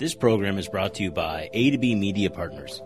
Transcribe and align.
This 0.00 0.14
program 0.14 0.56
is 0.56 0.66
brought 0.66 0.94
to 0.94 1.02
you 1.02 1.10
by 1.10 1.50
A 1.52 1.72
to 1.72 1.76
B 1.76 1.94
Media 1.94 2.30
Partners. 2.30 2.80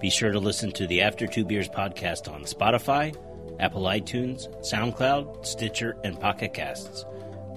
Be 0.00 0.08
sure 0.08 0.30
to 0.30 0.38
listen 0.38 0.70
to 0.74 0.86
the 0.86 1.02
After 1.02 1.26
Two 1.26 1.44
Beers 1.44 1.68
podcast 1.68 2.32
on 2.32 2.44
Spotify, 2.44 3.12
Apple 3.58 3.82
iTunes, 3.82 4.46
SoundCloud, 4.60 5.44
Stitcher, 5.44 5.96
and 6.04 6.20
Pocket 6.20 6.54
Casts. 6.54 7.04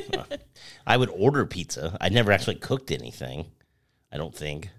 I 0.86 0.98
would 0.98 1.10
order 1.10 1.46
pizza. 1.46 1.98
I 2.02 2.10
never 2.10 2.32
actually 2.32 2.56
cooked 2.56 2.92
anything. 2.92 3.48
I 4.12 4.18
don't 4.18 4.36
think. 4.36 4.70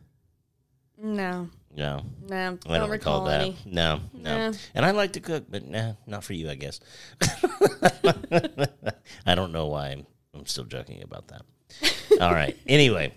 No. 0.98 1.48
No. 1.74 2.04
No. 2.29 2.37
I 2.37 2.38
don't, 2.45 2.60
don't 2.66 2.90
recall 2.90 3.24
recall 3.24 3.24
that. 3.24 3.66
No, 3.66 4.01
no. 4.12 4.52
And 4.74 4.84
I 4.84 4.90
like 4.90 5.15
to 5.15 5.20
cook, 5.20 5.45
but 5.48 5.66
nah, 5.66 5.95
not 6.07 6.23
for 6.23 6.35
you, 6.35 6.51
I 6.51 6.54
guess. 6.54 6.80
I 9.24 9.35
don't 9.35 9.52
know 9.52 9.68
why 9.68 9.88
I'm, 9.88 10.07
I'm 10.35 10.46
still 10.46 10.64
joking 10.64 11.02
about 11.02 11.29
that. 11.29 11.42
All 12.20 12.32
right. 12.32 12.57
Anyway, 12.66 13.14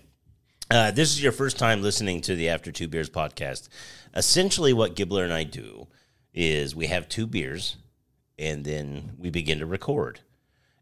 uh, 0.70 0.90
this 0.90 1.10
is 1.10 1.22
your 1.22 1.32
first 1.32 1.58
time 1.58 1.82
listening 1.82 2.22
to 2.22 2.34
the 2.34 2.48
After 2.48 2.72
Two 2.72 2.88
Beers 2.88 3.10
podcast. 3.10 3.68
Essentially, 4.14 4.72
what 4.72 4.96
Gibbler 4.96 5.22
and 5.24 5.32
I 5.32 5.44
do 5.44 5.86
is 6.36 6.76
we 6.76 6.86
have 6.86 7.08
two 7.08 7.26
beers 7.26 7.76
and 8.38 8.64
then 8.64 9.12
we 9.18 9.30
begin 9.30 9.58
to 9.58 9.66
record. 9.66 10.20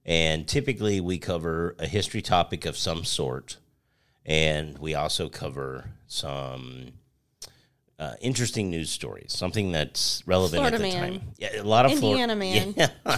And 0.05 0.47
typically, 0.47 1.01
we 1.01 1.17
cover 1.19 1.77
a 1.79 1.87
history 1.87 2.21
topic 2.21 2.67
of 2.67 2.77
some 2.77 3.05
sort. 3.05 3.57
And 4.27 4.77
we 4.79 4.95
also 4.95 5.29
cover 5.31 5.93
some 6.07 6.93
uh, 7.99 8.15
interesting 8.21 8.69
news 8.71 8.91
stories, 8.91 9.33
something 9.33 9.73
that's 9.73 10.23
relevant 10.27 10.61
Florida 10.61 10.77
at 10.77 10.83
the 10.83 10.99
man. 10.99 11.13
time. 11.21 11.23
Yeah, 11.39 11.61
a 11.61 11.63
lot 11.63 11.87
of 11.87 11.99
Flor- 11.99 12.13
Indiana 12.13 12.37
man. 12.37 12.75
Yeah. 12.77 13.17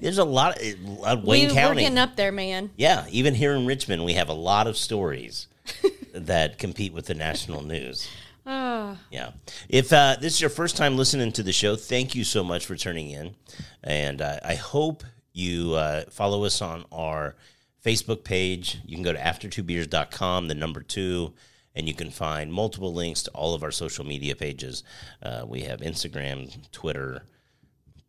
There's 0.00 0.18
a 0.18 0.24
lot 0.24 0.60
of 0.60 0.62
uh, 1.02 1.16
Wayne 1.24 1.46
we, 1.46 1.46
We're 1.46 1.54
County. 1.54 1.82
getting 1.82 1.98
up 1.98 2.16
there, 2.16 2.32
man. 2.32 2.70
Yeah, 2.76 3.06
even 3.10 3.34
here 3.34 3.54
in 3.54 3.64
Richmond, 3.64 4.04
we 4.04 4.14
have 4.14 4.28
a 4.28 4.34
lot 4.34 4.66
of 4.66 4.76
stories 4.76 5.46
that 6.14 6.58
compete 6.58 6.92
with 6.92 7.06
the 7.06 7.14
national 7.14 7.62
news. 7.62 8.08
Yeah. 9.10 9.30
If 9.68 9.92
uh, 9.92 10.16
this 10.20 10.34
is 10.34 10.40
your 10.40 10.50
first 10.50 10.76
time 10.76 10.96
listening 10.96 11.32
to 11.32 11.42
the 11.42 11.52
show, 11.52 11.76
thank 11.76 12.14
you 12.14 12.24
so 12.24 12.42
much 12.44 12.66
for 12.66 12.76
turning 12.76 13.10
in. 13.10 13.34
And 13.82 14.20
uh, 14.20 14.38
I 14.44 14.54
hope 14.54 15.04
you 15.32 15.74
uh, 15.74 16.04
follow 16.10 16.44
us 16.44 16.60
on 16.62 16.84
our 16.92 17.36
Facebook 17.84 18.24
page. 18.24 18.78
You 18.84 18.96
can 18.96 19.04
go 19.04 19.12
to 19.12 19.18
aftertwobeers.com, 19.18 20.48
the 20.48 20.54
number 20.54 20.80
two, 20.82 21.32
and 21.74 21.88
you 21.88 21.94
can 21.94 22.10
find 22.10 22.52
multiple 22.52 22.92
links 22.92 23.22
to 23.24 23.30
all 23.32 23.54
of 23.54 23.62
our 23.62 23.70
social 23.70 24.04
media 24.04 24.34
pages. 24.36 24.82
Uh, 25.22 25.44
we 25.46 25.62
have 25.62 25.80
Instagram, 25.80 26.70
Twitter, 26.70 27.22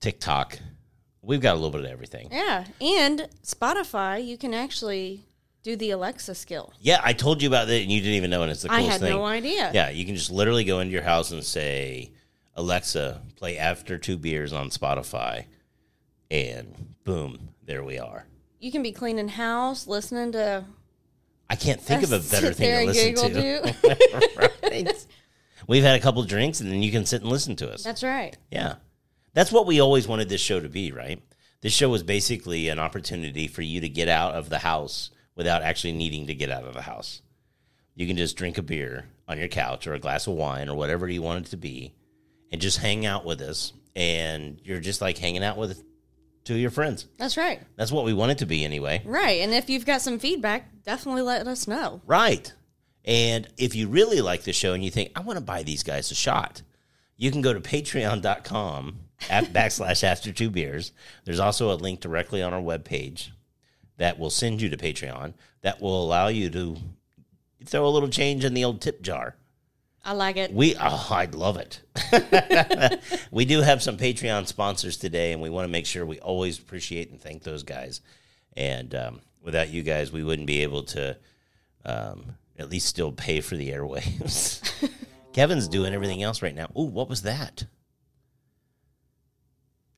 TikTok. 0.02 0.59
We've 1.22 1.42
got 1.42 1.54
a 1.54 1.56
little 1.56 1.72
bit 1.72 1.82
of 1.82 1.88
everything. 1.88 2.30
yeah. 2.32 2.66
And 2.82 3.28
Spotify, 3.44 4.24
you 4.26 4.38
can 4.38 4.54
actually 4.54 5.26
do 5.66 5.76
the 5.76 5.90
Alexa 5.90 6.36
skill. 6.36 6.72
Yeah, 6.80 7.02
I 7.03 7.14
told 7.14 7.42
you 7.42 7.50
about 7.50 7.68
that, 7.68 7.81
and 7.81 7.92
you 7.92 8.00
didn't 8.00 8.14
even 8.14 8.30
know, 8.30 8.44
and 8.44 8.52
it's 8.52 8.62
the 8.62 8.72
I 8.72 8.81
coolest 8.81 8.92
had 8.92 9.02
thing. 9.02 9.18
no 9.18 9.26
idea. 9.26 9.72
Yeah, 9.74 9.90
you 9.90 10.06
can 10.06 10.16
just 10.16 10.30
literally 10.30 10.64
go 10.64 10.80
into 10.80 10.94
your 10.94 11.02
house 11.02 11.31
and 11.31 11.44
say, 11.44 12.12
Alexa, 12.56 13.20
play 13.36 13.58
After 13.58 13.98
Two 13.98 14.16
Beers 14.16 14.53
on 14.53 14.70
Spotify. 14.70 15.46
And 16.30 16.96
boom, 17.03 17.50
there 17.66 17.84
we 17.84 17.98
are. 17.98 18.28
You 18.59 18.72
can 18.72 18.84
be 18.84 18.92
cleaning 18.92 19.28
house, 19.28 19.88
listening 19.88 20.34
to. 20.34 20.66
I 21.50 21.56
can't 21.56 21.82
think 21.82 22.03
of 22.03 22.12
a 22.12 22.20
better 22.20 22.53
thing 22.53 22.88
to 22.88 22.94
listen 22.94 23.34
to. 23.34 23.74
to. 23.74 24.52
right? 24.64 25.06
We've 25.68 25.84
had 25.84 26.00
a 26.00 26.03
couple 26.03 26.22
drinks, 26.24 26.62
and 26.62 26.72
then 26.72 26.84
you 26.84 26.92
can 26.92 27.08
sit 27.08 27.24
and 27.24 27.32
listen 27.32 27.56
to 27.56 27.72
us. 27.72 27.84
That's 27.84 28.03
right. 28.03 28.38
Yeah. 28.52 28.76
That's 29.34 29.52
what 29.52 29.66
we 29.66 29.82
always 29.82 30.08
wanted 30.08 30.30
this 30.30 30.42
show 30.42 30.59
to 30.59 30.70
be, 30.70 30.92
right? 30.92 31.24
This 31.62 31.74
show 31.74 31.90
was 31.90 32.03
basically 32.03 32.70
an 32.70 32.78
opportunity 32.78 33.47
for 33.47 33.64
you 33.64 33.82
to 33.82 33.90
get 33.90 34.08
out 34.08 34.36
of 34.36 34.50
the 34.50 34.59
house 34.59 35.09
without 35.35 35.62
actually 35.62 35.94
needing 35.94 36.28
to 36.28 36.35
get 36.35 36.50
out 36.50 36.63
of 36.63 36.73
the 36.73 36.81
house. 36.81 37.22
You 37.96 38.07
can 38.07 38.18
just 38.18 38.38
drink 38.38 38.57
a 38.57 38.62
beer 38.62 39.06
on 39.28 39.38
your 39.38 39.47
couch 39.47 39.88
or 39.88 39.94
a 39.94 40.00
glass 40.00 40.28
of 40.28 40.34
wine 40.34 40.69
or 40.69 40.75
whatever 40.75 41.07
you 41.07 41.22
want 41.22 41.47
it 41.47 41.50
to 41.51 41.57
be 41.57 41.94
and 42.51 42.62
just 42.62 42.78
hang 42.78 43.06
out 43.06 43.25
with 43.25 43.41
us. 43.41 43.73
And 43.96 44.59
you're 44.63 44.81
just 44.81 45.01
like 45.01 45.18
hanging 45.18 45.44
out 45.44 45.57
with 45.57 45.81
two 46.44 46.53
of 46.53 46.59
your 46.59 46.72
friends. 46.72 47.07
That's 47.18 47.38
right. 47.38 47.62
That's 47.78 47.91
what 47.91 48.06
we 48.06 48.13
want 48.13 48.31
it 48.31 48.38
to 48.40 48.46
be 48.46 48.66
anyway. 48.66 49.01
Right. 49.06 49.40
And 49.40 49.53
if 49.53 49.69
you've 49.69 49.85
got 49.85 50.01
some 50.01 50.19
feedback, 50.19 50.84
definitely 50.84 51.22
let 51.22 51.47
us 51.47 51.67
know. 51.67 52.02
Right. 52.06 52.53
And 53.06 53.47
if 53.57 53.75
you 53.75 53.88
really 53.88 54.22
like 54.22 54.44
the 54.44 54.53
show 54.53 54.73
and 54.73 54.84
you 54.84 54.91
think, 54.91 55.12
I 55.16 55.22
want 55.22 55.38
to 55.38 55.46
buy 55.46 55.63
these 55.63 55.84
guys 55.84 56.12
a 56.12 56.16
shot, 56.16 56.62
you 57.17 57.31
can 57.31 57.41
go 57.41 57.53
to 57.53 57.62
patreon.com 57.62 59.00
at 59.29 59.46
backslash 59.53 60.03
after 60.03 60.31
two 60.31 60.50
beers. 60.50 60.91
There's 61.23 61.40
also 61.40 61.72
a 61.72 61.75
link 61.75 62.02
directly 62.02 62.41
on 62.41 62.53
our 62.53 62.62
webpage 62.62 63.29
that 63.98 64.20
will 64.20 64.30
send 64.30 64.62
you 64.62 64.70
to 64.70 64.78
Patreon 64.78 65.34
that 65.62 65.82
will 65.82 66.04
allow 66.04 66.28
you 66.28 66.50
to 66.50 66.78
throw 67.66 67.88
a 67.88 67.90
little 67.90 68.10
change 68.10 68.46
in 68.46 68.54
the 68.54 68.64
old 68.64 68.82
tip 68.82 69.02
jar. 69.02 69.36
I 70.04 70.12
like 70.12 70.38
it. 70.38 70.54
We, 70.54 70.76
oh, 70.80 71.08
I'd 71.10 71.34
love 71.34 71.58
it. 71.58 71.82
we 73.32 73.46
do 73.46 73.62
have 73.62 73.82
some 73.82 73.98
Patreon 73.98 74.46
sponsors 74.46 74.98
today, 74.98 75.34
and 75.34 75.42
we 75.42 75.50
want 75.50 75.66
to 75.66 75.72
make 75.72 75.88
sure 75.88 76.06
we 76.06 76.20
always 76.20 76.60
appreciate 76.60 77.10
and 77.10 77.20
thank 77.20 77.42
those 77.42 77.64
guys. 77.64 78.02
And 78.56 78.94
um, 78.94 79.22
without 79.42 79.70
you 79.70 79.82
guys, 79.82 80.12
we 80.12 80.24
wouldn't 80.24 80.46
be 80.46 80.62
able 80.62 80.84
to 80.84 81.18
um, 81.86 82.36
at 82.60 82.70
least 82.70 82.88
still 82.88 83.12
pay 83.12 83.42
for 83.42 83.56
the 83.56 83.72
airwaves. 83.72 84.62
Kevin's 85.34 85.68
doing 85.68 85.94
everything 85.94 86.22
else 86.22 86.44
right 86.44 86.56
now. 86.56 86.68
Ooh, 86.78 86.84
what 86.84 87.10
was 87.10 87.24
that? 87.24 87.66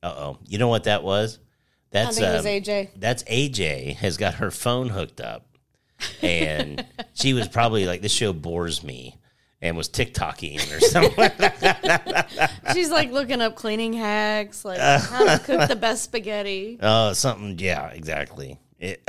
Uh 0.02 0.14
oh. 0.16 0.38
You 0.46 0.58
know 0.58 0.68
what 0.68 0.84
that 0.84 1.02
was? 1.02 1.38
That's 1.90 2.18
think 2.18 2.28
it 2.28 2.32
was 2.32 2.46
um, 2.46 2.52
AJ. 2.52 2.88
that's 2.96 3.22
AJ 3.24 3.96
has 3.96 4.16
got 4.16 4.34
her 4.34 4.50
phone 4.50 4.90
hooked 4.90 5.20
up, 5.20 5.46
and 6.22 6.84
she 7.14 7.32
was 7.32 7.48
probably 7.48 7.86
like, 7.86 8.02
"This 8.02 8.12
show 8.12 8.32
bores 8.32 8.82
me," 8.82 9.16
and 9.62 9.76
was 9.76 9.88
TikToking 9.88 10.76
or 10.76 10.80
something. 10.80 12.58
She's 12.74 12.90
like 12.90 13.10
looking 13.10 13.40
up 13.40 13.54
cleaning 13.54 13.94
hacks, 13.94 14.64
like 14.64 14.78
how 14.78 15.36
to 15.36 15.44
cook 15.44 15.68
the 15.68 15.76
best 15.80 16.04
spaghetti. 16.04 16.78
Oh, 16.80 17.12
something. 17.14 17.58
Yeah, 17.58 17.88
exactly. 17.88 18.58
It, 18.78 19.02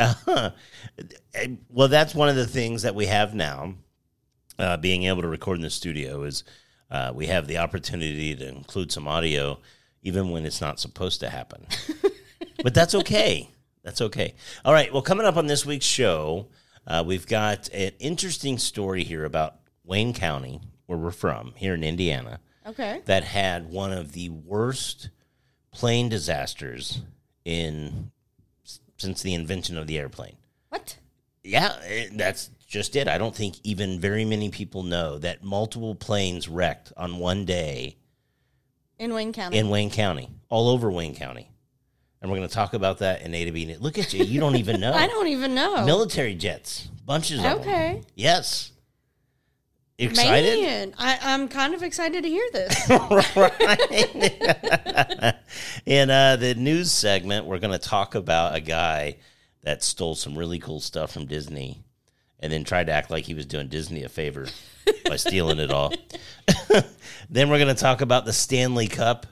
well, 1.69 1.88
that's 1.88 2.16
one 2.16 2.29
of 2.29 2.35
the 2.35 2.47
things 2.47 2.84
that 2.84 2.96
we 2.96 3.06
have 3.06 3.34
now. 3.34 3.75
Uh, 4.57 4.75
being 4.75 5.03
able 5.03 5.22
to 5.22 5.28
record 5.29 5.57
in 5.57 5.61
the 5.61 5.69
studio 5.69 6.23
is 6.23 6.44
uh, 6.91 7.13
we 7.16 7.28
have 7.28 7.47
the 7.47 7.57
opportunity 7.59 8.35
to 8.35 8.47
include 8.47 8.91
some 8.91 9.07
audio, 9.07 9.57
even 10.03 10.31
when 10.31 10.46
it's 10.46 10.59
not 10.59 10.81
supposed 10.81 11.22
to 11.22 11.29
happen. 11.29 11.66
But 12.64 12.74
that's 12.74 12.96
okay. 12.96 13.50
That's 13.84 14.02
okay. 14.02 14.36
All 14.66 14.74
right. 14.74 14.92
Well, 14.92 15.02
coming 15.02 15.26
up 15.26 15.38
on 15.38 15.48
this 15.48 15.66
week's 15.66 15.86
show, 15.86 16.48
uh, 16.86 17.04
we've 17.06 17.28
got 17.28 17.70
an 17.74 17.92
interesting 18.00 18.58
story 18.58 19.03
here 19.03 19.26
about 19.26 19.56
Wayne 19.84 20.14
County, 20.14 20.62
where 20.86 20.97
we're 20.97 21.12
from, 21.12 21.53
here 21.56 21.74
in 21.74 21.84
Indiana 21.84 22.40
Okay. 22.68 23.02
that 23.06 23.24
had 23.24 23.70
one 23.72 23.91
of 23.94 24.12
the 24.12 24.30
worst 24.30 25.09
plane 25.72 26.09
disasters 26.09 27.02
in 27.46 28.12
since 28.97 29.22
the 29.22 29.34
invention 29.34 29.78
of 29.78 29.88
the 29.88 29.97
airplane. 29.97 30.35
What? 30.70 30.97
Yeah, 31.44 31.74
eh, 31.85 32.09
that's 32.14 32.50
just 32.68 32.96
it. 32.97 33.08
I 33.08 33.18
don't 33.18 33.35
think 33.35 33.56
even 33.64 34.00
very 34.00 34.26
many 34.26 34.50
people 34.50 34.84
know 34.84 35.18
that 35.20 35.42
multiple 35.44 35.96
planes 35.96 36.50
wrecked 36.50 36.92
on 36.97 37.18
one 37.18 37.46
day 37.46 37.96
In 39.00 39.14
Wayne 39.14 39.32
County. 39.32 39.58
in 39.58 39.70
Wayne 39.70 39.90
County, 39.90 40.30
all 40.50 40.68
over 40.70 40.92
Wayne 40.92 41.16
County. 41.16 41.50
And 42.22 42.30
we're 42.30 42.38
going 42.38 42.50
to 42.50 42.54
talk 42.54 42.74
about 42.74 43.00
that 43.00 43.22
in 43.22 43.34
A 43.34 43.46
to 43.46 43.52
B. 43.52 43.76
Look 43.80 43.98
at 43.98 44.14
you. 44.14 44.26
You 44.26 44.40
don't 44.40 44.58
even 44.58 44.80
know. 44.82 44.94
I 44.94 45.08
don't 45.08 45.28
even 45.28 45.56
know. 45.56 45.86
Military 45.86 46.36
jets, 46.36 46.88
bunches 47.06 47.38
of 47.40 47.44
them. 47.44 47.60
Okay. 47.60 48.02
Yes. 48.16 48.72
Excited? 49.98 50.62
Man, 50.62 50.94
I, 50.98 51.20
I'm 51.22 51.50
kind 51.50 51.74
of 51.74 51.84
excited 51.84 52.24
to 52.24 52.30
hear 52.30 52.48
this. 52.54 52.90
right. 53.36 55.36
In 55.86 56.10
uh, 56.10 56.38
the 56.38 56.56
news 56.56 56.92
segment, 56.92 57.46
we're 57.46 57.60
going 57.60 57.78
to 57.78 57.86
talk 57.86 58.16
about 58.16 58.56
a 58.56 58.62
guy 58.62 59.18
that 59.64 59.84
stole 59.84 60.16
some 60.16 60.38
really 60.38 60.58
cool 60.58 60.80
stuff 60.80 61.12
from 61.12 61.26
Disney 61.26 61.84
and 62.40 62.52
then 62.52 62.64
tried 62.64 62.88
to 62.88 62.94
act 62.94 63.12
like 63.12 63.26
he 63.26 63.34
was 63.34 63.46
doing 63.46 63.68
Disney 63.68 64.04
a 64.04 64.10
favor 64.10 64.48
by 65.06 65.18
stealing 65.18 65.60
it 65.60 65.70
all. 65.70 65.92
then 67.30 67.50
we're 67.50 67.60
going 67.60 67.76
to 67.76 67.82
talk 67.82 68.00
about 68.00 68.24
the 68.24 68.32
Stanley 68.32 68.88
Cup 68.88 69.28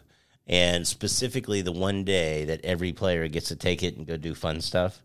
and 0.48 0.88
specifically 0.88 1.62
the 1.62 1.72
one 1.72 2.04
day 2.04 2.46
that 2.46 2.64
every 2.64 2.94
player 2.94 3.28
gets 3.28 3.50
to 3.50 3.56
take 3.56 3.84
it 3.84 3.98
and 3.98 4.08
go 4.08 4.18
do 4.18 4.34
fun 4.34 4.62
stuff. 4.62 5.02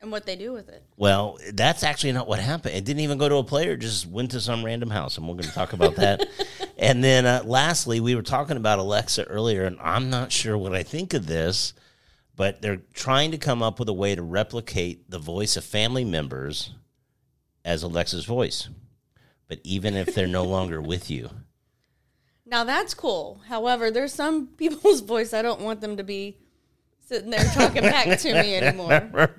And 0.00 0.12
what 0.12 0.26
they 0.26 0.36
do 0.36 0.52
with 0.52 0.68
it. 0.68 0.84
Well, 0.96 1.38
that's 1.52 1.82
actually 1.82 2.12
not 2.12 2.28
what 2.28 2.38
happened. 2.38 2.74
It 2.74 2.84
didn't 2.84 3.00
even 3.00 3.16
go 3.16 3.28
to 3.28 3.36
a 3.36 3.44
player; 3.44 3.74
just 3.74 4.06
went 4.06 4.32
to 4.32 4.40
some 4.40 4.64
random 4.64 4.90
house, 4.90 5.16
and 5.16 5.26
we're 5.26 5.34
going 5.34 5.44
to 5.44 5.52
talk 5.54 5.72
about 5.72 5.96
that. 5.96 6.28
and 6.78 7.02
then, 7.02 7.24
uh, 7.24 7.42
lastly, 7.44 8.00
we 8.00 8.14
were 8.14 8.22
talking 8.22 8.58
about 8.58 8.78
Alexa 8.78 9.24
earlier, 9.24 9.64
and 9.64 9.78
I'm 9.80 10.10
not 10.10 10.30
sure 10.30 10.58
what 10.58 10.74
I 10.74 10.82
think 10.82 11.14
of 11.14 11.26
this, 11.26 11.72
but 12.36 12.60
they're 12.60 12.82
trying 12.92 13.30
to 13.30 13.38
come 13.38 13.62
up 13.62 13.78
with 13.78 13.88
a 13.88 13.94
way 13.94 14.14
to 14.14 14.22
replicate 14.22 15.10
the 15.10 15.18
voice 15.18 15.56
of 15.56 15.64
family 15.64 16.04
members 16.04 16.74
as 17.64 17.82
Alexa's 17.82 18.26
voice, 18.26 18.68
but 19.48 19.58
even 19.64 19.94
if 19.94 20.14
they're 20.14 20.26
no 20.26 20.44
longer 20.44 20.82
with 20.82 21.10
you. 21.10 21.30
Now 22.46 22.64
that's 22.64 22.94
cool. 22.94 23.40
However, 23.48 23.90
there's 23.90 24.12
some 24.12 24.46
people's 24.58 25.00
voice 25.00 25.32
I 25.32 25.42
don't 25.42 25.60
want 25.60 25.80
them 25.80 25.96
to 25.96 26.04
be 26.04 26.36
sitting 27.06 27.30
there 27.30 27.44
talking 27.52 27.82
back 27.82 28.18
to 28.20 28.32
me 28.34 28.54
anymore. 28.56 29.30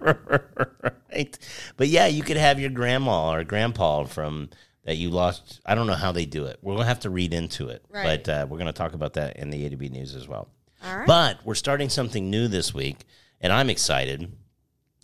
right. 1.12 1.38
But 1.78 1.88
yeah, 1.88 2.07
you 2.07 2.24
could 2.24 2.38
have 2.38 2.60
your 2.60 2.69
grandma 2.69 3.31
or 3.34 3.44
grandpa 3.44 4.04
from 4.06 4.50
that 4.84 4.98
you 4.98 5.10
lost. 5.10 5.62
I 5.66 5.74
don't 5.75 5.88
know 5.88 5.94
how 5.94 6.12
they 6.12 6.25
do 6.25 6.46
it. 6.46 6.60
We're 6.62 6.75
gonna 6.75 6.86
have 6.86 7.00
to 7.02 7.10
read 7.10 7.34
into 7.34 7.69
it, 7.69 7.84
Right. 7.90 8.24
but 8.24 8.30
uh, 8.30 8.46
we're 8.48 8.60
gonna 8.60 8.74
talk 8.74 8.94
about 8.94 9.13
that 9.13 9.38
in 9.38 9.50
the 9.50 9.66
A 9.66 9.69
to 9.69 9.75
B 9.78 9.90
news 9.90 10.13
as 10.16 10.28
well. 10.28 10.48
All 10.84 10.98
right. 10.98 11.08
But 11.08 11.40
we're 11.46 11.56
starting 11.56 11.90
something 11.90 12.30
new 12.30 12.48
this 12.48 12.74
week, 12.74 13.06
and 13.42 13.51
I'm 13.51 13.69
excited. 13.69 14.31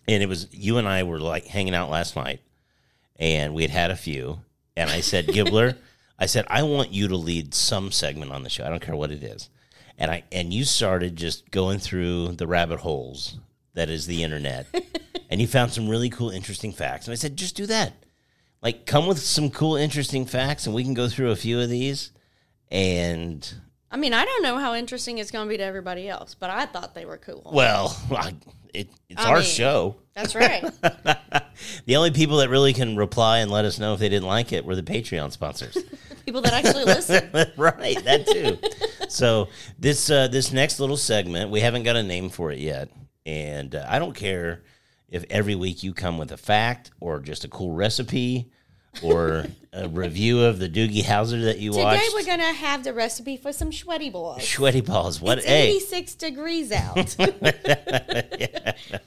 And 0.08 0.22
it 0.24 0.28
was 0.30 0.48
you 0.52 0.78
and 0.78 0.88
I 0.88 1.04
were 1.04 1.20
like 1.20 1.46
hanging 1.48 1.74
out 1.74 1.90
last 1.90 2.16
night, 2.16 2.42
and 3.18 3.54
we 3.56 3.64
had 3.64 3.72
had 3.72 3.92
a 3.92 3.96
few. 3.96 4.42
And 4.76 4.90
I 4.90 5.00
said, 5.02 5.28
Gibbler, 5.34 5.78
I 6.22 6.28
said 6.28 6.46
I 6.48 6.62
want 6.62 6.94
you 6.94 7.08
to 7.08 7.18
lead 7.18 7.56
some 7.56 7.92
segment 7.92 8.32
on 8.32 8.44
the 8.44 8.50
show. 8.50 8.64
I 8.64 8.70
don't 8.70 8.82
care 8.82 8.96
what 8.96 9.12
it 9.12 9.24
is. 9.24 9.50
And 9.98 10.12
I 10.12 10.24
and 10.32 10.54
you 10.54 10.64
started 10.64 11.16
just 11.16 11.50
going 11.50 11.80
through 11.80 12.34
the 12.34 12.48
rabbit 12.48 12.80
holes 12.80 13.40
that 13.74 13.90
is 13.90 14.06
the 14.06 14.24
internet, 14.24 14.68
and 15.30 15.42
you 15.42 15.48
found 15.48 15.72
some 15.72 15.90
really 15.90 16.10
cool, 16.10 16.30
interesting 16.30 16.72
facts. 16.72 17.08
And 17.08 17.12
I 17.12 17.16
said, 17.16 17.38
just 17.38 17.56
do 17.56 17.66
that. 17.66 17.94
Like, 18.62 18.86
come 18.86 19.08
with 19.08 19.20
some 19.20 19.50
cool, 19.50 19.76
interesting 19.76 20.26
facts, 20.26 20.66
and 20.66 20.76
we 20.76 20.84
can 20.84 20.94
go 20.94 21.10
through 21.10 21.32
a 21.32 21.36
few 21.36 21.60
of 21.60 21.70
these. 21.70 22.12
And 22.70 23.52
I 23.92 23.98
mean, 23.98 24.14
I 24.14 24.24
don't 24.26 24.42
know 24.42 24.58
how 24.58 24.74
interesting 24.74 25.18
it's 25.18 25.32
going 25.32 25.46
to 25.46 25.50
be 25.50 25.58
to 25.58 25.64
everybody 25.64 26.08
else, 26.08 26.34
but 26.34 26.50
I 26.50 26.66
thought 26.66 26.96
they 26.96 27.06
were 27.06 27.18
cool. 27.18 27.52
Well, 27.54 27.96
I, 28.10 28.34
it, 28.74 28.90
it's 29.10 29.22
I 29.22 29.30
our 29.30 29.36
mean- 29.38 29.46
show. 29.46 29.96
That's 30.14 30.36
right. 30.36 30.64
The 31.86 31.96
only 31.96 32.12
people 32.12 32.38
that 32.38 32.50
really 32.50 32.74
can 32.74 32.96
reply 32.96 33.40
and 33.40 33.52
let 33.52 33.66
us 33.66 33.80
know 33.80 33.94
if 33.94 34.00
they 34.00 34.10
didn't 34.10 34.28
like 34.28 34.52
it 34.52 34.66
were 34.66 34.76
the 34.76 34.84
Patreon 34.84 35.32
sponsors. 35.32 35.78
People 36.26 36.42
that 36.42 36.54
actually 36.54 36.86
listen. 36.86 37.30
right, 37.58 38.04
that 38.04 38.28
too. 38.28 38.58
so 39.10 39.48
this 39.80 40.10
uh, 40.10 40.28
this 40.28 40.52
next 40.52 40.80
little 40.80 40.98
segment, 40.98 41.50
we 41.50 41.60
haven't 41.60 41.84
got 41.84 41.96
a 41.96 42.04
name 42.04 42.30
for 42.30 42.52
it 42.52 42.60
yet, 42.60 42.90
and 43.26 43.76
uh, 43.76 43.86
I 43.88 44.00
don't 44.00 44.16
care 44.16 44.64
if 45.10 45.26
every 45.30 45.56
week 45.56 45.84
you 45.84 45.94
come 45.94 46.18
with 46.18 46.32
a 46.32 46.38
fact 46.38 46.92
or 47.00 47.20
just 47.20 47.44
a 47.44 47.48
cool 47.48 47.72
recipe 47.74 48.52
or 49.02 49.46
a 49.74 49.88
review 49.88 50.42
of 50.42 50.60
the 50.60 50.68
Doogie 50.68 51.04
Howser 51.04 51.44
that 51.46 51.60
you 51.60 51.72
Today 51.72 51.84
watched. 51.84 52.04
Today 52.04 52.14
we're 52.14 52.26
going 52.26 52.40
to 52.40 52.58
have 52.58 52.84
the 52.84 52.94
recipe 52.94 53.38
for 53.38 53.54
some 53.54 53.72
sweaty 53.72 54.10
balls. 54.10 54.48
Sweaty 54.48 54.82
balls. 54.82 55.22
What? 55.22 55.40
It's 55.40 55.48
Hey, 55.48 55.70
86 55.70 56.16
degrees 56.16 56.72
out. 56.72 57.16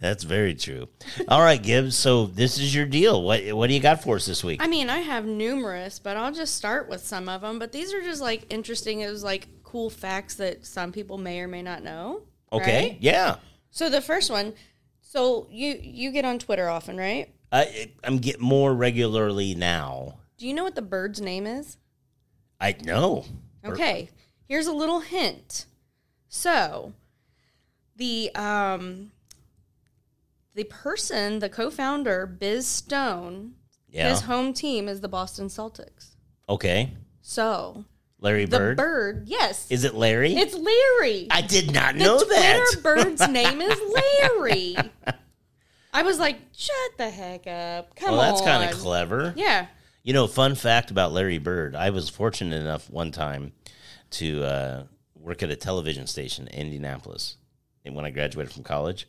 that's 0.00 0.24
very 0.24 0.54
true. 0.54 0.88
All 1.28 1.40
right, 1.40 1.62
Gibbs. 1.62 1.96
So 1.96 2.26
this 2.26 2.58
is 2.58 2.74
your 2.74 2.86
deal. 2.86 3.22
What 3.22 3.42
what 3.52 3.68
do 3.68 3.74
you 3.74 3.80
got 3.80 4.02
for 4.02 4.16
us 4.16 4.26
this 4.26 4.44
week? 4.44 4.62
I 4.62 4.66
mean, 4.66 4.90
I 4.90 4.98
have 4.98 5.24
numerous, 5.24 5.98
but 5.98 6.16
I'll 6.16 6.32
just 6.32 6.54
start 6.54 6.88
with 6.88 7.04
some 7.04 7.28
of 7.28 7.40
them. 7.40 7.58
But 7.58 7.72
these 7.72 7.94
are 7.94 8.02
just 8.02 8.20
like 8.20 8.52
interesting. 8.52 9.00
It 9.00 9.10
was 9.10 9.24
like 9.24 9.48
cool 9.62 9.90
facts 9.90 10.36
that 10.36 10.66
some 10.66 10.92
people 10.92 11.18
may 11.18 11.40
or 11.40 11.48
may 11.48 11.62
not 11.62 11.82
know. 11.82 12.22
Okay. 12.52 12.90
right? 12.90 12.98
Yeah. 13.00 13.36
So 13.70 13.88
the 13.88 14.00
first 14.00 14.30
one. 14.30 14.54
So 15.00 15.46
you 15.50 15.78
you 15.80 16.10
get 16.10 16.24
on 16.24 16.38
Twitter 16.38 16.68
often, 16.68 16.96
right? 16.96 17.32
I, 17.52 17.92
I'm 18.04 18.18
getting 18.18 18.42
more 18.42 18.74
regularly 18.74 19.54
now. 19.54 20.18
Do 20.38 20.46
you 20.46 20.54
know 20.54 20.64
what 20.64 20.74
the 20.74 20.82
bird's 20.82 21.20
name 21.20 21.46
is? 21.46 21.78
I 22.60 22.74
know. 22.84 23.24
Okay. 23.64 24.10
Here's 24.48 24.66
a 24.66 24.72
little 24.72 25.00
hint. 25.00 25.66
So, 26.28 26.92
the 27.96 28.30
um 28.34 29.10
the 30.54 30.64
person, 30.64 31.38
the 31.40 31.48
co-founder, 31.48 32.26
Biz 32.26 32.66
Stone, 32.66 33.54
Yeah. 33.90 34.08
his 34.10 34.22
home 34.22 34.52
team 34.54 34.88
is 34.88 35.00
the 35.00 35.08
Boston 35.08 35.48
Celtics. 35.48 36.14
Okay. 36.48 36.92
So, 37.20 37.84
Larry 38.20 38.46
the 38.46 38.56
Bird. 38.58 38.76
bird, 38.78 39.24
yes. 39.28 39.70
Is 39.70 39.84
it 39.84 39.94
Larry? 39.94 40.34
it's 40.34 40.54
Larry. 40.54 41.26
I 41.30 41.42
did 41.42 41.72
not 41.74 41.94
the 41.94 42.00
know 42.04 42.16
Twitter 42.18 42.30
that. 42.32 42.80
bird's 42.82 43.28
name 43.30 43.60
is 43.60 43.78
Larry. 43.94 44.76
I 45.96 46.02
was 46.02 46.18
like, 46.18 46.36
shut 46.52 46.98
the 46.98 47.08
heck 47.08 47.46
up. 47.46 47.96
Come 47.96 48.12
well, 48.12 48.20
that's 48.20 48.42
kind 48.42 48.70
of 48.70 48.78
clever. 48.78 49.32
Yeah. 49.34 49.68
You 50.02 50.12
know, 50.12 50.26
fun 50.26 50.54
fact 50.54 50.90
about 50.90 51.10
Larry 51.10 51.38
Bird. 51.38 51.74
I 51.74 51.88
was 51.88 52.10
fortunate 52.10 52.54
enough 52.54 52.90
one 52.90 53.12
time 53.12 53.52
to 54.10 54.44
uh, 54.44 54.82
work 55.14 55.42
at 55.42 55.50
a 55.50 55.56
television 55.56 56.06
station 56.06 56.48
in 56.48 56.66
Indianapolis 56.66 57.38
and 57.86 57.94
when 57.94 58.04
I 58.04 58.10
graduated 58.10 58.52
from 58.52 58.62
college. 58.62 59.08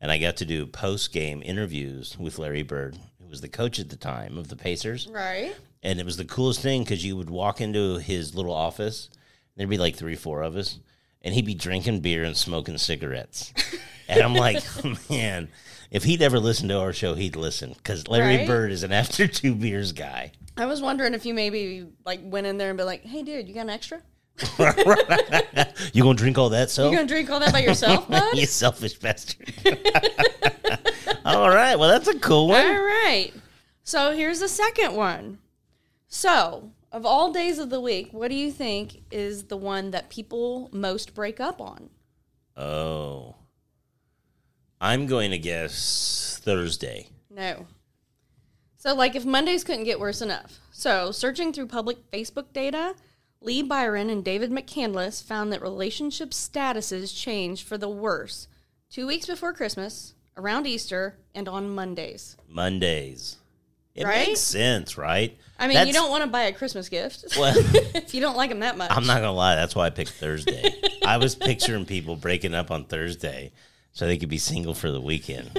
And 0.00 0.10
I 0.10 0.18
got 0.18 0.36
to 0.38 0.44
do 0.44 0.66
post 0.66 1.12
game 1.12 1.40
interviews 1.40 2.18
with 2.18 2.40
Larry 2.40 2.64
Bird, 2.64 2.98
who 3.20 3.28
was 3.28 3.40
the 3.40 3.48
coach 3.48 3.78
at 3.78 3.90
the 3.90 3.96
time 3.96 4.36
of 4.36 4.48
the 4.48 4.56
Pacers. 4.56 5.06
Right. 5.06 5.54
And 5.84 6.00
it 6.00 6.04
was 6.04 6.16
the 6.16 6.24
coolest 6.24 6.60
thing 6.60 6.82
because 6.82 7.04
you 7.04 7.16
would 7.16 7.30
walk 7.30 7.60
into 7.60 7.98
his 7.98 8.34
little 8.34 8.52
office, 8.52 9.08
there'd 9.56 9.70
be 9.70 9.78
like 9.78 9.94
three, 9.94 10.16
four 10.16 10.42
of 10.42 10.56
us, 10.56 10.80
and 11.22 11.32
he'd 11.32 11.46
be 11.46 11.54
drinking 11.54 12.00
beer 12.00 12.24
and 12.24 12.36
smoking 12.36 12.76
cigarettes. 12.76 13.54
and 14.08 14.20
I'm 14.20 14.34
like, 14.34 14.64
man, 15.08 15.48
if 15.90 16.04
he'd 16.04 16.22
ever 16.22 16.38
listened 16.38 16.70
to 16.70 16.78
our 16.78 16.92
show, 16.92 17.14
he'd 17.14 17.36
listen 17.36 17.72
because 17.72 18.08
Larry 18.08 18.38
Right? 18.38 18.46
Bird 18.46 18.72
is 18.72 18.82
an 18.82 18.92
after 18.92 19.26
two 19.26 19.54
beers 19.54 19.92
guy. 19.92 20.32
I 20.56 20.66
was 20.66 20.80
wondering 20.80 21.14
if 21.14 21.26
you 21.26 21.34
maybe 21.34 21.86
like 22.04 22.20
went 22.22 22.46
in 22.46 22.58
there 22.58 22.68
and 22.70 22.78
be 22.78 22.84
like, 22.84 23.04
"Hey, 23.04 23.22
dude, 23.22 23.48
you 23.48 23.54
got 23.54 23.62
an 23.62 23.70
extra? 23.70 24.02
You 25.92 26.02
gonna 26.02 26.14
drink 26.14 26.38
all 26.38 26.48
that, 26.50 26.70
so 26.70 26.90
You 26.90 26.96
gonna 26.96 27.08
drink 27.08 27.30
all 27.30 27.40
that 27.40 27.52
by 27.52 27.60
yourself, 27.60 28.08
bud?" 28.10 28.36
you 28.36 28.46
selfish 28.46 28.94
bastard. 28.98 29.52
all 31.24 31.48
right, 31.50 31.76
well 31.78 31.88
that's 31.88 32.08
a 32.08 32.18
cool 32.18 32.48
one. 32.48 32.64
All 32.66 32.82
right. 32.82 33.32
So 33.82 34.12
here's 34.12 34.40
the 34.40 34.48
second 34.48 34.94
one. 34.94 35.38
So, 36.08 36.70
of 36.92 37.04
all 37.04 37.32
days 37.32 37.58
of 37.58 37.70
the 37.70 37.80
week, 37.80 38.12
what 38.12 38.28
do 38.28 38.34
you 38.36 38.50
think 38.52 39.02
is 39.10 39.44
the 39.44 39.56
one 39.56 39.90
that 39.90 40.10
people 40.10 40.68
most 40.72 41.14
break 41.14 41.40
up 41.40 41.60
on? 41.60 41.90
Oh, 42.56 43.34
I'm 44.80 45.06
going 45.06 45.30
to 45.30 45.38
guess 45.38 46.40
Thursday. 46.42 47.08
No. 47.30 47.66
So, 48.76 48.94
like, 48.94 49.14
if 49.16 49.24
Mondays 49.24 49.64
couldn't 49.64 49.84
get 49.84 49.98
worse 50.00 50.20
enough. 50.20 50.58
So, 50.72 51.10
searching 51.10 51.52
through 51.52 51.68
public 51.68 51.98
Facebook 52.10 52.52
data, 52.52 52.94
Lee 53.40 53.62
Byron 53.62 54.10
and 54.10 54.24
David 54.24 54.50
McCandless 54.50 55.22
found 55.22 55.52
that 55.52 55.62
relationship 55.62 56.30
statuses 56.30 57.16
changed 57.16 57.66
for 57.66 57.78
the 57.78 57.88
worse 57.88 58.48
two 58.90 59.06
weeks 59.06 59.26
before 59.26 59.52
Christmas, 59.52 60.14
around 60.36 60.66
Easter, 60.66 61.16
and 61.34 61.48
on 61.48 61.74
Mondays. 61.74 62.36
Mondays. 62.48 63.36
It 63.94 64.04
Right? 64.04 64.28
makes 64.28 64.40
sense, 64.40 64.98
right? 64.98 65.38
I 65.58 65.68
mean, 65.68 65.86
you 65.86 65.92
don't 65.92 66.10
want 66.10 66.24
to 66.24 66.28
buy 66.30 66.42
a 66.42 66.52
Christmas 66.52 66.88
gift 66.88 67.24
Well, 67.38 67.54
if 67.56 68.12
you 68.12 68.20
don't 68.20 68.36
like 68.36 68.50
them 68.50 68.60
that 68.60 68.76
much. 68.76 68.90
I'm 68.90 69.06
not 69.06 69.16
gonna 69.20 69.32
lie. 69.32 69.54
That's 69.54 69.74
why 69.76 69.86
I 69.86 69.90
picked 69.90 70.10
Thursday. 70.10 70.74
I 71.06 71.16
was 71.18 71.34
picturing 71.36 71.86
people 71.86 72.16
breaking 72.16 72.54
up 72.54 72.70
on 72.72 72.84
Thursday 72.86 73.52
so 73.94 74.06
they 74.06 74.18
could 74.18 74.28
be 74.28 74.36
single 74.38 74.74
for 74.74 74.90
the 74.90 75.00
weekend. 75.00 75.50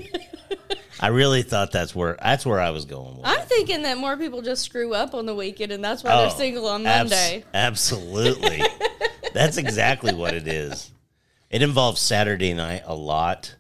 I 1.00 1.08
really 1.08 1.42
thought 1.42 1.72
that's 1.72 1.94
where 1.96 2.16
that's 2.22 2.46
where 2.46 2.60
I 2.62 2.70
was 2.70 2.86
going. 2.86 3.18
With. 3.18 3.26
I'm 3.26 3.42
thinking 3.48 3.82
that 3.82 3.98
more 3.98 4.16
people 4.16 4.42
just 4.42 4.64
screw 4.64 4.94
up 4.94 5.14
on 5.14 5.26
the 5.26 5.36
weekend, 5.36 5.72
and 5.72 5.84
that's 5.84 6.04
why 6.04 6.16
they're 6.16 6.28
Oh, 6.28 6.38
single 6.38 6.68
on 6.68 6.86
abs- 6.86 7.10
Monday. 7.10 7.44
absolutely. 7.54 8.62
That's 9.34 9.58
exactly 9.58 10.14
what 10.14 10.34
it 10.34 10.48
is. 10.48 10.90
It 11.50 11.62
involves 11.62 12.00
Saturday 12.00 12.54
night 12.54 12.84
a 12.86 12.96
lot. 12.96 13.54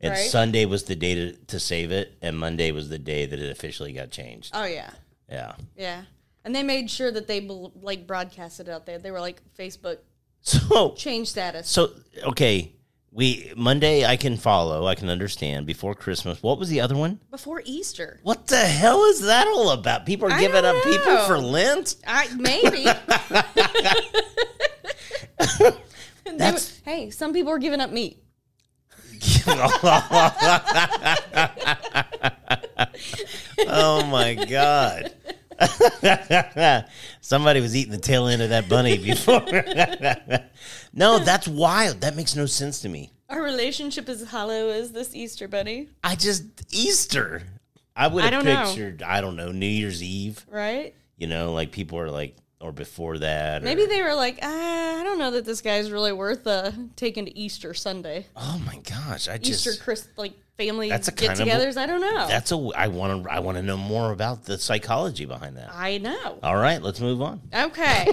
And 0.00 0.10
Right. 0.10 0.28
Sunday 0.28 0.64
was 0.64 0.82
the 0.82 0.96
day 0.96 1.14
to, 1.14 1.32
to 1.46 1.60
save 1.60 1.92
it, 1.92 2.18
and 2.20 2.36
Monday 2.36 2.72
was 2.72 2.88
the 2.88 2.98
day 2.98 3.24
that 3.26 3.38
it 3.38 3.48
officially 3.52 3.92
got 3.92 4.10
changed. 4.10 4.50
Oh 4.52 4.64
yeah, 4.64 4.90
Yeah. 5.30 5.52
yeah. 5.76 6.02
And 6.44 6.52
they 6.56 6.64
made 6.64 6.90
sure 6.90 7.12
that 7.12 7.28
they 7.28 7.40
like 7.80 8.08
broadcasted 8.08 8.68
out 8.68 8.84
there. 8.84 8.98
They 8.98 9.12
were 9.12 9.20
like 9.20 9.40
Facebook 9.56 9.98
So 10.40 10.90
change 10.96 11.28
status. 11.28 11.68
so 11.68 11.90
okay, 12.24 12.72
we 13.12 13.52
Monday 13.56 14.04
I 14.06 14.16
can 14.16 14.36
follow, 14.36 14.86
I 14.86 14.94
can 14.94 15.08
understand. 15.10 15.66
Before 15.66 15.94
Christmas, 15.94 16.42
what 16.42 16.58
was 16.58 16.68
the 16.70 16.80
other 16.80 16.96
one? 16.96 17.20
before 17.30 17.62
Easter. 17.64 18.20
What 18.22 18.46
the 18.46 18.56
hell 18.56 19.04
is 19.04 19.20
that 19.22 19.46
all 19.46 19.70
about? 19.70 20.06
People 20.06 20.28
are 20.28 20.32
I 20.32 20.40
giving 20.40 20.64
up 20.64 20.82
people 20.82 21.18
for 21.18 21.38
Lent? 21.38 21.96
I 22.06 22.28
maybe. 22.36 22.84
That's- 26.38 26.80
hey, 26.84 27.10
some 27.10 27.32
people 27.32 27.52
are 27.52 27.58
giving 27.58 27.80
up 27.80 27.90
meat. 27.90 28.18
oh 29.46 29.68
my 34.10 34.34
god. 34.48 35.12
Somebody 37.20 37.60
was 37.60 37.76
eating 37.76 37.92
the 37.92 37.98
tail 37.98 38.26
end 38.26 38.42
of 38.42 38.50
that 38.50 38.68
bunny 38.68 38.98
before. 39.04 39.40
no, 40.92 41.18
that's 41.18 41.48
wild. 41.48 42.00
That 42.00 42.16
makes 42.16 42.34
no 42.36 42.46
sense 42.46 42.80
to 42.82 42.88
me. 42.88 43.10
Our 43.28 43.42
relationship 43.42 44.08
is 44.08 44.28
hollow 44.28 44.68
as 44.68 44.92
this 44.92 45.14
Easter 45.14 45.48
bunny, 45.48 45.88
I 46.04 46.16
just 46.16 46.44
Easter. 46.74 47.42
I 47.96 48.08
would 48.08 48.22
I 48.24 48.26
have 48.30 48.32
don't 48.32 48.44
know. 48.44 48.64
pictured, 48.66 49.02
I 49.02 49.20
don't 49.20 49.36
know, 49.36 49.52
New 49.52 49.66
Year's 49.66 50.02
Eve. 50.02 50.44
right? 50.50 50.94
You 51.16 51.26
know, 51.26 51.52
like 51.52 51.72
people 51.72 51.98
are 51.98 52.10
like, 52.10 52.36
or 52.62 52.72
before 52.72 53.18
that. 53.18 53.62
or- 53.62 53.64
Maybe 53.64 53.84
they 53.86 54.02
were 54.02 54.14
like, 54.14 54.38
ah, 54.42 55.00
I 55.00 55.02
don't 55.04 55.18
know 55.18 55.32
that 55.32 55.44
this 55.44 55.60
guy's 55.60 55.90
really 55.90 56.12
worth 56.12 56.46
uh, 56.46 56.70
taking 56.96 57.26
to 57.26 57.36
Easter 57.36 57.74
Sunday, 57.74 58.26
Oh 58.36 58.60
my 58.64 58.76
gosh! 58.78 59.28
I 59.28 59.38
just 59.38 59.66
Easter 59.66 59.82
Chris 59.82 60.08
like 60.16 60.32
family 60.56 60.88
That's 60.90 61.08
a 61.08 61.12
get-togethers. 61.12 61.76
I 61.76 61.86
don't 61.86 62.00
know. 62.00 62.26
that's 62.28 62.52
a. 62.52 62.56
I 62.76 62.88
want 62.88 63.24
to. 63.24 63.30
I 63.30 63.40
want 63.40 63.56
to 63.58 63.62
know 63.62 63.76
more 63.76 64.12
about 64.12 64.44
the 64.44 64.58
psychology 64.58 65.24
behind 65.24 65.56
that. 65.56 65.70
I 65.74 65.98
know. 65.98 66.38
All 66.42 66.56
right, 66.56 66.80
let's 66.80 67.00
move 67.00 67.20
on. 67.20 67.40
Okay. 67.54 68.06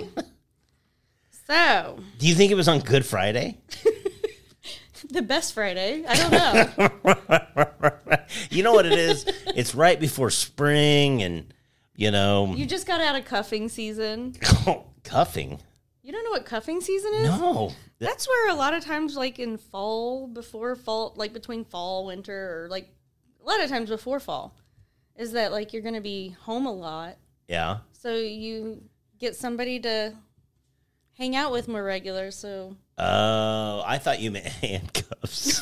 so 1.48 2.00
Do 2.18 2.28
you 2.28 2.36
think 2.36 2.52
it 2.52 2.56
was 2.56 2.68
on 2.68 2.80
Good 2.80 3.06
Friday? 3.06 3.58
the 5.10 5.22
best 5.22 5.54
Friday. 5.54 6.04
I 6.08 6.16
don't 6.16 6.32
know. 6.32 8.20
you 8.52 8.64
know 8.64 8.74
what 8.74 8.86
it 8.86 8.98
is? 8.98 9.26
it's 9.56 9.74
right 9.76 10.00
before 10.00 10.30
spring, 10.30 11.22
and 11.24 11.54
you 12.00 12.12
know, 12.12 12.54
you 12.56 12.66
just 12.66 12.88
got 12.88 13.02
out 13.02 13.16
of 13.18 13.26
cuffing 13.26 13.68
season. 13.70 14.34
Oh, 14.68 14.86
cuffing. 15.04 15.60
You 16.02 16.12
don't 16.14 16.24
know 16.24 16.32
what 16.32 16.46
cuffing 16.46 16.80
season 16.82 17.14
is? 17.16 17.30
No, 17.30 17.72
That's 18.00 18.28
where 18.28 18.50
a 18.50 18.54
lot 18.56 18.74
of 18.74 18.84
times, 18.84 19.16
like 19.16 19.38
in 19.40 19.58
fall, 19.58 20.28
before 20.28 20.76
fall, 20.76 21.14
like 21.18 21.34
between 21.34 21.66
fall, 21.66 22.06
winter, 22.06 22.64
or 22.66 22.70
like 22.70 22.88
a 23.44 23.48
lot 23.48 23.62
of 23.62 23.70
times 23.70 23.90
before 23.90 24.20
fall, 24.20 24.56
is 25.18 25.34
that 25.34 25.52
like 25.52 25.74
you're 25.74 25.82
going 25.82 25.96
to 25.96 26.02
be 26.02 26.30
home 26.42 26.66
a 26.66 26.72
lot. 26.74 27.18
yeah. 27.48 27.80
So 27.92 28.16
you 28.16 28.82
get 29.20 29.36
somebody 29.36 29.80
to 29.82 30.14
hang 31.18 31.36
out 31.36 31.52
with 31.52 31.68
more 31.68 31.84
regular. 31.84 32.32
So, 32.32 32.78
Oh, 32.98 33.84
I 33.86 33.98
thought 33.98 34.20
you 34.22 34.32
meant 34.32 34.46
handcuffs. 34.64 35.62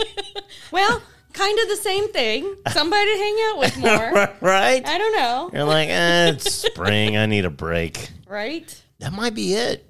well, 0.70 1.02
kind 1.38 1.58
of 1.60 1.68
the 1.68 1.76
same 1.76 2.12
thing. 2.12 2.54
Somebody 2.72 3.12
to 3.12 3.18
hang 3.18 3.36
out 3.50 3.58
with 3.58 3.76
more. 3.78 4.28
right? 4.40 4.86
I 4.86 4.98
don't 4.98 5.16
know. 5.16 5.50
You're 5.52 5.64
like, 5.64 5.88
eh, 5.88 6.30
it's 6.32 6.52
spring. 6.52 7.16
I 7.16 7.26
need 7.26 7.44
a 7.44 7.50
break. 7.50 8.10
Right? 8.26 8.82
That 8.98 9.12
might 9.12 9.34
be 9.34 9.54
it. 9.54 9.84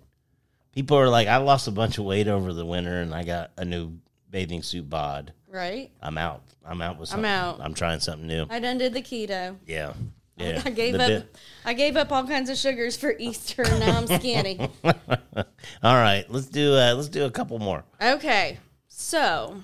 People 0.73 0.97
are 0.99 1.09
like, 1.09 1.27
I 1.29 1.39
lost 1.39 1.67
a 1.67 1.73
bunch 1.73 1.99
of 1.99 2.05
weight 2.05 2.29
over 2.29 2.53
the 2.53 2.65
winter, 2.67 3.01
and 3.01 3.15
I 3.15 3.25
got 3.25 3.51
a 3.57 3.65
new 3.65 3.93
bathing 4.31 4.63
suit 4.63 4.89
bod. 4.89 5.33
Right? 5.49 5.91
I'm 6.03 6.19
out. 6.19 6.43
I'm 6.65 6.83
out 6.83 6.99
with 6.99 7.13
I'm 7.15 7.25
out. 7.25 7.61
I'm 7.61 7.73
trying 7.75 8.01
something 8.01 8.27
new. 8.27 8.47
I 8.51 8.61
done 8.61 8.77
did 8.79 8.93
the 8.93 9.01
keto. 9.03 9.57
Yeah. 9.67 9.95
Yeah. 10.37 10.63
I 10.65 10.71
gave 10.71 10.95
up. 10.95 11.09
bit- 11.09 11.37
I 11.65 11.73
gave 11.73 11.97
up 11.97 12.13
all 12.13 12.25
kinds 12.25 12.49
of 12.51 12.57
sugars 12.57 12.97
for 12.97 13.13
Easter, 13.19 13.63
and 13.63 13.81
now 13.81 13.97
I'm 13.99 14.07
skinny. 14.07 14.71
All 14.85 15.95
right, 15.97 16.25
let's 16.29 16.47
do 16.47 16.75
uh, 16.75 16.95
let's 16.95 17.09
do 17.09 17.25
a 17.25 17.31
couple 17.31 17.59
more. 17.59 17.83
Okay, 18.01 18.59
so 18.87 19.57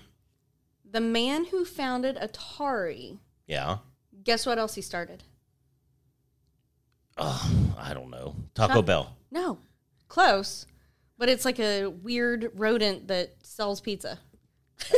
the 0.95 1.01
man 1.01 1.47
who 1.47 1.65
founded 1.65 2.17
Atari, 2.17 3.19
Yeah. 3.49 3.79
guess 4.23 4.47
what 4.47 4.59
else 4.59 4.75
he 4.77 4.81
started? 4.81 5.25
Oh, 7.17 7.75
I 7.79 7.95
don't 7.95 8.11
know. 8.11 8.35
Taco 8.55 8.75
Chuck- 8.75 8.87
Bell. 8.87 9.17
No, 9.31 9.59
close, 10.09 10.67
but 11.19 11.29
it's 11.29 11.45
like 11.45 11.59
a 11.59 11.87
weird 11.87 12.51
rodent 12.55 13.09
that 13.09 13.35
sells 13.43 13.81
pizza. 13.81 14.19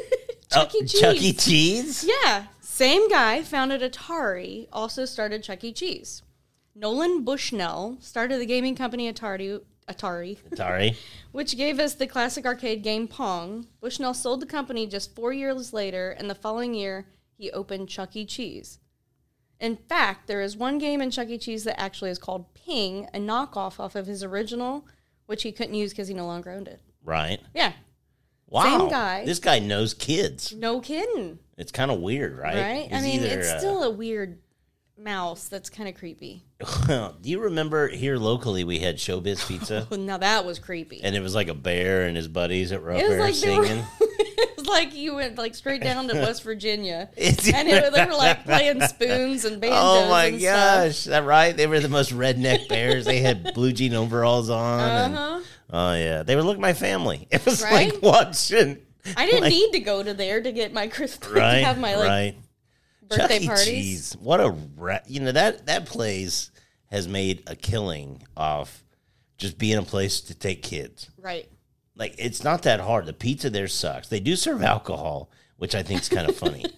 Chuck 0.50 0.74
E. 0.74 0.78
Oh, 0.82 0.84
Cheese. 0.86 1.00
Chuck 1.00 1.16
E. 1.16 1.32
Cheese. 1.32 2.04
Yeah, 2.08 2.46
same 2.60 3.08
guy 3.08 3.42
founded 3.42 3.80
Atari, 3.80 4.68
also 4.72 5.04
started 5.04 5.42
Chuck 5.42 5.64
E. 5.64 5.72
Cheese. 5.72 6.22
Nolan 6.74 7.22
Bushnell 7.24 7.96
started 8.00 8.38
the 8.38 8.46
gaming 8.46 8.74
company 8.76 9.10
Atari. 9.10 9.62
Atari, 9.88 10.38
Atari. 10.50 10.96
which 11.32 11.56
gave 11.56 11.78
us 11.78 11.94
the 11.94 12.06
classic 12.06 12.44
arcade 12.44 12.82
game 12.82 13.06
Pong. 13.06 13.66
Bushnell 13.80 14.14
sold 14.14 14.40
the 14.40 14.46
company 14.46 14.86
just 14.86 15.14
four 15.14 15.32
years 15.32 15.72
later, 15.72 16.10
and 16.10 16.28
the 16.28 16.34
following 16.34 16.74
year, 16.74 17.06
he 17.38 17.50
opened 17.52 17.88
Chuck 17.88 18.16
E. 18.16 18.24
Cheese. 18.24 18.78
In 19.60 19.76
fact, 19.76 20.26
there 20.26 20.42
is 20.42 20.56
one 20.56 20.78
game 20.78 21.00
in 21.00 21.10
Chuck 21.10 21.28
E. 21.28 21.38
Cheese 21.38 21.64
that 21.64 21.80
actually 21.80 22.10
is 22.10 22.18
called 22.18 22.52
Ping, 22.54 23.06
a 23.14 23.18
knockoff 23.18 23.78
off 23.80 23.94
of 23.94 24.06
his 24.06 24.22
original, 24.22 24.86
which 25.26 25.42
he 25.44 25.52
couldn't 25.52 25.74
use 25.74 25.92
because 25.92 26.08
he 26.08 26.14
no 26.14 26.26
longer 26.26 26.50
owned 26.50 26.68
it. 26.68 26.80
Right. 27.04 27.40
Yeah, 27.54 27.72
Wow. 28.48 28.88
guy. 28.90 29.24
This 29.24 29.38
guy 29.38 29.58
knows 29.60 29.94
kids. 29.94 30.52
no 30.52 30.80
kidding, 30.80 31.38
It's 31.56 31.72
kind 31.72 31.90
of 31.90 32.00
weird, 32.00 32.36
right? 32.38 32.56
right? 32.56 32.88
I 32.92 33.00
mean, 33.00 33.22
either, 33.22 33.38
it's 33.38 33.48
uh, 33.50 33.58
still 33.58 33.82
a 33.82 33.90
weird 33.90 34.38
mouse 34.98 35.48
that's 35.48 35.68
kind 35.70 35.88
of 35.88 35.94
creepy. 35.94 36.42
do 36.86 37.12
you 37.22 37.40
remember 37.40 37.88
here 37.88 38.16
locally 38.16 38.64
we 38.64 38.78
had 38.78 38.96
Showbiz 38.96 39.46
Pizza, 39.46 39.86
now 39.96 40.16
that 40.18 40.44
was 40.44 40.58
creepy. 40.58 41.02
and 41.02 41.14
it 41.14 41.20
was 41.20 41.34
like 41.34 41.48
a 41.48 41.54
bear 41.54 42.02
and 42.06 42.16
his 42.16 42.28
buddies 42.28 42.70
that 42.70 42.82
were 42.82 42.92
up 42.92 42.98
It 43.00 43.02
was 43.08 43.10
there 43.10 43.20
like 43.20 43.28
were- 43.28 43.66
singing. 43.66 43.84
it 44.00 44.56
was 44.56 44.66
like 44.66 44.94
you 44.94 45.14
went 45.16 45.36
like 45.36 45.54
straight 45.54 45.82
down 45.82 46.08
to 46.08 46.14
West 46.14 46.42
Virginia, 46.44 47.10
and 47.16 47.28
it, 47.68 47.92
they 47.92 48.04
were 48.06 48.12
like 48.14 48.44
playing 48.44 48.80
spoons 48.82 49.44
and 49.44 49.60
banjos. 49.60 49.78
Oh 49.80 50.08
my 50.08 50.24
and 50.26 50.40
stuff. 50.40 50.54
gosh, 50.84 51.04
that 51.04 51.24
right? 51.24 51.54
They 51.56 51.66
were 51.66 51.80
the 51.80 51.88
most 51.90 52.12
redneck 52.12 52.68
bears. 52.68 53.04
They 53.04 53.18
had 53.20 53.52
blue 53.54 53.72
jean 53.72 53.94
overalls 53.94 54.48
on. 54.50 54.80
Uh-huh. 55.14 55.40
oh 55.70 55.94
yeah, 55.94 56.22
they 56.22 56.36
were 56.36 56.42
like 56.42 56.58
my 56.58 56.72
family. 56.72 57.28
It 57.30 57.44
was 57.44 57.62
Right? 57.62 57.92
like 57.92 58.02
watching. 58.02 58.78
I 59.16 59.26
didn't 59.26 59.42
like- 59.42 59.52
need 59.52 59.72
to 59.72 59.80
go 59.80 60.02
to 60.02 60.14
there 60.14 60.40
to 60.42 60.52
get 60.52 60.72
my 60.72 60.88
Christmas 60.88 61.30
Right, 61.30 61.58
to 61.60 61.64
have 61.66 61.78
my 61.78 61.96
like 61.96 62.08
right. 62.08 62.34
Birthday 63.08 63.38
Chuck 63.38 63.42
E. 63.42 63.46
parties. 63.46 63.64
Cheese. 63.66 64.16
What 64.20 64.40
a 64.40 64.54
ra- 64.76 64.98
you 65.06 65.20
know 65.20 65.32
that 65.32 65.66
that 65.66 65.86
place 65.86 66.50
has 66.90 67.08
made 67.08 67.42
a 67.46 67.56
killing 67.56 68.22
off 68.36 68.84
just 69.38 69.58
being 69.58 69.76
a 69.76 69.82
place 69.82 70.20
to 70.22 70.34
take 70.34 70.62
kids. 70.62 71.10
Right. 71.20 71.48
Like 71.96 72.14
it's 72.18 72.44
not 72.44 72.62
that 72.62 72.80
hard. 72.80 73.06
The 73.06 73.12
pizza 73.12 73.50
there 73.50 73.68
sucks. 73.68 74.08
They 74.08 74.20
do 74.20 74.36
serve 74.36 74.62
alcohol, 74.62 75.30
which 75.56 75.74
I 75.74 75.82
think 75.82 76.00
is 76.02 76.08
kind 76.08 76.28
of 76.28 76.36
funny. 76.36 76.64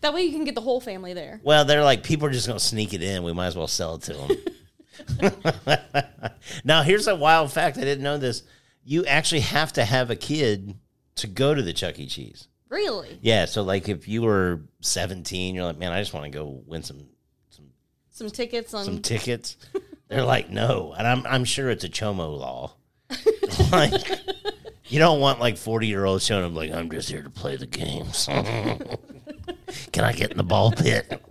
That 0.00 0.12
way 0.12 0.22
you 0.22 0.32
can 0.32 0.44
get 0.44 0.54
the 0.54 0.60
whole 0.60 0.82
family 0.82 1.14
there. 1.14 1.40
Well, 1.42 1.64
they're 1.64 1.82
like 1.82 2.02
people 2.02 2.28
are 2.28 2.30
just 2.30 2.46
going 2.46 2.58
to 2.58 2.64
sneak 2.64 2.92
it 2.92 3.02
in. 3.02 3.22
We 3.22 3.32
might 3.32 3.46
as 3.46 3.56
well 3.56 3.66
sell 3.66 3.94
it 3.94 4.02
to 4.02 4.12
them. 4.12 5.78
now, 6.64 6.82
here's 6.82 7.06
a 7.06 7.14
wild 7.14 7.50
fact. 7.50 7.78
I 7.78 7.82
didn't 7.82 8.04
know 8.04 8.18
this. 8.18 8.42
You 8.84 9.06
actually 9.06 9.40
have 9.40 9.72
to 9.74 9.84
have 9.84 10.10
a 10.10 10.16
kid 10.16 10.74
to 11.16 11.26
go 11.26 11.54
to 11.54 11.62
the 11.62 11.72
Chuck 11.72 11.98
E. 11.98 12.06
Cheese. 12.06 12.48
Really? 12.74 13.20
Yeah, 13.22 13.44
so 13.44 13.62
like 13.62 13.88
if 13.88 14.08
you 14.08 14.22
were 14.22 14.62
17, 14.80 15.54
you're 15.54 15.64
like, 15.64 15.78
man, 15.78 15.92
I 15.92 16.00
just 16.00 16.12
want 16.12 16.24
to 16.24 16.30
go 16.30 16.60
win 16.66 16.82
some 16.82 17.06
Some 17.50 17.66
Some 18.10 18.30
tickets 18.30 18.74
on 18.74 18.84
some 18.84 19.00
tickets. 19.00 19.56
They're 20.08 20.24
like, 20.24 20.50
no, 20.50 20.92
and 20.98 21.06
I'm 21.06 21.24
I'm 21.24 21.44
sure 21.44 21.70
it's 21.70 21.84
a 21.84 21.88
chomo 21.88 22.36
law. 22.36 22.74
like, 23.70 23.92
you 24.86 24.98
don't 24.98 25.20
want 25.20 25.38
like 25.38 25.56
40 25.56 25.86
year 25.86 26.04
olds 26.04 26.26
showing 26.26 26.44
up 26.44 26.52
like, 26.52 26.72
I'm 26.72 26.90
just 26.90 27.08
here 27.08 27.22
to 27.22 27.30
play 27.30 27.54
the 27.54 27.66
games. 27.66 28.26
Can 29.92 30.04
I 30.04 30.12
get 30.12 30.32
in 30.32 30.36
the 30.36 30.42
ball 30.42 30.72
pit? 30.72 31.22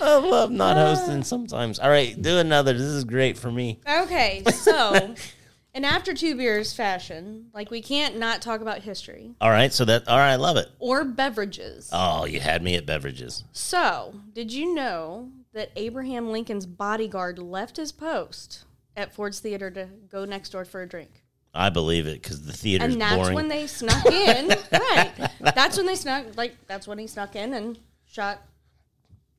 Oh, 0.00 0.44
I'm 0.44 0.56
not 0.56 0.76
hosting 0.76 1.24
sometimes. 1.24 1.78
All 1.78 1.90
right, 1.90 2.20
do 2.20 2.38
another. 2.38 2.72
This 2.72 2.82
is 2.82 3.04
great 3.04 3.36
for 3.36 3.50
me. 3.50 3.80
Okay, 3.88 4.42
so 4.52 5.14
in 5.76 5.84
after 5.84 6.14
two 6.14 6.34
beers 6.34 6.72
fashion, 6.72 7.46
like 7.52 7.70
we 7.70 7.82
can't 7.82 8.16
not 8.18 8.40
talk 8.42 8.60
about 8.62 8.78
history 8.80 9.34
All 9.40 9.50
right, 9.50 9.72
so 9.72 9.84
that 9.84 10.08
all 10.08 10.16
right, 10.16 10.32
I 10.32 10.36
love 10.36 10.56
it. 10.56 10.68
or 10.78 11.04
beverages. 11.04 11.90
Oh, 11.92 12.24
you 12.24 12.40
had 12.40 12.62
me 12.62 12.74
at 12.76 12.86
beverages. 12.86 13.44
So, 13.52 14.14
did 14.32 14.52
you 14.52 14.74
know 14.74 15.30
that 15.52 15.70
Abraham 15.76 16.30
Lincoln's 16.32 16.66
bodyguard 16.66 17.38
left 17.38 17.76
his 17.76 17.92
post 17.92 18.64
at 18.96 19.14
Ford's 19.14 19.40
Theater 19.40 19.70
to 19.70 19.88
go 20.10 20.24
next 20.24 20.50
door 20.50 20.64
for 20.64 20.82
a 20.82 20.88
drink? 20.88 21.22
I 21.54 21.70
believe 21.70 22.06
it 22.06 22.22
because 22.22 22.44
the 22.44 22.52
theater's 22.52 22.92
and 22.92 23.00
that's 23.00 23.16
boring. 23.16 23.34
when 23.34 23.48
they 23.48 23.66
snuck 23.66 24.04
in. 24.06 24.48
right. 24.72 25.12
That's 25.54 25.76
when 25.78 25.86
they 25.86 25.94
snuck 25.94 26.26
like 26.36 26.54
that's 26.66 26.86
when 26.86 26.98
he 26.98 27.06
snuck 27.06 27.34
in 27.36 27.54
and 27.54 27.78
shot 28.06 28.42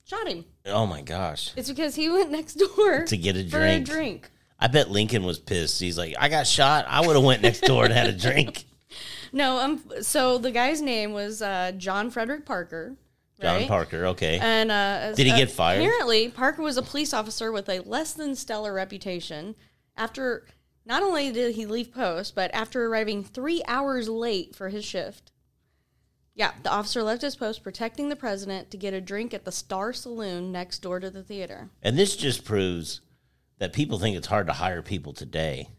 shot 0.03 0.27
him. 0.27 0.45
oh 0.65 0.85
my 0.87 1.01
gosh, 1.01 1.51
It's 1.55 1.69
because 1.69 1.95
he 1.95 2.09
went 2.09 2.31
next 2.31 2.55
door 2.55 3.03
To 3.05 3.17
get 3.17 3.35
a 3.37 3.43
for 3.43 3.57
drink. 3.59 3.87
a 3.87 3.91
drink. 3.91 4.31
I 4.59 4.67
bet 4.67 4.89
Lincoln 4.89 5.23
was 5.23 5.39
pissed. 5.39 5.79
He's 5.79 5.97
like, 5.97 6.15
I 6.19 6.29
got 6.29 6.47
shot. 6.47 6.85
I 6.87 7.05
would 7.05 7.15
have 7.15 7.23
went 7.23 7.41
next 7.41 7.61
door 7.61 7.85
and 7.85 7.93
had 7.93 8.07
a 8.07 8.13
drink. 8.13 8.65
No, 9.33 9.59
um 9.59 9.83
so 10.01 10.37
the 10.37 10.51
guy's 10.51 10.81
name 10.81 11.11
was 11.11 11.41
uh, 11.41 11.73
John 11.77 12.09
Frederick 12.09 12.45
Parker. 12.45 12.95
John 13.41 13.55
right? 13.57 13.67
Parker. 13.67 14.05
Okay. 14.07 14.39
And 14.41 14.71
uh, 14.71 15.13
Did 15.13 15.25
he 15.27 15.31
uh, 15.33 15.37
get 15.37 15.51
fired? 15.51 15.81
Apparently, 15.81 16.29
Parker 16.29 16.61
was 16.61 16.77
a 16.77 16.81
police 16.81 17.13
officer 17.13 17.51
with 17.51 17.69
a 17.69 17.79
less 17.81 18.13
than 18.13 18.35
stellar 18.35 18.73
reputation. 18.73 19.55
After 19.95 20.47
not 20.85 21.03
only 21.03 21.31
did 21.31 21.55
he 21.55 21.65
leave 21.65 21.93
post, 21.93 22.33
but 22.35 22.49
after 22.53 22.85
arriving 22.85 23.23
three 23.23 23.61
hours 23.67 24.07
late 24.09 24.55
for 24.55 24.69
his 24.69 24.85
shift. 24.85 25.31
Yeah, 26.33 26.53
the 26.63 26.71
officer 26.71 27.03
left 27.03 27.23
his 27.23 27.35
post 27.35 27.63
protecting 27.63 28.09
the 28.09 28.15
president 28.15 28.71
to 28.71 28.77
get 28.77 28.93
a 28.93 29.01
drink 29.01 29.33
at 29.33 29.43
the 29.43 29.51
Star 29.51 29.91
Saloon 29.91 30.51
next 30.51 30.79
door 30.79 30.99
to 30.99 31.09
the 31.09 31.23
theater. 31.23 31.69
And 31.81 31.97
this 31.97 32.15
just 32.15 32.45
proves 32.45 33.01
that 33.59 33.73
people 33.73 33.99
think 33.99 34.17
it's 34.17 34.27
hard 34.27 34.47
to 34.47 34.53
hire 34.53 34.81
people 34.81 35.13
today. 35.13 35.69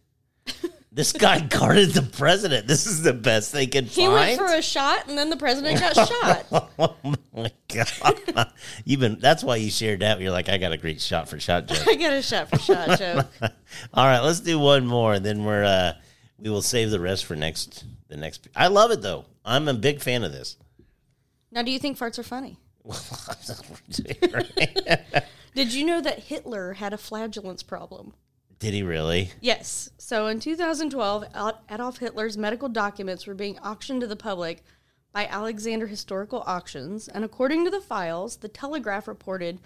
This 0.90 1.12
guy 1.12 1.40
guarded 1.48 1.90
the 1.90 2.02
president. 2.02 2.66
This 2.66 2.86
is 2.86 3.02
the 3.02 3.12
best 3.12 3.52
they 3.52 3.66
could 3.66 3.84
He 3.84 4.06
find. 4.06 4.14
went 4.14 4.38
for 4.38 4.46
a 4.56 4.62
shot, 4.62 5.06
and 5.08 5.16
then 5.16 5.30
the 5.30 5.36
president 5.36 5.78
got 5.78 5.94
shot. 6.08 6.46
oh 6.78 6.96
my 7.34 7.52
god! 7.72 8.52
You've 8.84 8.98
been. 9.00 9.18
That's 9.20 9.44
why 9.44 9.56
you 9.56 9.70
shared 9.70 10.00
that. 10.00 10.20
You're 10.20 10.32
like, 10.32 10.48
I 10.48 10.56
got 10.58 10.72
a 10.72 10.76
great 10.76 11.00
shot 11.00 11.28
for 11.28 11.38
shot 11.38 11.66
joke. 11.68 11.86
I 11.86 11.94
got 11.94 12.14
a 12.14 12.22
shot 12.22 12.48
for 12.48 12.58
shot 12.58 12.98
joke. 12.98 13.26
All 13.94 14.06
right, 14.06 14.20
let's 14.20 14.40
do 14.40 14.58
one 14.58 14.86
more, 14.86 15.14
and 15.14 15.24
then 15.24 15.44
we're 15.44 15.62
uh 15.64 15.92
we 16.38 16.50
will 16.50 16.62
save 16.62 16.90
the 16.90 17.00
rest 17.00 17.26
for 17.26 17.36
next 17.36 17.84
the 18.08 18.16
next. 18.16 18.48
I 18.56 18.68
love 18.68 18.90
it 18.90 19.02
though. 19.02 19.26
I'm 19.44 19.68
a 19.68 19.74
big 19.74 20.00
fan 20.00 20.24
of 20.24 20.32
this. 20.32 20.56
Now, 21.52 21.62
do 21.62 21.70
you 21.70 21.78
think 21.78 21.98
farts 21.98 22.18
are 22.18 22.22
funny? 22.24 22.58
Did 25.58 25.74
you 25.74 25.84
know 25.84 26.00
that 26.00 26.20
Hitler 26.20 26.74
had 26.74 26.92
a 26.92 26.96
flatulence 26.96 27.64
problem? 27.64 28.14
Did 28.60 28.74
he 28.74 28.84
really? 28.84 29.32
Yes. 29.40 29.90
So 29.98 30.28
in 30.28 30.38
2012, 30.38 31.24
Adolf 31.68 31.98
Hitler's 31.98 32.38
medical 32.38 32.68
documents 32.68 33.26
were 33.26 33.34
being 33.34 33.58
auctioned 33.58 34.02
to 34.02 34.06
the 34.06 34.14
public 34.14 34.62
by 35.12 35.26
Alexander 35.26 35.88
Historical 35.88 36.44
Auctions, 36.46 37.08
and 37.08 37.24
according 37.24 37.64
to 37.64 37.72
the 37.72 37.80
files, 37.80 38.36
the 38.36 38.46
Telegraph 38.46 39.08
reported 39.08 39.58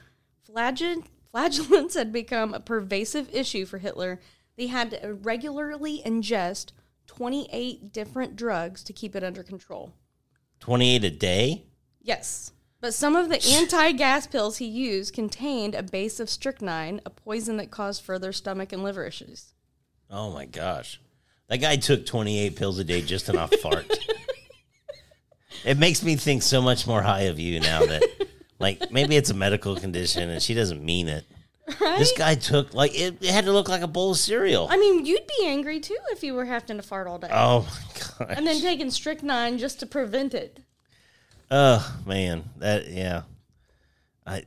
flagell- 0.48 1.04
flagellants 1.30 1.94
had 1.94 2.10
become 2.10 2.54
a 2.54 2.60
pervasive 2.60 3.28
issue 3.30 3.66
for 3.66 3.76
Hitler. 3.76 4.18
They 4.56 4.68
had 4.68 4.92
to 4.92 5.12
regularly 5.12 6.00
ingest 6.06 6.72
28 7.06 7.92
different 7.92 8.34
drugs 8.34 8.82
to 8.84 8.94
keep 8.94 9.14
it 9.14 9.22
under 9.22 9.42
control. 9.42 9.92
Twenty 10.58 10.96
eight 10.96 11.04
a 11.04 11.10
day. 11.10 11.66
Yes. 12.00 12.52
But 12.82 12.94
some 12.94 13.14
of 13.14 13.28
the 13.28 13.40
anti 13.48 13.92
gas 13.92 14.26
pills 14.26 14.58
he 14.58 14.66
used 14.66 15.14
contained 15.14 15.76
a 15.76 15.84
base 15.84 16.18
of 16.18 16.28
strychnine, 16.28 17.00
a 17.06 17.10
poison 17.10 17.56
that 17.58 17.70
caused 17.70 18.02
further 18.02 18.32
stomach 18.32 18.72
and 18.72 18.82
liver 18.82 19.06
issues. 19.06 19.54
Oh 20.10 20.32
my 20.32 20.46
gosh, 20.46 21.00
that 21.48 21.58
guy 21.58 21.76
took 21.76 22.04
twenty 22.04 22.40
eight 22.40 22.56
pills 22.56 22.80
a 22.80 22.84
day 22.84 23.00
just 23.00 23.28
enough 23.28 23.54
fart. 23.62 23.86
it 25.64 25.78
makes 25.78 26.02
me 26.02 26.16
think 26.16 26.42
so 26.42 26.60
much 26.60 26.86
more 26.86 27.02
high 27.02 27.22
of 27.22 27.38
you 27.38 27.60
now 27.60 27.86
that, 27.86 28.02
like, 28.58 28.90
maybe 28.90 29.14
it's 29.16 29.30
a 29.30 29.34
medical 29.34 29.76
condition 29.76 30.28
and 30.28 30.42
she 30.42 30.52
doesn't 30.52 30.84
mean 30.84 31.08
it. 31.08 31.24
Right? 31.80 32.00
This 32.00 32.12
guy 32.18 32.34
took 32.34 32.74
like 32.74 32.98
it, 32.98 33.18
it 33.22 33.30
had 33.30 33.44
to 33.44 33.52
look 33.52 33.68
like 33.68 33.82
a 33.82 33.86
bowl 33.86 34.10
of 34.10 34.16
cereal. 34.18 34.66
I 34.68 34.76
mean, 34.76 35.06
you'd 35.06 35.28
be 35.38 35.46
angry 35.46 35.78
too 35.78 35.96
if 36.10 36.24
you 36.24 36.34
were 36.34 36.46
having 36.46 36.78
to 36.78 36.82
fart 36.82 37.06
all 37.06 37.18
day. 37.20 37.28
oh 37.30 37.60
my 38.18 38.26
god. 38.26 38.36
and 38.36 38.44
then 38.44 38.60
taking 38.60 38.90
strychnine 38.90 39.58
just 39.58 39.78
to 39.80 39.86
prevent 39.86 40.34
it. 40.34 40.58
Oh 41.54 41.96
man, 42.06 42.44
that 42.58 42.88
yeah. 42.88 43.22
I 44.26 44.42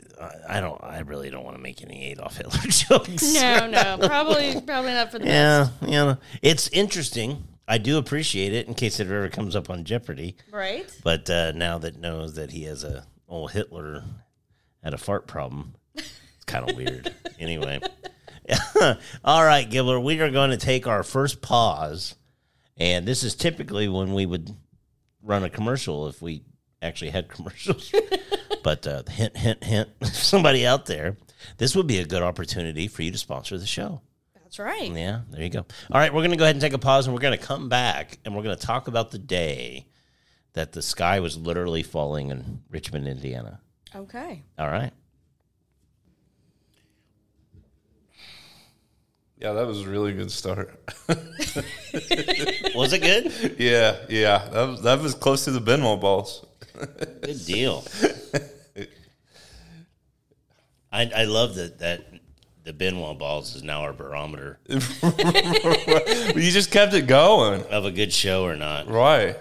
I- 0.49 0.59
don't 0.59 0.83
I 0.83 0.99
really 1.01 1.29
don't 1.29 1.43
want 1.43 1.55
to 1.55 1.61
make 1.61 1.81
any 1.83 2.05
Adolf 2.11 2.37
Hitler 2.37 2.59
jokes. 2.67 3.33
No, 3.33 3.67
no, 3.67 3.97
probably, 4.07 4.59
probably 4.61 4.91
not 4.93 5.11
for 5.11 5.19
the 5.19 5.27
Yeah, 5.27 5.67
yeah. 5.85 6.15
It's 6.41 6.67
interesting. 6.69 7.43
I 7.67 7.77
do 7.77 7.97
appreciate 7.97 8.53
it 8.53 8.67
in 8.67 8.73
case 8.73 8.99
it 8.99 9.05
ever 9.07 9.27
comes 9.29 9.55
up 9.55 9.69
on 9.69 9.83
Jeopardy. 9.83 10.35
Right? 10.51 10.89
But 11.03 11.29
uh, 11.29 11.51
now 11.53 11.77
that 11.79 11.99
knows 11.99 12.35
that 12.35 12.51
he 12.51 12.63
has 12.63 12.83
a 12.83 13.05
old 13.27 13.51
Hitler 13.51 14.03
had 14.83 14.93
a 14.93 14.97
fart 14.97 15.27
problem, 15.27 15.75
it's 15.95 16.43
kind 16.47 16.69
of 16.69 16.75
weird. 16.75 17.13
Anyway, 17.37 17.81
all 19.25 19.43
right, 19.43 19.69
Gibbler, 19.69 20.01
we 20.01 20.21
are 20.21 20.31
going 20.31 20.51
to 20.51 20.57
take 20.57 20.87
our 20.87 21.03
first 21.03 21.41
pause, 21.41 22.15
and 22.77 23.05
this 23.05 23.23
is 23.25 23.35
typically 23.35 23.89
when 23.89 24.13
we 24.13 24.25
would 24.25 24.49
run 25.21 25.43
a 25.43 25.49
commercial 25.49 26.07
if 26.07 26.21
we 26.21 26.43
actually 26.85 27.11
had 27.11 27.27
commercials. 27.29 27.91
but 28.63 28.85
uh, 28.87 29.03
hint, 29.09 29.35
hint, 29.37 29.63
hint, 29.63 29.89
somebody 30.03 30.65
out 30.65 30.85
there, 30.85 31.17
this 31.57 31.75
would 31.75 31.87
be 31.87 31.99
a 31.99 32.05
good 32.05 32.21
opportunity 32.21 32.87
for 32.87 33.03
you 33.03 33.11
to 33.11 33.17
sponsor 33.17 33.57
the 33.57 33.65
show. 33.65 34.01
That's 34.41 34.59
right. 34.59 34.91
Yeah, 34.91 35.21
there 35.31 35.43
you 35.43 35.49
go. 35.49 35.65
All 35.91 35.99
right, 35.99 36.13
we're 36.13 36.21
going 36.21 36.31
to 36.31 36.37
go 36.37 36.45
ahead 36.45 36.55
and 36.55 36.61
take 36.61 36.73
a 36.73 36.77
pause 36.77 37.07
and 37.07 37.13
we're 37.13 37.21
going 37.21 37.37
to 37.37 37.43
come 37.45 37.67
back 37.67 38.19
and 38.23 38.35
we're 38.35 38.43
going 38.43 38.57
to 38.57 38.65
talk 38.65 38.87
about 38.87 39.11
the 39.11 39.19
day 39.19 39.87
that 40.53 40.71
the 40.71 40.81
sky 40.81 41.19
was 41.19 41.37
literally 41.37 41.83
falling 41.83 42.29
in 42.31 42.61
Richmond, 42.69 43.07
Indiana. 43.07 43.59
Okay. 43.93 44.43
All 44.57 44.69
right. 44.69 44.91
Yeah, 49.37 49.51
that 49.51 49.67
was 49.67 49.81
a 49.81 49.89
really 49.89 50.13
good 50.13 50.31
start. 50.31 50.79
Was 52.73 52.93
it 52.93 53.01
good? 53.01 53.55
yeah, 53.59 53.97
yeah, 54.09 54.47
that 54.49 54.67
was, 54.67 54.81
that 54.81 54.99
was 55.01 55.13
close 55.13 55.43
to 55.45 55.51
the 55.51 55.59
Ben 55.59 55.83
Wa 55.83 55.97
balls. 55.97 56.45
Good 57.21 57.45
deal. 57.45 57.83
I, 60.91 61.11
I 61.15 61.23
love 61.25 61.55
that 61.55 61.79
that 61.79 62.05
the 62.63 62.73
Ben 62.73 62.97
Wa 62.99 63.13
balls 63.13 63.55
is 63.55 63.63
now 63.63 63.81
our 63.81 63.93
barometer 63.93 64.57
you 64.67 64.79
just 66.51 66.71
kept 66.71 66.93
it 66.93 67.05
going, 67.05 67.61
of 67.63 67.85
a 67.85 67.91
good 67.91 68.11
show 68.13 68.43
or 68.45 68.55
not. 68.55 68.87
right? 68.87 69.35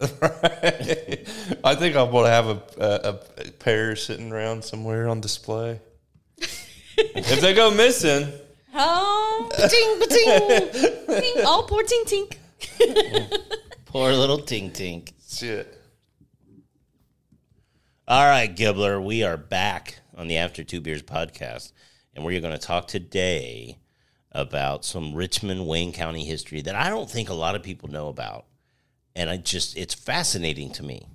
Right. 0.00 1.26
I 1.64 1.74
think 1.76 1.96
I 1.96 2.02
want 2.02 2.26
to 2.26 2.30
have 2.30 2.46
a, 2.48 2.62
a, 2.78 3.18
a 3.46 3.50
pair 3.52 3.94
sitting 3.96 4.30
around 4.32 4.64
somewhere 4.64 5.08
on 5.08 5.20
display. 5.20 5.80
if 6.96 7.40
they 7.40 7.54
go 7.54 7.70
missing, 7.72 8.28
Oh, 8.74 9.50
ting, 9.56 10.00
ting, 10.08 11.20
ting. 11.20 11.44
Oh, 11.46 11.64
poor 11.68 11.82
ting, 11.82 12.04
tink. 12.06 12.36
Poor 13.86 14.12
little 14.12 14.38
Tink 14.38 14.72
Tink. 14.72 15.12
shit. 15.28 15.81
All 18.08 18.24
right, 18.26 18.52
Gibbler, 18.52 19.00
we 19.00 19.22
are 19.22 19.36
back 19.36 20.00
on 20.16 20.26
the 20.26 20.36
After 20.36 20.64
Two 20.64 20.80
Beers 20.80 21.04
podcast, 21.04 21.70
and 22.12 22.24
we're 22.24 22.40
going 22.40 22.52
to 22.52 22.58
talk 22.58 22.88
today 22.88 23.78
about 24.32 24.84
some 24.84 25.14
Richmond, 25.14 25.68
Wayne 25.68 25.92
County 25.92 26.24
history 26.24 26.62
that 26.62 26.74
I 26.74 26.90
don't 26.90 27.08
think 27.08 27.28
a 27.28 27.34
lot 27.34 27.54
of 27.54 27.62
people 27.62 27.88
know 27.88 28.08
about. 28.08 28.46
And 29.14 29.30
I 29.30 29.36
just, 29.36 29.76
it's 29.76 29.94
fascinating 29.94 30.72
to 30.72 30.82
me. 30.82 31.06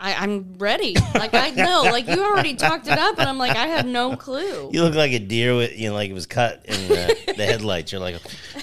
I, 0.00 0.14
I'm 0.14 0.54
ready. 0.56 0.96
Like 1.14 1.34
I 1.34 1.50
know, 1.50 1.82
like 1.82 2.08
you 2.08 2.24
already 2.24 2.54
talked 2.54 2.86
it 2.86 2.98
up, 2.98 3.18
and 3.18 3.28
I'm 3.28 3.36
like, 3.36 3.56
I 3.56 3.66
have 3.66 3.84
no 3.84 4.16
clue. 4.16 4.70
You 4.72 4.82
look 4.82 4.94
like 4.94 5.12
a 5.12 5.18
deer 5.18 5.54
with, 5.54 5.78
you 5.78 5.90
know, 5.90 5.94
like 5.94 6.08
it 6.08 6.14
was 6.14 6.26
cut 6.26 6.64
in 6.64 6.88
the, 6.88 7.34
the 7.36 7.44
headlights. 7.44 7.92
You're 7.92 8.00
like, 8.00 8.18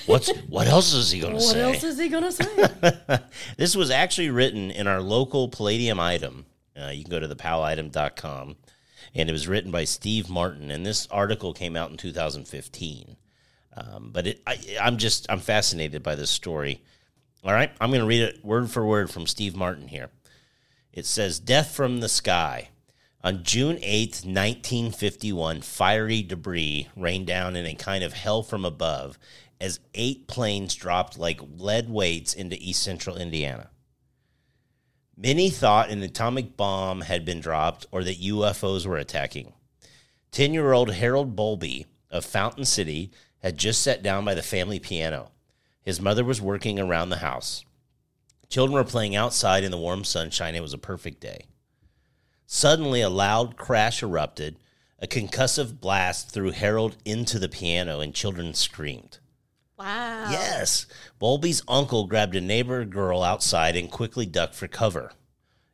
what's, 0.08 0.36
what 0.48 0.68
else 0.68 0.94
is 0.94 1.12
he 1.12 1.20
going 1.20 1.34
to 1.34 1.38
What 1.38 1.46
say? 1.46 1.64
What 1.64 1.76
else 1.76 1.84
is 1.84 2.00
he 2.00 2.10
gonna 2.10 2.32
say? 2.32 3.20
this 3.58 3.76
was 3.76 3.92
actually 3.92 4.32
written 4.32 4.72
in 4.72 4.88
our 4.88 5.00
local 5.00 5.48
Palladium 5.48 6.00
item. 6.00 6.48
Uh, 6.76 6.90
you 6.90 7.04
can 7.04 7.12
go 7.12 7.20
to 7.20 7.28
the 7.28 7.36
thepalitem.com. 7.36 8.56
And 9.16 9.30
it 9.30 9.34
was 9.34 9.48
written 9.48 9.72
by 9.72 9.84
Steve 9.84 10.30
Martin. 10.30 10.70
And 10.70 10.86
this 10.86 11.08
article 11.08 11.54
came 11.54 11.76
out 11.76 11.90
in 11.90 11.98
2015. 11.98 13.16
Um, 13.76 14.10
but 14.12 14.28
it, 14.28 14.42
I, 14.46 14.58
I'm 14.82 14.98
just, 14.98 15.26
I'm 15.30 15.40
fascinated 15.40 16.04
by 16.04 16.16
this 16.16 16.30
story. 16.30 16.84
All 17.44 17.54
right. 17.54 17.72
I'm 17.80 17.90
going 17.90 18.02
to 18.02 18.08
read 18.08 18.22
it 18.22 18.44
word 18.46 18.70
for 18.70 18.86
word 18.86 19.10
from 19.10 19.26
Steve 19.26 19.56
Martin 19.56 19.88
here. 19.88 20.10
It 20.98 21.06
says, 21.06 21.40
Death 21.40 21.76
from 21.76 22.00
the 22.00 22.10
Sky. 22.10 22.70
On 23.24 23.44
June 23.44 23.76
8th, 23.76 24.26
1951, 24.26 25.62
fiery 25.62 26.24
debris 26.24 26.88
rained 26.96 27.28
down 27.28 27.56
in 27.56 27.68
a 27.68 27.76
kind 27.76 28.04
of 28.04 28.14
hell 28.14 28.42
from 28.42 28.66
above 28.66 29.20
as 29.62 29.80
eight 29.94 30.28
planes 30.28 30.74
dropped 30.74 31.20
like 31.20 31.40
lead 31.56 31.88
weights 31.88 32.34
into 32.34 32.58
east 32.60 32.82
central 32.82 33.16
Indiana. 33.16 33.70
Many 35.16 35.52
thought 35.52 35.92
an 35.92 36.02
atomic 36.02 36.58
bomb 36.58 37.02
had 37.02 37.24
been 37.24 37.42
dropped 37.42 37.86
or 37.92 38.04
that 38.04 38.20
UFOs 38.20 38.88
were 38.88 38.98
attacking. 38.98 39.54
10 40.32 40.52
year 40.52 40.74
old 40.74 40.94
Harold 40.94 41.36
Bolby 41.36 41.86
of 42.10 42.26
Fountain 42.26 42.66
City 42.66 43.12
had 43.44 43.60
just 43.60 43.84
sat 43.84 44.02
down 44.02 44.26
by 44.26 44.34
the 44.34 44.42
family 44.42 44.80
piano. 44.80 45.30
His 45.84 46.02
mother 46.02 46.24
was 46.24 46.42
working 46.42 46.80
around 46.80 47.10
the 47.10 47.18
house. 47.18 47.64
Children 48.50 48.76
were 48.76 48.84
playing 48.84 49.16
outside 49.16 49.64
in 49.64 49.72
the 49.72 49.78
warm 49.78 50.04
sunshine. 50.04 50.56
It 50.56 50.62
was 50.62 50.74
a 50.74 50.78
perfect 50.78 51.20
day. 51.20 51.46
Suddenly, 52.46 53.02
a 53.02 53.10
loud 53.10 53.58
crash 53.58 54.02
erupted. 54.02 54.58
A 55.00 55.08
concussive 55.08 55.80
blast 55.80 56.32
threw 56.32 56.52
Harold 56.52 56.98
into 57.06 57.38
the 57.38 57.50
piano, 57.50 58.00
and 58.00 58.16
children 58.16 58.54
screamed. 58.54 59.20
Wow. 59.78 60.30
Yes. 60.32 60.88
Bolby's 61.20 61.62
uncle 61.68 62.08
grabbed 62.08 62.36
a 62.36 62.42
neighbor 62.42 62.84
girl 62.84 63.22
outside 63.22 63.76
and 63.76 63.92
quickly 63.92 64.26
ducked 64.26 64.56
for 64.56 64.68
cover. 64.68 65.12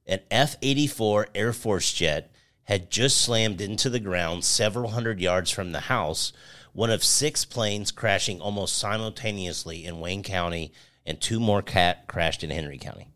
An 0.06 0.20
F 0.30 0.58
84 0.62 1.28
Air 1.34 1.54
Force 1.54 1.94
jet 1.94 2.32
had 2.64 2.92
just 2.92 3.22
slammed 3.22 3.62
into 3.62 3.90
the 3.90 4.00
ground 4.00 4.44
several 4.44 4.92
hundred 4.92 5.22
yards 5.22 5.52
from 5.52 5.72
the 5.72 5.82
house, 5.82 6.34
one 6.74 6.90
of 6.90 7.04
six 7.04 7.46
planes 7.46 7.92
crashing 7.92 8.42
almost 8.42 8.78
simultaneously 8.78 9.86
in 9.86 10.02
Wayne 10.02 10.24
County, 10.24 10.74
and 11.06 11.20
two 11.20 11.40
more 11.40 11.62
cat 11.62 12.08
crashed 12.08 12.44
in 12.44 12.50
Henry 12.50 12.78
County. 12.78 13.10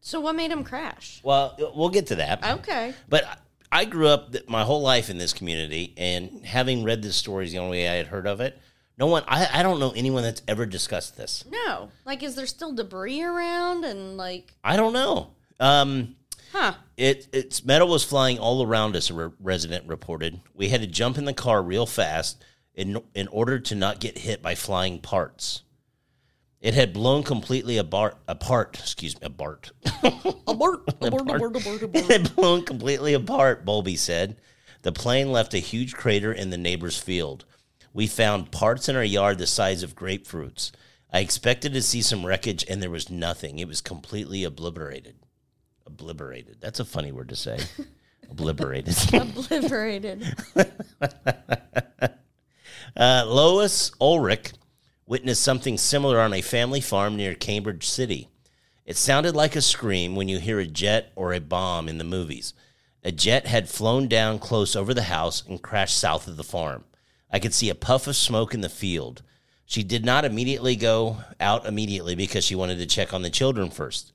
So 0.00 0.20
what 0.20 0.34
made 0.34 0.50
them 0.50 0.64
crash? 0.64 1.20
Well, 1.22 1.56
we'll 1.74 1.90
get 1.90 2.06
to 2.08 2.16
that. 2.16 2.44
Okay. 2.60 2.94
But 3.08 3.24
I 3.70 3.84
grew 3.84 4.08
up 4.08 4.34
my 4.48 4.62
whole 4.62 4.82
life 4.82 5.10
in 5.10 5.18
this 5.18 5.32
community, 5.32 5.94
and 5.96 6.44
having 6.44 6.84
read 6.84 7.02
this 7.02 7.16
story 7.16 7.44
is 7.44 7.52
the 7.52 7.58
only 7.58 7.78
way 7.78 7.88
I 7.88 7.94
had 7.94 8.06
heard 8.06 8.26
of 8.26 8.40
it. 8.40 8.58
No 8.98 9.06
one, 9.06 9.22
I, 9.28 9.48
I 9.52 9.62
don't 9.62 9.80
know 9.80 9.92
anyone 9.92 10.22
that's 10.22 10.42
ever 10.48 10.66
discussed 10.66 11.16
this. 11.16 11.44
No. 11.48 11.90
Like, 12.04 12.22
is 12.22 12.34
there 12.34 12.46
still 12.46 12.74
debris 12.74 13.22
around? 13.22 13.84
And 13.84 14.16
like, 14.16 14.54
I 14.64 14.76
don't 14.76 14.92
know. 14.92 15.30
Um, 15.58 16.16
huh? 16.52 16.74
it 16.96 17.28
its 17.32 17.64
metal 17.64 17.88
was 17.88 18.04
flying 18.04 18.38
all 18.38 18.64
around 18.64 18.94
us. 18.94 19.10
A 19.10 19.14
re- 19.14 19.34
resident 19.40 19.86
reported. 19.86 20.40
We 20.54 20.68
had 20.68 20.82
to 20.82 20.86
jump 20.86 21.16
in 21.16 21.24
the 21.24 21.32
car 21.32 21.62
real 21.62 21.86
fast 21.86 22.42
in 22.74 23.00
in 23.14 23.28
order 23.28 23.58
to 23.58 23.74
not 23.74 24.00
get 24.00 24.18
hit 24.18 24.42
by 24.42 24.54
flying 24.54 25.00
parts. 25.00 25.62
It 26.60 26.74
had 26.74 26.92
blown 26.92 27.22
completely 27.22 27.78
apart. 27.78 28.18
Apart, 28.28 28.78
excuse 28.78 29.18
me, 29.18 29.26
apart. 29.26 29.70
Abort, 30.46 30.82
abort, 31.00 31.22
abort, 31.30 31.56
abort, 31.56 31.82
it 31.94 32.10
had 32.10 32.36
blown 32.36 32.64
completely 32.64 33.14
apart. 33.14 33.64
Bowlby 33.64 33.96
said. 33.96 34.36
The 34.82 34.92
plane 34.92 35.30
left 35.30 35.54
a 35.54 35.58
huge 35.58 35.94
crater 35.94 36.32
in 36.32 36.50
the 36.50 36.58
neighbor's 36.58 36.98
field. 36.98 37.44
We 37.92 38.06
found 38.06 38.50
parts 38.50 38.88
in 38.88 38.96
our 38.96 39.04
yard 39.04 39.38
the 39.38 39.46
size 39.46 39.82
of 39.82 39.94
grapefruits. 39.94 40.70
I 41.12 41.20
expected 41.20 41.72
to 41.74 41.82
see 41.82 42.02
some 42.02 42.24
wreckage, 42.24 42.64
and 42.68 42.82
there 42.82 42.90
was 42.90 43.10
nothing. 43.10 43.58
It 43.58 43.68
was 43.68 43.80
completely 43.80 44.44
obliterated. 44.44 45.16
Obliterated. 45.86 46.56
That's 46.60 46.80
a 46.80 46.84
funny 46.84 47.12
word 47.12 47.28
to 47.30 47.36
say. 47.36 47.58
obliterated. 48.30 48.96
Obliterated. 49.12 50.24
Uh, 52.96 53.22
Lois 53.24 53.92
Ulrich 54.00 54.52
witnessed 55.10 55.42
something 55.42 55.76
similar 55.76 56.20
on 56.20 56.32
a 56.32 56.40
family 56.40 56.80
farm 56.80 57.16
near 57.16 57.34
Cambridge 57.34 57.84
City. 57.84 58.28
It 58.86 58.96
sounded 58.96 59.34
like 59.34 59.56
a 59.56 59.60
scream 59.60 60.14
when 60.14 60.28
you 60.28 60.38
hear 60.38 60.60
a 60.60 60.66
jet 60.68 61.10
or 61.16 61.32
a 61.32 61.40
bomb 61.40 61.88
in 61.88 61.98
the 61.98 62.04
movies. 62.04 62.54
A 63.02 63.10
jet 63.10 63.48
had 63.48 63.68
flown 63.68 64.06
down 64.06 64.38
close 64.38 64.76
over 64.76 64.94
the 64.94 65.02
house 65.02 65.42
and 65.48 65.60
crashed 65.60 65.98
south 65.98 66.28
of 66.28 66.36
the 66.36 66.44
farm. 66.44 66.84
I 67.28 67.40
could 67.40 67.52
see 67.52 67.68
a 67.68 67.74
puff 67.74 68.06
of 68.06 68.14
smoke 68.14 68.54
in 68.54 68.60
the 68.60 68.68
field. 68.68 69.22
She 69.66 69.82
did 69.82 70.04
not 70.04 70.24
immediately 70.24 70.76
go 70.76 71.16
out 71.40 71.66
immediately 71.66 72.14
because 72.14 72.44
she 72.44 72.54
wanted 72.54 72.78
to 72.78 72.86
check 72.86 73.12
on 73.12 73.22
the 73.22 73.30
children 73.30 73.70
first. 73.70 74.12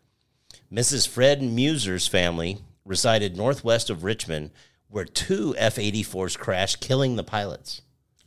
Mrs. 0.71 1.05
Fred 1.05 1.41
Muser's 1.41 2.07
family 2.07 2.59
resided 2.85 3.35
northwest 3.35 3.89
of 3.89 4.05
Richmond, 4.05 4.51
where 4.87 5.03
two 5.03 5.53
F 5.57 5.75
84s 5.75 6.37
crashed, 6.37 6.79
killing 6.79 7.17
the 7.17 7.23
pilots. 7.23 7.81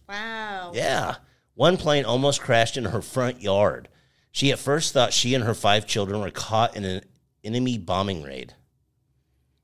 Wow. 0.06 0.72
Yeah. 0.74 1.16
One 1.58 1.76
plane 1.76 2.04
almost 2.04 2.40
crashed 2.40 2.76
in 2.76 2.84
her 2.84 3.02
front 3.02 3.42
yard. 3.42 3.88
She 4.30 4.52
at 4.52 4.60
first 4.60 4.92
thought 4.92 5.12
she 5.12 5.34
and 5.34 5.42
her 5.42 5.54
five 5.54 5.88
children 5.88 6.20
were 6.20 6.30
caught 6.30 6.76
in 6.76 6.84
an 6.84 7.02
enemy 7.42 7.78
bombing 7.78 8.22
raid. 8.22 8.54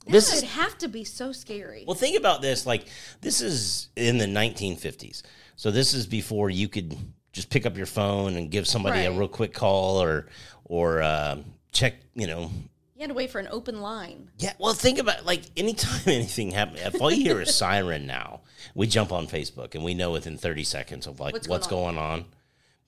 This 0.05 0.27
This 0.27 0.35
would 0.35 0.45
is 0.45 0.51
have 0.55 0.77
to 0.79 0.89
be 0.89 1.05
so 1.05 1.31
scary. 1.31 1.85
well, 1.87 1.95
think 1.95 2.19
about 2.19 2.43
this. 2.43 2.67
Like, 2.67 2.89
this 3.21 3.41
is 3.41 3.91
in 3.95 4.19
the 4.19 4.25
1950s. 4.25 5.23
So, 5.55 5.71
this 5.71 5.95
is 5.95 6.09
before 6.09 6.51
you 6.51 6.67
could 6.67 6.97
just 7.33 7.49
pick 7.49 7.65
up 7.65 7.77
your 7.77 7.87
phone 7.87 8.35
and 8.35 8.51
give 8.51 8.67
somebody 8.67 9.05
a 9.05 9.13
real 9.13 9.29
quick 9.29 9.55
call 9.55 10.03
or, 10.03 10.27
or 10.65 11.01
uh, 11.01 11.39
check, 11.71 11.95
you 12.15 12.27
know. 12.27 12.51
You 12.97 13.03
had 13.03 13.11
to 13.11 13.15
wait 13.15 13.31
for 13.31 13.39
an 13.39 13.49
open 13.53 13.81
line. 13.81 14.33
Yeah, 14.39 14.55
well, 14.59 14.75
think 14.75 14.99
about 14.99 15.25
like 15.25 15.43
anytime 15.57 16.01
anything 16.07 16.51
happens, 16.51 16.81
if 16.81 17.01
all 17.01 17.13
you 17.13 17.23
hear 17.23 17.41
is 17.41 17.55
siren 17.55 18.05
now, 18.05 18.41
we 18.75 18.87
jump 18.87 19.13
on 19.13 19.27
Facebook 19.27 19.75
and 19.75 19.85
we 19.85 19.95
know 19.95 20.13
within 20.13 20.37
30 20.37 20.65
seconds 20.65 21.07
of 21.07 21.21
like 21.21 21.33
What's 21.33 21.49
what's, 21.49 21.67
going 21.67 21.97
going 21.97 21.99
on. 21.99 22.25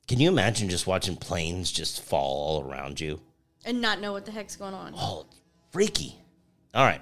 Can 0.08 0.20
you 0.20 0.28
imagine 0.28 0.68
just 0.68 0.86
watching 0.86 1.16
planes 1.16 1.72
just 1.72 2.02
fall 2.02 2.62
all 2.62 2.70
around 2.70 3.00
you? 3.00 3.20
And 3.64 3.80
not 3.80 4.00
know 4.00 4.12
what 4.12 4.24
the 4.24 4.30
heck's 4.30 4.56
going 4.56 4.74
on. 4.74 4.94
Oh, 4.96 5.26
freaky. 5.72 6.16
All 6.74 6.84
right. 6.84 7.00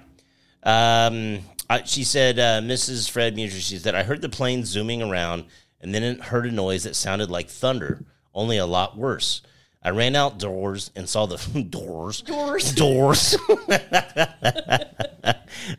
Um, 0.63 1.41
I, 1.69 1.83
she 1.83 2.03
said, 2.03 2.39
uh, 2.39 2.61
Mrs. 2.61 3.09
Fred 3.09 3.35
Muser, 3.35 3.59
she 3.59 3.77
said, 3.77 3.93
I 3.93 4.03
heard 4.03 4.21
the 4.21 4.29
plane 4.29 4.65
zooming 4.65 5.03
around 5.03 5.45
and 5.79 5.93
then 5.93 6.01
it 6.01 6.19
heard 6.19 6.47
a 6.47 6.51
noise 6.51 6.83
that 6.83 6.95
sounded 6.95 7.29
like 7.29 7.47
thunder, 7.47 8.03
only 8.33 8.57
a 8.57 8.65
lot 8.65 8.97
worse. 8.97 9.41
I 9.85 9.91
ran 9.91 10.15
outdoors 10.15 10.89
and 10.95 11.07
saw 11.07 11.27
the 11.27 11.37
doors. 11.69 12.23
Doors. 12.23 12.73
Doors. 12.73 13.37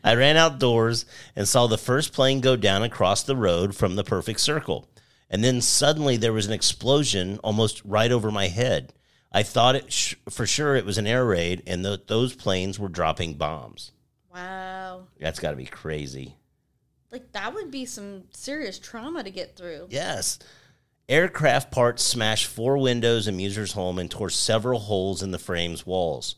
I 0.04 0.14
ran 0.14 0.36
outdoors 0.36 1.06
and 1.34 1.48
saw 1.48 1.66
the 1.66 1.76
first 1.76 2.12
plane 2.12 2.40
go 2.40 2.54
down 2.54 2.84
across 2.84 3.24
the 3.24 3.34
road 3.34 3.74
from 3.74 3.96
the 3.96 4.04
perfect 4.04 4.38
circle. 4.38 4.88
And 5.28 5.42
then 5.42 5.60
suddenly 5.60 6.16
there 6.16 6.32
was 6.32 6.46
an 6.46 6.52
explosion 6.52 7.40
almost 7.42 7.84
right 7.84 8.12
over 8.12 8.30
my 8.30 8.46
head. 8.46 8.92
I 9.32 9.42
thought 9.42 9.74
it 9.74 9.92
sh- 9.92 10.14
for 10.30 10.46
sure 10.46 10.76
it 10.76 10.86
was 10.86 10.98
an 10.98 11.08
air 11.08 11.26
raid 11.26 11.64
and 11.66 11.82
th- 11.82 12.02
those 12.06 12.32
planes 12.32 12.78
were 12.78 12.88
dropping 12.88 13.34
bombs. 13.34 13.90
Wow. 14.32 15.08
That's 15.18 15.40
got 15.40 15.50
to 15.50 15.56
be 15.56 15.66
crazy. 15.66 16.36
Like 17.10 17.32
that 17.32 17.54
would 17.54 17.72
be 17.72 17.84
some 17.86 18.22
serious 18.30 18.78
trauma 18.78 19.24
to 19.24 19.30
get 19.32 19.56
through. 19.56 19.88
Yes. 19.90 20.38
Aircraft 21.08 21.70
parts 21.70 22.02
smashed 22.02 22.46
four 22.46 22.78
windows 22.78 23.28
in 23.28 23.36
Muser's 23.36 23.72
home 23.72 23.98
and 23.98 24.10
tore 24.10 24.30
several 24.30 24.80
holes 24.80 25.22
in 25.22 25.30
the 25.30 25.38
frame's 25.38 25.86
walls. 25.86 26.34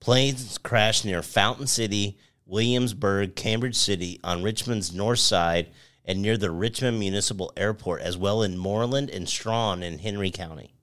Planes 0.00 0.56
crashed 0.58 1.04
near 1.04 1.22
Fountain 1.22 1.66
City, 1.66 2.16
Williamsburg, 2.46 3.34
Cambridge 3.36 3.76
City, 3.76 4.18
on 4.24 4.42
Richmond's 4.42 4.94
north 4.94 5.18
side, 5.18 5.68
and 6.06 6.22
near 6.22 6.38
the 6.38 6.50
Richmond 6.50 6.98
Municipal 6.98 7.52
Airport, 7.54 8.00
as 8.00 8.16
well 8.16 8.42
in 8.42 8.56
Mooreland 8.56 9.14
and 9.14 9.28
Straughn 9.28 9.82
in 9.82 9.98
Henry 9.98 10.30
County. 10.30 10.74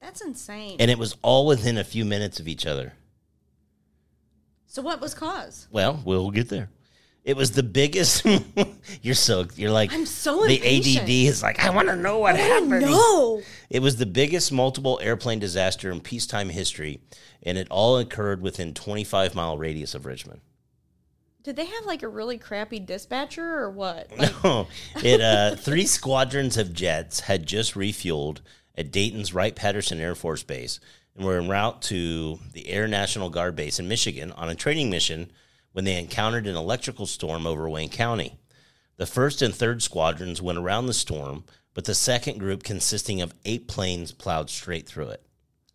That's 0.00 0.20
insane. 0.20 0.76
And 0.78 0.92
it 0.92 0.98
was 0.98 1.16
all 1.22 1.46
within 1.46 1.76
a 1.76 1.82
few 1.82 2.04
minutes 2.04 2.38
of 2.38 2.46
each 2.46 2.66
other. 2.66 2.92
so 4.66 4.80
what 4.80 5.00
was 5.00 5.12
cause? 5.14 5.66
Well, 5.72 6.00
we'll 6.04 6.30
get 6.30 6.50
there. 6.50 6.68
It 7.24 7.36
was 7.36 7.52
the 7.52 7.62
biggest. 7.62 8.26
you're 9.02 9.14
so 9.14 9.46
you're 9.56 9.70
like 9.70 9.92
I'm 9.92 10.04
so 10.04 10.46
the 10.46 10.56
impatient. 10.56 11.04
ADD 11.04 11.10
is 11.10 11.42
like 11.42 11.64
I 11.64 11.70
want 11.70 11.88
to 11.88 11.96
know 11.96 12.18
what 12.18 12.36
happened. 12.36 12.82
No. 12.82 13.40
It 13.70 13.80
was 13.80 13.96
the 13.96 14.06
biggest 14.06 14.52
multiple 14.52 15.00
airplane 15.02 15.38
disaster 15.38 15.90
in 15.90 16.00
peacetime 16.00 16.50
history, 16.50 17.00
and 17.42 17.56
it 17.56 17.66
all 17.70 17.96
occurred 17.96 18.42
within 18.42 18.74
25 18.74 19.34
mile 19.34 19.56
radius 19.56 19.94
of 19.94 20.04
Richmond. 20.04 20.42
Did 21.42 21.56
they 21.56 21.66
have 21.66 21.86
like 21.86 22.02
a 22.02 22.08
really 22.08 22.38
crappy 22.38 22.78
dispatcher 22.78 23.58
or 23.58 23.70
what? 23.70 24.10
No, 24.44 24.68
it 25.02 25.20
uh, 25.20 25.56
three 25.56 25.86
squadrons 25.86 26.58
of 26.58 26.74
jets 26.74 27.20
had 27.20 27.46
just 27.46 27.74
refueled 27.74 28.40
at 28.76 28.90
Dayton's 28.90 29.32
Wright 29.32 29.54
Patterson 29.54 30.00
Air 30.00 30.14
Force 30.14 30.42
Base 30.42 30.78
and 31.16 31.24
were 31.24 31.38
en 31.38 31.48
route 31.48 31.80
to 31.82 32.38
the 32.52 32.68
Air 32.68 32.88
National 32.88 33.30
Guard 33.30 33.56
base 33.56 33.78
in 33.78 33.88
Michigan 33.88 34.32
on 34.32 34.48
a 34.48 34.54
training 34.54 34.90
mission 34.90 35.30
when 35.74 35.84
they 35.84 35.98
encountered 35.98 36.46
an 36.46 36.54
electrical 36.54 37.04
storm 37.04 37.46
over 37.48 37.68
Wayne 37.68 37.88
County. 37.88 38.38
The 38.96 39.06
first 39.06 39.42
and 39.42 39.52
third 39.52 39.82
squadrons 39.82 40.40
went 40.40 40.56
around 40.56 40.86
the 40.86 40.94
storm, 40.94 41.42
but 41.74 41.84
the 41.84 41.96
second 41.96 42.38
group, 42.38 42.62
consisting 42.62 43.20
of 43.20 43.34
eight 43.44 43.66
planes, 43.66 44.12
plowed 44.12 44.48
straight 44.48 44.86
through 44.86 45.08
it. 45.08 45.26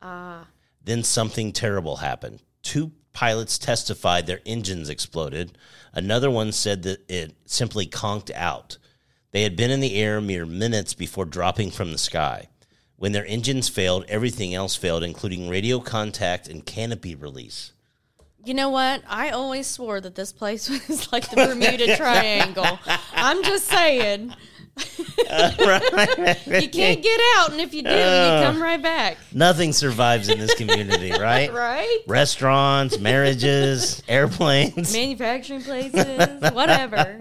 Ah. 0.02 0.48
Then 0.82 1.04
something 1.04 1.52
terrible 1.52 1.98
happened. 1.98 2.42
Two 2.64 2.94
pilots 3.12 3.58
testified 3.58 4.26
their 4.26 4.40
engines 4.46 4.88
exploded. 4.88 5.58
Another 5.94 6.32
one 6.32 6.54
said 6.54 6.84
that 6.84 7.04
it 7.10 7.36
simply 7.46 7.86
conked 7.86 8.32
out. 8.34 8.78
They 9.32 9.44
had 9.44 9.58
been 9.58 9.70
in 9.70 9.82
the 9.82 9.96
air 9.96 10.22
mere 10.22 10.46
minutes 10.46 10.94
before 10.94 11.26
dropping 11.26 11.72
from 11.72 11.92
the 11.92 11.98
sky. 11.98 12.48
When 12.96 13.12
their 13.12 13.26
engines 13.26 13.68
failed, 13.68 14.06
everything 14.08 14.54
else 14.54 14.78
failed, 14.78 15.04
including 15.04 15.50
radio 15.50 15.82
contact 15.82 16.48
and 16.48 16.66
canopy 16.66 17.16
release. 17.16 17.74
You 18.46 18.54
know 18.54 18.70
what? 18.70 19.04
I 19.08 19.32
always 19.32 19.68
swore 19.68 20.02
that 20.02 20.16
this 20.16 20.32
place 20.32 20.70
was 20.88 21.12
like 21.12 21.30
the 21.30 21.36
Bermuda 21.36 21.96
Triangle. 21.98 22.80
I'm 23.14 23.44
just 23.44 23.68
saying. 23.68 24.34
you 25.18 26.70
can't 26.70 27.04
get 27.04 27.20
out, 27.36 27.52
and 27.52 27.60
if 27.60 27.74
you 27.74 27.84
do, 27.84 27.90
you 27.90 27.96
come 27.96 28.62
right 28.62 28.82
back. 28.82 29.18
Nothing 29.34 29.74
survives 29.74 30.30
in 30.30 30.40
this 30.40 30.54
community, 30.56 31.12
right? 31.12 31.52
Right? 31.54 32.00
Restaurants, 32.08 32.98
marriages, 32.98 34.02
airplanes. 34.08 34.94
Manufacturing 34.94 35.64
places, 35.64 36.54
whatever. 36.54 37.20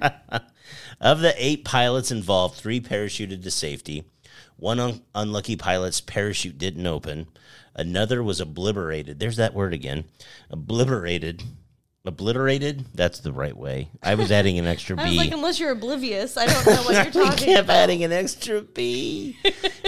Of 1.00 1.18
the 1.18 1.34
eight 1.36 1.64
pilots 1.64 2.12
involved, 2.12 2.54
three 2.56 2.80
parachuted 2.80 3.42
to 3.42 3.50
safety. 3.50 4.04
One 4.56 4.78
un- 4.78 5.02
unlucky 5.14 5.56
pilot's 5.56 6.00
parachute 6.00 6.58
didn't 6.58 6.86
open. 6.86 7.26
Another 7.78 8.22
was 8.22 8.40
obliterated. 8.40 9.20
There's 9.20 9.36
that 9.36 9.54
word 9.54 9.72
again. 9.72 10.04
Obliterated. 10.50 11.42
Obliterated? 12.04 12.86
That's 12.94 13.20
the 13.20 13.32
right 13.32 13.56
way. 13.56 13.88
I 14.02 14.14
was 14.16 14.32
adding 14.32 14.58
an 14.58 14.66
extra 14.66 14.96
I 15.00 15.04
was 15.04 15.10
B. 15.12 15.16
like, 15.18 15.30
unless 15.32 15.60
you're 15.60 15.70
oblivious, 15.70 16.36
I 16.36 16.46
don't 16.46 16.66
know 16.66 16.82
what 16.82 17.14
you're 17.14 17.24
talking 17.26 17.46
kept 17.54 17.64
about. 17.64 17.76
adding 17.76 18.02
an 18.02 18.12
extra 18.12 18.62
B. 18.62 19.36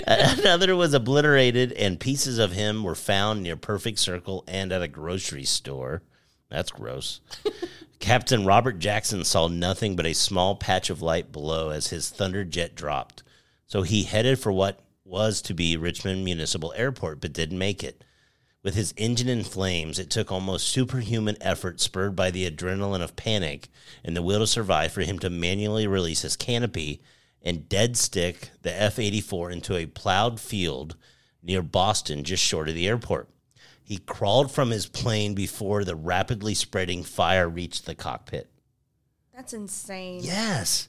Another 0.06 0.76
was 0.76 0.94
obliterated, 0.94 1.72
and 1.72 1.98
pieces 1.98 2.38
of 2.38 2.52
him 2.52 2.84
were 2.84 2.94
found 2.94 3.42
near 3.42 3.56
Perfect 3.56 3.98
Circle 3.98 4.44
and 4.46 4.70
at 4.72 4.82
a 4.82 4.88
grocery 4.88 5.44
store. 5.44 6.02
That's 6.48 6.70
gross. 6.70 7.20
Captain 8.00 8.44
Robert 8.44 8.78
Jackson 8.78 9.24
saw 9.24 9.48
nothing 9.48 9.96
but 9.96 10.06
a 10.06 10.12
small 10.14 10.54
patch 10.56 10.90
of 10.90 11.02
light 11.02 11.32
below 11.32 11.70
as 11.70 11.88
his 11.88 12.12
Thunderjet 12.16 12.74
dropped. 12.74 13.22
So 13.66 13.82
he 13.82 14.02
headed 14.04 14.38
for 14.38 14.50
what 14.52 14.80
was 15.10 15.42
to 15.42 15.52
be 15.52 15.76
Richmond 15.76 16.24
Municipal 16.24 16.72
Airport, 16.76 17.20
but 17.20 17.32
didn't 17.32 17.58
make 17.58 17.82
it. 17.84 18.04
With 18.62 18.74
his 18.74 18.94
engine 18.96 19.28
in 19.28 19.42
flames, 19.42 19.98
it 19.98 20.10
took 20.10 20.30
almost 20.30 20.68
superhuman 20.68 21.36
effort, 21.40 21.80
spurred 21.80 22.14
by 22.14 22.30
the 22.30 22.48
adrenaline 22.50 23.02
of 23.02 23.16
panic 23.16 23.68
and 24.04 24.16
the 24.16 24.22
will 24.22 24.40
to 24.40 24.46
survive, 24.46 24.92
for 24.92 25.00
him 25.00 25.18
to 25.18 25.30
manually 25.30 25.86
release 25.86 26.22
his 26.22 26.36
canopy 26.36 27.00
and 27.42 27.68
dead 27.68 27.96
stick 27.96 28.50
the 28.62 28.82
F 28.82 28.98
84 28.98 29.50
into 29.50 29.76
a 29.76 29.86
plowed 29.86 30.38
field 30.38 30.96
near 31.42 31.62
Boston, 31.62 32.22
just 32.22 32.44
short 32.44 32.68
of 32.68 32.74
the 32.74 32.86
airport. 32.86 33.28
He 33.82 33.98
crawled 33.98 34.52
from 34.52 34.70
his 34.70 34.86
plane 34.86 35.34
before 35.34 35.84
the 35.84 35.96
rapidly 35.96 36.54
spreading 36.54 37.02
fire 37.02 37.48
reached 37.48 37.86
the 37.86 37.94
cockpit. 37.94 38.50
That's 39.34 39.54
insane. 39.54 40.20
Yes. 40.22 40.88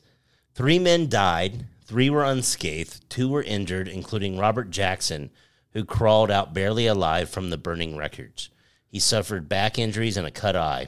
Three 0.53 0.77
men 0.77 1.07
died, 1.07 1.65
three 1.91 2.09
were 2.09 2.23
unscathed, 2.23 3.03
two 3.09 3.27
were 3.27 3.43
injured, 3.43 3.85
including 3.85 4.37
Robert 4.37 4.71
Jackson, 4.71 5.29
who 5.73 5.83
crawled 5.83 6.31
out 6.31 6.53
barely 6.53 6.87
alive 6.87 7.29
from 7.29 7.49
the 7.49 7.57
burning 7.57 7.97
wreckage. 7.97 8.49
He 8.87 8.97
suffered 8.97 9.49
back 9.49 9.77
injuries 9.77 10.15
and 10.15 10.25
a 10.25 10.31
cut 10.31 10.55
eye. 10.55 10.87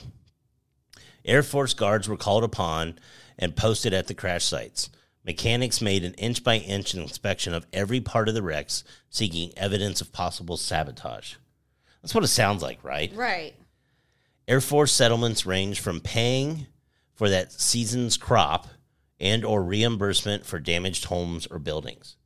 Air 1.26 1.44
Force 1.44 1.74
guards 1.74 2.08
were 2.08 2.16
called 2.16 2.46
upon 2.46 3.00
and 3.38 3.54
posted 3.54 3.94
at 3.94 4.08
the 4.08 4.14
crash 4.14 4.46
sites. 4.46 4.90
Mechanics 5.26 5.82
made 5.82 6.06
an 6.06 6.14
inch 6.14 6.42
by 6.42 6.56
inch 6.56 6.96
inspection 6.96 7.54
of 7.54 7.68
every 7.74 8.00
part 8.00 8.30
of 8.30 8.34
the 8.34 8.42
wrecks, 8.42 8.86
seeking 9.10 9.52
evidence 9.58 10.00
of 10.00 10.14
possible 10.14 10.56
sabotage. 10.56 11.36
That's 12.02 12.16
what 12.16 12.24
it 12.24 12.28
sounds 12.28 12.64
like, 12.64 12.82
right? 12.82 13.12
Right. 13.14 13.56
Air 14.48 14.62
Force 14.62 14.94
settlements 14.94 15.46
range 15.46 15.82
from 15.82 16.00
paying 16.00 16.68
for 17.14 17.28
that 17.28 17.52
season's 17.52 18.16
crop 18.16 18.70
and 19.24 19.46
or 19.46 19.64
reimbursement 19.64 20.46
for 20.46 20.60
damaged 20.60 21.06
homes 21.06 21.48
or 21.48 21.58
buildings. 21.58 22.18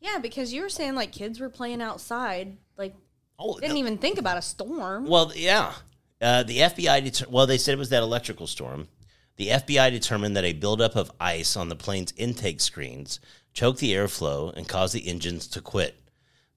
Yeah, 0.00 0.18
because 0.18 0.52
you 0.52 0.62
were 0.62 0.68
saying 0.70 0.94
like 0.94 1.12
kids 1.12 1.38
were 1.38 1.50
playing 1.50 1.82
outside, 1.82 2.56
like 2.76 2.94
Oh, 3.38 3.58
didn't 3.60 3.76
even 3.76 3.98
think 3.98 4.18
about 4.18 4.38
a 4.38 4.42
storm. 4.42 5.06
Well, 5.06 5.30
yeah. 5.36 5.74
Uh, 6.20 6.42
the 6.42 6.58
FBI, 6.58 7.04
det- 7.04 7.30
well, 7.30 7.46
they 7.46 7.58
said 7.58 7.74
it 7.74 7.78
was 7.78 7.90
that 7.90 8.02
electrical 8.02 8.48
storm. 8.48 8.88
The 9.36 9.50
FBI 9.50 9.90
determined 9.92 10.36
that 10.36 10.44
a 10.44 10.54
buildup 10.54 10.96
of 10.96 11.12
ice 11.20 11.56
on 11.56 11.68
the 11.68 11.76
plane's 11.76 12.12
intake 12.16 12.60
screens 12.60 13.20
choked 13.52 13.78
the 13.78 13.92
airflow 13.92 14.52
and 14.56 14.66
caused 14.66 14.94
the 14.94 15.06
engines 15.06 15.46
to 15.48 15.60
quit. 15.60 16.00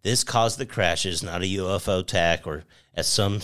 This 0.02 0.24
caused 0.24 0.58
the 0.58 0.66
crashes, 0.66 1.22
not 1.22 1.44
a 1.44 1.46
UFO 1.58 2.00
attack, 2.00 2.48
or 2.48 2.64
as 2.96 3.06
some 3.06 3.42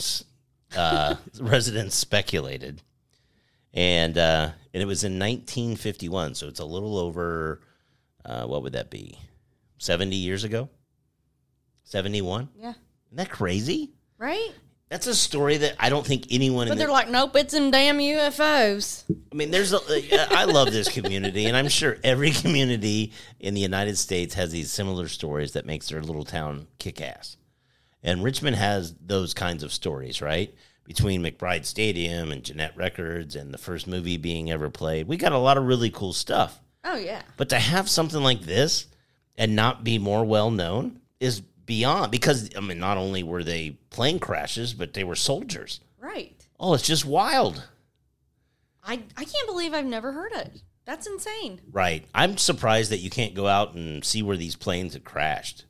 uh, 0.75 1.15
residents 1.39 1.95
speculated. 1.95 2.81
And 3.73 4.17
uh, 4.17 4.51
and 4.77 4.83
uh, 4.83 4.85
it 4.85 4.87
was 4.87 5.03
in 5.03 5.13
1951, 5.13 6.35
so 6.35 6.47
it's 6.47 6.59
a 6.59 6.65
little 6.65 6.99
over, 6.99 7.61
uh, 8.23 8.45
what 8.45 8.61
would 8.61 8.73
that 8.73 8.91
be, 8.91 9.17
70 9.79 10.15
years 10.15 10.43
ago? 10.43 10.69
71? 11.83 12.49
Yeah. 12.55 12.69
Isn't 12.69 13.17
that 13.17 13.31
crazy? 13.31 13.93
Right? 14.19 14.51
That's 14.89 15.07
a 15.07 15.15
story 15.15 15.57
that 15.57 15.75
I 15.79 15.89
don't 15.89 16.05
think 16.05 16.27
anyone. 16.29 16.67
But 16.67 16.77
they're 16.77 16.87
the, 16.87 16.93
like, 16.93 17.09
nope, 17.09 17.35
it's 17.35 17.53
them 17.53 17.71
damn 17.71 17.97
UFOs. 17.97 19.03
I 19.31 19.35
mean, 19.35 19.51
there's. 19.51 19.73
A, 19.73 19.79
I 20.31 20.45
love 20.45 20.71
this 20.71 20.89
community, 20.89 21.45
and 21.45 21.57
I'm 21.57 21.67
sure 21.67 21.97
every 22.03 22.31
community 22.43 23.11
in 23.39 23.53
the 23.53 23.61
United 23.61 23.97
States 23.97 24.35
has 24.35 24.51
these 24.51 24.71
similar 24.71 25.07
stories 25.07 25.53
that 25.53 25.65
makes 25.65 25.89
their 25.89 26.01
little 26.01 26.23
town 26.23 26.67
kick 26.77 27.01
ass. 27.01 27.35
And 28.03 28.23
Richmond 28.23 28.55
has 28.55 28.93
those 29.03 29.33
kinds 29.33 29.63
of 29.63 29.73
stories, 29.73 30.21
right? 30.21 30.53
Between 30.87 31.21
McBride 31.21 31.65
Stadium 31.65 32.31
and 32.31 32.43
Gennett 32.43 32.71
Records 32.77 33.35
and 33.35 33.53
the 33.53 33.57
first 33.57 33.87
movie 33.87 34.15
being 34.15 34.49
ever 34.49 34.69
played, 34.69 35.07
we 35.07 35.17
got 35.17 35.33
a 35.33 35.37
lot 35.37 35.57
of 35.57 35.65
really 35.65 35.89
cool 35.89 36.13
stuff. 36.13 36.61
Oh 36.85 36.95
yeah. 36.95 37.23
But 37.35 37.49
to 37.49 37.59
have 37.59 37.89
something 37.89 38.23
like 38.23 38.41
this 38.41 38.87
and 39.37 39.53
not 39.55 39.83
be 39.83 39.99
more 39.99 40.23
well 40.23 40.49
known 40.49 41.01
is 41.19 41.41
beyond 41.41 42.11
because 42.11 42.49
I 42.55 42.61
mean, 42.61 42.79
not 42.79 42.97
only 42.97 43.21
were 43.21 43.43
they 43.43 43.71
plane 43.89 44.17
crashes, 44.17 44.73
but 44.73 44.93
they 44.93 45.03
were 45.03 45.15
soldiers. 45.15 45.81
Right. 45.99 46.47
Oh, 46.57 46.73
it's 46.73 46.87
just 46.87 47.05
wild. 47.05 47.67
I 48.81 49.01
I 49.17 49.25
can't 49.25 49.47
believe 49.47 49.73
I've 49.73 49.85
never 49.85 50.13
heard 50.13 50.31
it. 50.31 50.61
That's 50.85 51.05
insane. 51.05 51.59
Right. 51.69 52.05
I'm 52.15 52.37
surprised 52.37 52.91
that 52.91 52.99
you 52.99 53.09
can't 53.09 53.35
go 53.35 53.45
out 53.47 53.75
and 53.75 54.05
see 54.05 54.23
where 54.23 54.37
these 54.37 54.55
planes 54.55 54.93
have 54.93 55.03
crashed. 55.03 55.65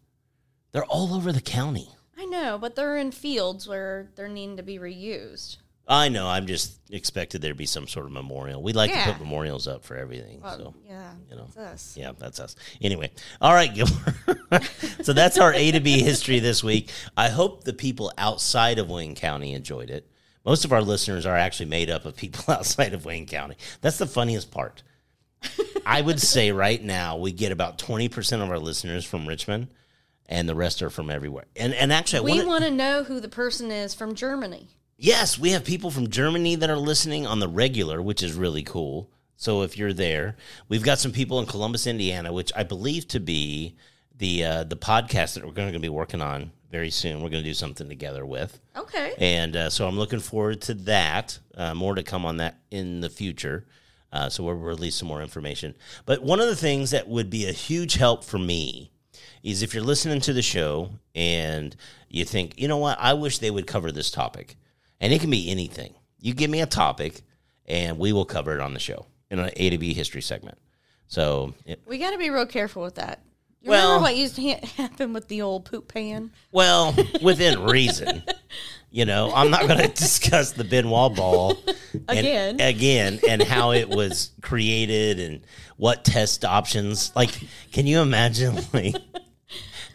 They're 0.72 0.86
all 0.86 1.16
over 1.16 1.32
the 1.32 1.42
county. 1.42 1.90
I 2.18 2.26
know, 2.26 2.58
but 2.58 2.76
they're 2.76 2.98
in 2.98 3.12
fields 3.12 3.68
where 3.68 4.10
they're 4.16 4.28
needing 4.28 4.58
to 4.58 4.64
be 4.64 4.80
reused. 4.80 5.58
I 5.90 6.10
know. 6.10 6.28
I'm 6.28 6.48
just 6.48 6.80
expected 6.90 7.42
there 7.42 7.52
to 7.54 7.58
be 7.58 7.66
some 7.66 7.88
sort 7.88 8.08
of 8.08 8.12
memorial. 8.12 8.62
We 8.62 8.74
like 8.74 8.90
Yeah. 8.92 9.06
to 9.06 9.12
put 9.14 9.22
memorials 9.22 9.68
up 9.70 9.86
for 9.86 9.96
everything. 9.96 10.42
Well, 10.42 10.58
so 10.58 10.74
yeah, 10.86 11.12
you 11.30 11.38
know. 11.38 11.48
us. 11.64 11.96
Yeah, 11.98 12.12
that's 12.18 12.42
us. 12.42 12.58
Anyway, 12.82 13.12
all 13.40 13.54
right, 13.54 13.74
Gilbert. 13.74 14.16
so 15.04 15.14
that's 15.14 15.38
our 15.38 15.54
A 15.54 15.72
to 15.72 15.80
B 15.80 16.02
history 16.04 16.40
this 16.40 16.62
week. 16.62 16.90
I 17.16 17.30
hope 17.30 17.64
the 17.64 17.72
people 17.72 18.12
outside 18.18 18.80
of 18.80 18.90
Wayne 18.90 19.16
County 19.16 19.54
enjoyed 19.54 19.90
it. 19.90 20.10
Most 20.44 20.66
of 20.66 20.74
our 20.74 20.82
listeners 20.82 21.26
are 21.26 21.38
actually 21.38 21.68
made 21.68 21.90
up 21.90 22.04
of 22.04 22.18
people 22.18 22.44
outside 22.54 22.94
of 22.94 23.06
Wayne 23.06 23.26
County. 23.26 23.56
That's 23.80 23.98
the 23.98 24.08
funniest 24.08 24.52
part. 24.52 24.84
I 25.86 26.02
would 26.02 26.20
say 26.20 26.52
right 26.52 26.84
now 26.84 27.16
we 27.16 27.32
get 27.32 27.52
about 27.54 27.78
20% 27.78 28.42
of 28.44 28.50
our 28.50 28.60
listeners 28.60 29.06
from 29.06 29.26
Richmond 29.28 29.68
and 30.30 30.48
the 30.50 30.56
rest 30.56 30.82
are 30.82 30.90
from 30.90 31.10
everywhere. 31.10 31.46
And 31.56 31.74
and 31.74 31.92
actually 31.94 32.32
I 32.32 32.36
We 32.42 32.46
wanna- 32.46 32.72
know 32.72 33.04
who 33.04 33.20
the 33.20 33.30
person 33.30 33.72
is 33.72 33.94
from 33.94 34.16
Germany. 34.16 34.68
Yes, 34.98 35.38
we 35.38 35.52
have 35.52 35.64
people 35.64 35.92
from 35.92 36.10
Germany 36.10 36.56
that 36.56 36.70
are 36.70 36.78
listening 36.78 37.28
on 37.28 37.40
the 37.40 37.48
regular, 37.48 38.02
which 38.02 38.24
is 38.24 38.34
really 38.34 38.64
cool. 38.64 39.10
So 39.36 39.62
if 39.62 39.78
you're 39.78 39.94
there, 39.94 40.36
we've 40.68 40.82
got 40.82 40.98
some 40.98 41.12
people 41.12 41.40
in 41.40 41.46
Columbus, 41.46 41.86
Indiana, 41.86 42.34
which 42.34 42.52
I 42.56 42.64
believe 42.64 43.08
to 43.10 43.20
be 43.20 43.76
the 44.18 44.44
uh, 44.44 44.64
the 44.64 44.76
podcast 44.78 45.36
that 45.36 45.46
we're 45.46 45.52
going 45.52 45.72
to 45.74 45.80
be 45.80 45.90
working 45.90 46.22
on 46.22 46.52
very 46.72 46.90
soon. 46.90 47.22
We're 47.22 47.30
going 47.30 47.44
to 47.44 47.50
do 47.50 47.54
something 47.54 47.88
together 47.88 48.26
with, 48.26 48.60
Okay. 48.76 49.14
and 49.20 49.56
uh, 49.56 49.70
so 49.70 49.88
I'm 49.88 49.98
looking 49.98 50.20
forward 50.20 50.62
to 50.64 50.74
that. 50.74 51.38
Uh, 51.56 51.74
more 51.76 51.94
to 51.96 52.02
come 52.04 52.26
on 52.26 52.38
that 52.38 52.58
in 52.72 53.00
the 53.02 53.10
future. 53.10 53.66
Uh, 54.12 54.30
so 54.30 54.44
we'll 54.44 54.56
release 54.56 54.96
some 54.96 55.08
more 55.08 55.22
information. 55.22 55.76
But 56.06 56.24
one 56.24 56.40
of 56.40 56.48
the 56.48 56.56
things 56.56 56.90
that 56.92 57.08
would 57.08 57.30
be 57.30 57.46
a 57.48 57.52
huge 57.52 57.94
help 57.96 58.24
for 58.24 58.40
me 58.40 58.90
is 59.52 59.64
if 59.64 59.74
you're 59.74 59.84
listening 59.84 60.20
to 60.22 60.34
the 60.34 60.42
show 60.42 60.90
and 61.16 61.76
you 62.10 62.26
think, 62.26 62.60
you 62.60 62.68
know 62.68 62.78
what, 62.78 62.98
I 63.00 63.14
wish 63.14 63.38
they 63.40 63.50
would 63.52 63.66
cover 63.66 63.92
this 63.94 64.12
topic. 64.12 64.58
And 65.00 65.14
it 65.14 65.22
can 65.22 65.30
be 65.30 65.50
anything. 65.50 65.94
You 66.20 66.34
give 66.34 66.50
me 66.50 66.60
a 66.62 66.66
topic 66.66 67.22
and 67.66 67.98
we 67.98 68.12
will 68.12 68.26
cover 68.26 68.54
it 68.54 68.60
on 68.60 68.74
the 68.74 68.80
show 68.80 69.06
in 69.32 69.40
an 69.40 69.50
A 69.56 69.70
to 69.70 69.78
B 69.78 69.94
history 69.94 70.22
segment. 70.22 70.58
So, 71.08 71.54
it, 71.66 71.80
We 71.88 71.98
got 71.98 72.12
to 72.12 72.18
be 72.18 72.30
real 72.30 72.46
careful 72.46 72.82
with 72.84 72.96
that. 72.96 73.22
You 73.62 73.70
Well- 73.70 73.88
remember 73.88 74.04
what 74.04 74.18
used 74.18 74.36
to 74.36 74.42
ha- 74.52 74.68
happen 74.76 75.14
with 75.14 75.30
the 75.30 75.42
old 75.42 75.64
poop 75.66 75.88
pan? 75.88 76.32
well, 76.52 76.94
within 77.22 77.62
reason. 77.64 78.24
You 78.92 79.06
know, 79.06 79.32
I'm 79.34 79.50
not 79.50 79.68
going 79.68 79.80
to 79.88 79.88
discuss 79.88 80.52
the 80.52 80.64
Ben 80.66 80.90
Wa 80.90 81.08
ball 81.10 81.58
and- 81.94 82.20
Again. 82.20 82.60
again, 82.60 83.20
and 83.30 83.42
how 83.42 83.72
it 83.72 83.88
was 83.88 84.32
created 84.42 85.20
and 85.22 85.42
what 85.78 86.04
test 86.04 86.44
options. 86.44 87.14
Like, 87.16 87.32
can 87.72 87.88
you 87.88 88.02
imagine? 88.02 88.58
Like, 88.74 88.96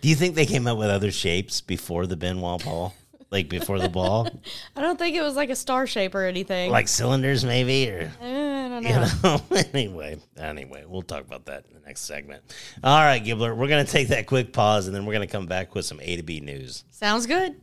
do 0.02 0.08
you 0.10 0.14
think 0.14 0.34
they 0.34 0.44
came 0.46 0.66
up 0.66 0.76
with 0.76 0.90
other 0.90 1.10
shapes 1.10 1.60
before 1.62 2.06
the 2.06 2.16
Ben 2.16 2.40
Wa 2.40 2.58
ball? 2.58 2.94
Like 3.30 3.48
before 3.48 3.78
the 3.78 3.88
ball, 3.88 4.28
I 4.76 4.82
don't 4.82 4.98
think 4.98 5.16
it 5.16 5.22
was 5.22 5.36
like 5.36 5.48
a 5.48 5.56
star 5.56 5.86
shape 5.86 6.14
or 6.14 6.24
anything. 6.26 6.70
like 6.70 6.86
cylinders, 6.86 7.46
maybe, 7.46 7.88
or 7.90 8.12
Eh, 8.20 8.66
I 8.66 8.68
don't 8.68 8.82
know. 8.82 8.90
you 8.90 9.56
know. 9.56 9.62
anyway, 9.72 10.18
anyway, 10.36 10.84
we'll 10.86 11.00
talk 11.00 11.22
about 11.24 11.46
that 11.46 11.64
in 11.66 11.72
the 11.72 11.80
next 11.86 12.02
segment. 12.02 12.42
All 12.84 12.98
right, 13.02 13.24
Gibbler, 13.24 13.56
we're 13.56 13.68
going 13.68 13.86
to 13.86 13.90
take 13.90 14.08
that 14.08 14.26
quick 14.26 14.52
pause, 14.52 14.86
and 14.86 14.94
then 14.94 15.06
we're 15.06 15.14
going 15.14 15.26
to 15.26 15.32
come 15.32 15.46
back 15.46 15.74
with 15.74 15.86
some 15.86 15.98
A 16.02 16.16
to 16.16 16.22
B 16.22 16.40
news. 16.40 16.84
Sounds 16.90 17.24
good. 17.24 17.56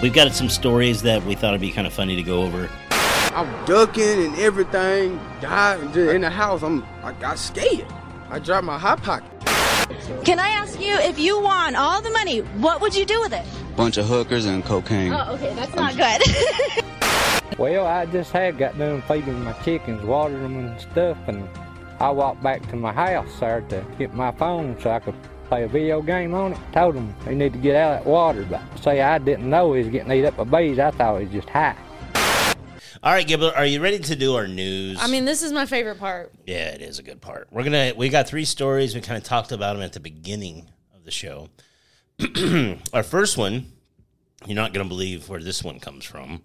We've 0.00 0.14
got 0.14 0.32
some 0.32 0.48
stories 0.48 1.02
that 1.02 1.22
we 1.26 1.34
thought 1.34 1.50
it'd 1.50 1.60
be 1.60 1.70
kind 1.70 1.86
of 1.86 1.92
funny 1.92 2.16
to 2.16 2.22
go 2.22 2.42
over. 2.42 2.70
I'm 2.90 3.64
ducking 3.66 4.24
and 4.24 4.38
everything. 4.38 5.20
Died 5.42 5.94
in 5.96 6.22
the 6.22 6.30
house. 6.30 6.62
I'm 6.62 6.82
I 7.02 7.12
got 7.12 7.38
scared. 7.38 7.84
I 8.32 8.38
dropped 8.38 8.64
my 8.64 8.78
hot 8.78 9.02
pocket. 9.02 9.30
Can 10.24 10.40
I 10.40 10.48
ask 10.48 10.80
you 10.80 10.94
if 10.94 11.18
you 11.18 11.38
won 11.38 11.76
all 11.76 12.00
the 12.00 12.08
money, 12.08 12.38
what 12.64 12.80
would 12.80 12.94
you 12.94 13.04
do 13.04 13.20
with 13.20 13.34
it? 13.34 13.44
bunch 13.76 13.98
of 13.98 14.06
hookers 14.06 14.46
and 14.46 14.64
cocaine. 14.64 15.12
Oh, 15.12 15.34
okay, 15.34 15.54
that's 15.54 15.74
not 15.74 15.96
good. 15.96 16.84
Well, 17.58 17.86
I 17.86 18.06
just 18.06 18.32
had 18.32 18.56
got 18.56 18.78
done 18.78 19.02
feeding 19.02 19.44
my 19.44 19.52
chickens, 19.62 20.02
watering 20.02 20.42
them 20.42 20.56
and 20.56 20.80
stuff, 20.80 21.18
and 21.26 21.46
I 22.00 22.10
walked 22.10 22.42
back 22.42 22.66
to 22.70 22.76
my 22.76 22.92
house 22.92 23.28
there 23.38 23.60
to 23.60 23.84
get 23.98 24.14
my 24.14 24.32
phone 24.32 24.80
so 24.80 24.90
I 24.90 25.00
could 25.00 25.14
play 25.48 25.64
a 25.64 25.68
video 25.68 26.00
game 26.00 26.34
on 26.34 26.54
it. 26.54 26.58
Told 26.72 26.96
them 26.96 27.14
they 27.26 27.34
need 27.34 27.52
to 27.52 27.58
get 27.58 27.76
out 27.76 27.98
of 27.98 28.04
that 28.04 28.10
water, 28.10 28.46
but 28.48 28.62
say 28.80 29.02
I 29.02 29.18
didn't 29.18 29.48
know 29.48 29.74
he 29.74 29.82
was 29.82 29.92
getting 29.92 30.10
eat 30.10 30.24
up 30.24 30.38
by 30.38 30.44
bees. 30.44 30.78
I 30.78 30.90
thought 30.92 31.18
he 31.18 31.26
was 31.26 31.34
just 31.34 31.50
high. 31.50 31.76
All 33.04 33.12
right, 33.12 33.26
Gibbler, 33.26 33.52
are 33.56 33.66
you 33.66 33.82
ready 33.82 33.98
to 33.98 34.14
do 34.14 34.36
our 34.36 34.46
news? 34.46 34.98
I 35.00 35.08
mean, 35.08 35.24
this 35.24 35.42
is 35.42 35.52
my 35.52 35.66
favorite 35.66 35.98
part. 35.98 36.32
Yeah, 36.46 36.68
it 36.68 36.80
is 36.80 37.00
a 37.00 37.02
good 37.02 37.20
part. 37.20 37.48
We're 37.50 37.64
gonna 37.64 37.94
we 37.96 38.08
got 38.08 38.28
three 38.28 38.44
stories. 38.44 38.94
We 38.94 39.00
kind 39.00 39.18
of 39.18 39.24
talked 39.24 39.50
about 39.50 39.72
them 39.72 39.82
at 39.82 39.92
the 39.92 39.98
beginning 39.98 40.68
of 40.94 41.04
the 41.04 41.10
show. 41.10 41.48
Our 42.92 43.02
first 43.02 43.36
one, 43.36 43.72
you're 44.46 44.54
not 44.54 44.72
gonna 44.72 44.88
believe 44.88 45.28
where 45.28 45.40
this 45.40 45.64
one 45.64 45.80
comes 45.80 46.04
from. 46.04 46.42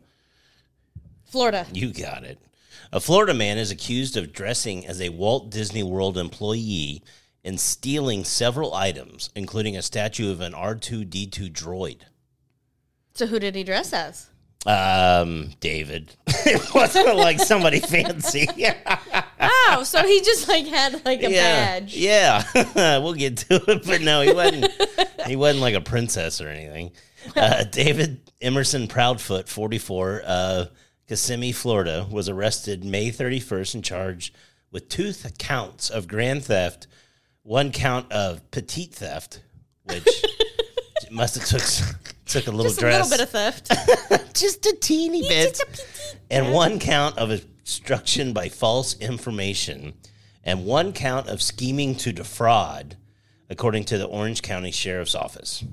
Florida. 1.25 1.67
You 1.71 1.93
got 1.93 2.23
it. 2.23 2.39
A 2.91 2.99
Florida 2.99 3.35
man 3.35 3.59
is 3.59 3.69
accused 3.69 4.17
of 4.17 4.33
dressing 4.33 4.87
as 4.87 4.99
a 4.99 5.09
Walt 5.09 5.51
Disney 5.51 5.83
World 5.83 6.17
employee 6.17 7.03
and 7.43 7.59
stealing 7.59 8.23
several 8.23 8.73
items, 8.73 9.29
including 9.35 9.77
a 9.77 9.83
statue 9.83 10.31
of 10.31 10.41
an 10.41 10.53
R2D2 10.53 11.51
droid. 11.51 11.99
So 13.13 13.27
who 13.27 13.37
did 13.37 13.53
he 13.53 13.63
dress 13.63 13.93
as? 13.93 14.31
Um, 14.65 15.51
David. 15.59 16.13
it 16.27 16.73
wasn't 16.73 17.15
like 17.15 17.39
somebody 17.39 17.79
fancy. 17.79 18.47
Oh, 19.39 19.83
so 19.83 20.01
he 20.05 20.21
just 20.21 20.47
like 20.47 20.65
had 20.65 21.05
like 21.05 21.21
a 21.21 21.29
yeah, 21.29 21.79
badge. 21.79 21.95
Yeah, 21.95 22.43
we'll 22.99 23.13
get 23.13 23.37
to 23.37 23.55
it, 23.71 23.85
but 23.85 24.01
no, 24.01 24.21
he 24.21 24.33
wasn't. 24.33 24.67
he 25.27 25.35
wasn't 25.35 25.61
like 25.61 25.75
a 25.75 25.81
princess 25.81 26.41
or 26.41 26.47
anything. 26.47 26.91
Uh, 27.35 27.63
David 27.65 28.31
Emerson 28.41 28.87
Proudfoot, 28.87 29.47
forty-four, 29.47 30.23
uh, 30.25 30.65
Kissimmee, 31.07 31.51
Florida, 31.51 32.07
was 32.09 32.29
arrested 32.29 32.83
May 32.83 33.11
thirty-first 33.11 33.75
and 33.75 33.83
charged 33.83 34.35
with 34.71 34.89
two 34.89 35.11
th- 35.13 35.37
counts 35.37 35.89
of 35.89 36.07
grand 36.07 36.45
theft 36.45 36.87
one 37.47 37.71
count 37.71 38.11
of 38.11 38.51
petit 38.51 38.87
theft, 38.87 39.41
which 39.85 40.05
must 41.09 41.35
have 41.35 41.45
took 41.45 42.15
took 42.27 42.47
a 42.47 42.51
little 42.51 42.65
Just 42.71 42.81
a 42.81 42.85
little 42.87 43.09
bit 43.09 43.19
of 43.21 43.29
theft. 43.29 43.71
just 44.35 44.65
a 44.65 44.75
teeny 44.79 45.21
bit, 45.21 45.59
and 46.29 46.53
one 46.53 46.79
count 46.79 47.17
of 47.17 47.31
obstruction 47.31 48.33
by 48.33 48.49
false 48.49 48.97
information, 48.99 49.93
and 50.43 50.65
one 50.65 50.93
count 50.93 51.27
of 51.27 51.41
scheming 51.41 51.95
to 51.95 52.11
defraud, 52.11 52.97
according 53.49 53.85
to 53.85 53.97
the 53.97 54.05
Orange 54.05 54.41
County 54.41 54.71
Sheriff's 54.71 55.15
Office. 55.15 55.63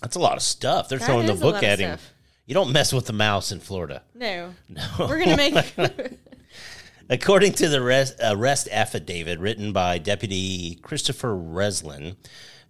That's 0.00 0.16
a 0.16 0.20
lot 0.20 0.36
of 0.36 0.42
stuff. 0.42 0.88
They're 0.88 0.98
That 0.98 1.06
throwing 1.06 1.26
the 1.26 1.34
is 1.34 1.40
a 1.40 1.44
lot 1.44 1.54
book 1.54 1.62
at 1.62 1.78
him. 1.78 1.98
stuff. 1.98 2.12
You 2.46 2.54
don't 2.54 2.72
mess 2.72 2.92
with 2.92 3.06
the 3.06 3.12
mouse 3.12 3.52
in 3.52 3.60
Florida. 3.60 4.02
No. 4.14 4.54
no, 4.68 4.82
We're 4.98 5.24
going 5.24 5.36
to 5.36 5.36
make. 5.36 6.18
According 7.08 7.52
to 7.54 7.68
the 7.68 7.80
arrest, 7.82 8.20
uh, 8.20 8.34
arrest 8.36 8.68
affidavit 8.70 9.38
written 9.38 9.72
by 9.72 9.98
Deputy 9.98 10.76
Christopher 10.82 11.34
Reslin, 11.36 12.16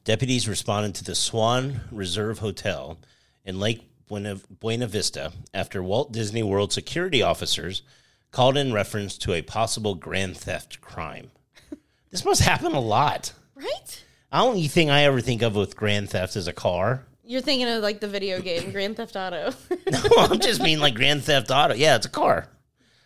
deputies 0.04 0.48
responded 0.48 0.94
to 0.96 1.04
the 1.04 1.14
Swan 1.14 1.80
Reserve 1.90 2.40
Hotel 2.40 2.98
in 3.44 3.58
Lake 3.60 3.82
Buena, 4.08 4.36
Buena 4.60 4.86
Vista 4.86 5.32
after 5.54 5.82
Walt 5.82 6.12
Disney 6.12 6.42
World 6.42 6.72
security 6.72 7.22
officers 7.22 7.82
called 8.30 8.56
in 8.56 8.72
reference 8.72 9.16
to 9.18 9.32
a 9.34 9.42
possible 9.42 9.94
grand 9.94 10.36
theft 10.36 10.80
crime. 10.80 11.30
this 12.10 12.24
must 12.24 12.42
happen 12.42 12.72
a 12.72 12.80
lot. 12.80 13.32
right? 13.54 14.04
I 14.30 14.40
only 14.40 14.66
thing 14.68 14.88
I 14.90 15.02
ever 15.02 15.20
think 15.20 15.42
of 15.42 15.54
with 15.54 15.76
grand 15.76 16.10
theft 16.10 16.36
is 16.36 16.48
a 16.48 16.52
car. 16.52 17.04
You're 17.24 17.42
thinking 17.42 17.68
of 17.68 17.82
like 17.82 18.00
the 18.00 18.08
video 18.08 18.40
game 18.40 18.72
Grand 18.72 18.96
Theft 18.96 19.14
Auto. 19.16 19.52
No, 19.90 20.00
I'm 20.16 20.40
just 20.40 20.60
mean 20.60 20.80
like 20.80 20.94
Grand 20.94 21.22
Theft 21.22 21.50
Auto. 21.50 21.74
Yeah, 21.74 21.96
it's 21.96 22.06
a 22.06 22.10
car. 22.10 22.48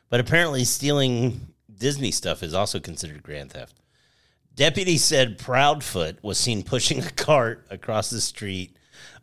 But 0.08 0.20
apparently 0.20 0.64
stealing 0.64 1.40
Disney 1.76 2.10
stuff 2.10 2.42
is 2.42 2.54
also 2.54 2.80
considered 2.80 3.22
grand 3.22 3.52
theft. 3.52 3.74
Deputies 4.56 5.04
said 5.04 5.38
Proudfoot 5.38 6.16
was 6.22 6.38
seen 6.38 6.62
pushing 6.62 7.04
a 7.04 7.10
cart 7.10 7.66
across 7.70 8.08
the 8.08 8.22
street 8.22 8.76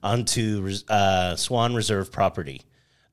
onto 0.04 0.72
uh, 0.88 1.36
Swan 1.36 1.74
Reserve 1.74 2.12
property. 2.12 2.62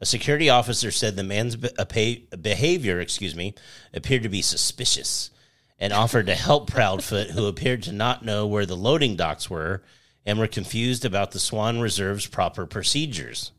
A 0.02 0.06
security 0.06 0.50
officer 0.50 0.90
said 0.90 1.16
the 1.16 1.24
man's 1.24 1.56
be- 1.56 2.26
behavior, 2.40 3.00
excuse 3.00 3.35
me, 3.35 3.54
appeared 3.94 4.22
to 4.22 4.28
be 4.28 4.42
suspicious 4.42 5.30
and 5.78 5.94
offered 5.94 6.26
to 6.26 6.35
help 6.35 6.70
Proudfoot, 6.70 7.30
who 7.30 7.46
appeared 7.46 7.83
to 7.85 7.92
not 7.92 8.24
know 8.24 8.46
where 8.46 8.66
the 8.66 8.76
loading 8.76 9.16
docks 9.16 9.48
were 9.48 9.83
and 10.26 10.38
were 10.38 10.46
confused 10.46 11.06
about 11.06 11.30
the 11.30 11.38
Swan 11.38 11.80
Reserve's 11.80 12.26
proper 12.26 12.66
procedures. 12.66 13.52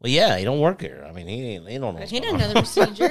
Well, 0.00 0.12
yeah, 0.12 0.38
he 0.38 0.44
don't 0.44 0.60
work 0.60 0.80
here. 0.80 1.04
I 1.08 1.12
mean, 1.12 1.26
he, 1.26 1.58
he 1.58 1.78
don't 1.78 1.96
know. 1.96 2.06
he 2.06 2.20
didn't 2.20 2.38
know 2.38 2.48
the 2.48 2.54
procedure. 2.54 3.10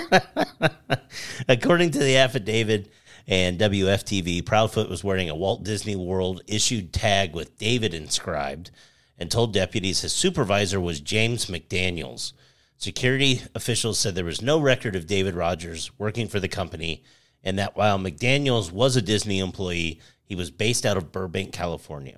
According 1.49 1.91
to 1.91 1.99
the 1.99 2.15
affidavit 2.15 2.89
and 3.27 3.59
WFTV, 3.59 4.43
Proudfoot 4.43 4.89
was 4.89 5.03
wearing 5.03 5.29
a 5.29 5.35
Walt 5.35 5.63
Disney 5.63 5.95
World 5.95 6.41
issued 6.47 6.93
tag 6.93 7.33
with 7.33 7.57
David 7.57 7.93
inscribed 7.93 8.71
and 9.17 9.29
told 9.29 9.53
deputies 9.53 10.01
his 10.01 10.13
supervisor 10.13 10.79
was 10.79 10.99
James 11.01 11.47
McDaniels. 11.47 12.33
Security 12.77 13.41
officials 13.55 13.97
said 13.99 14.13
there 14.15 14.23
was 14.23 14.41
no 14.41 14.59
record 14.59 14.95
of 14.95 15.07
David 15.07 15.35
Rogers 15.35 15.91
working 15.97 16.27
for 16.27 16.39
the 16.39 16.47
company 16.47 17.03
and 17.43 17.57
that 17.59 17.75
while 17.75 17.97
McDaniels 17.99 18.71
was 18.71 18.95
a 18.95 19.01
Disney 19.01 19.39
employee, 19.39 19.99
he 20.23 20.35
was 20.35 20.51
based 20.51 20.85
out 20.85 20.97
of 20.97 21.11
Burbank, 21.11 21.53
California. 21.53 22.17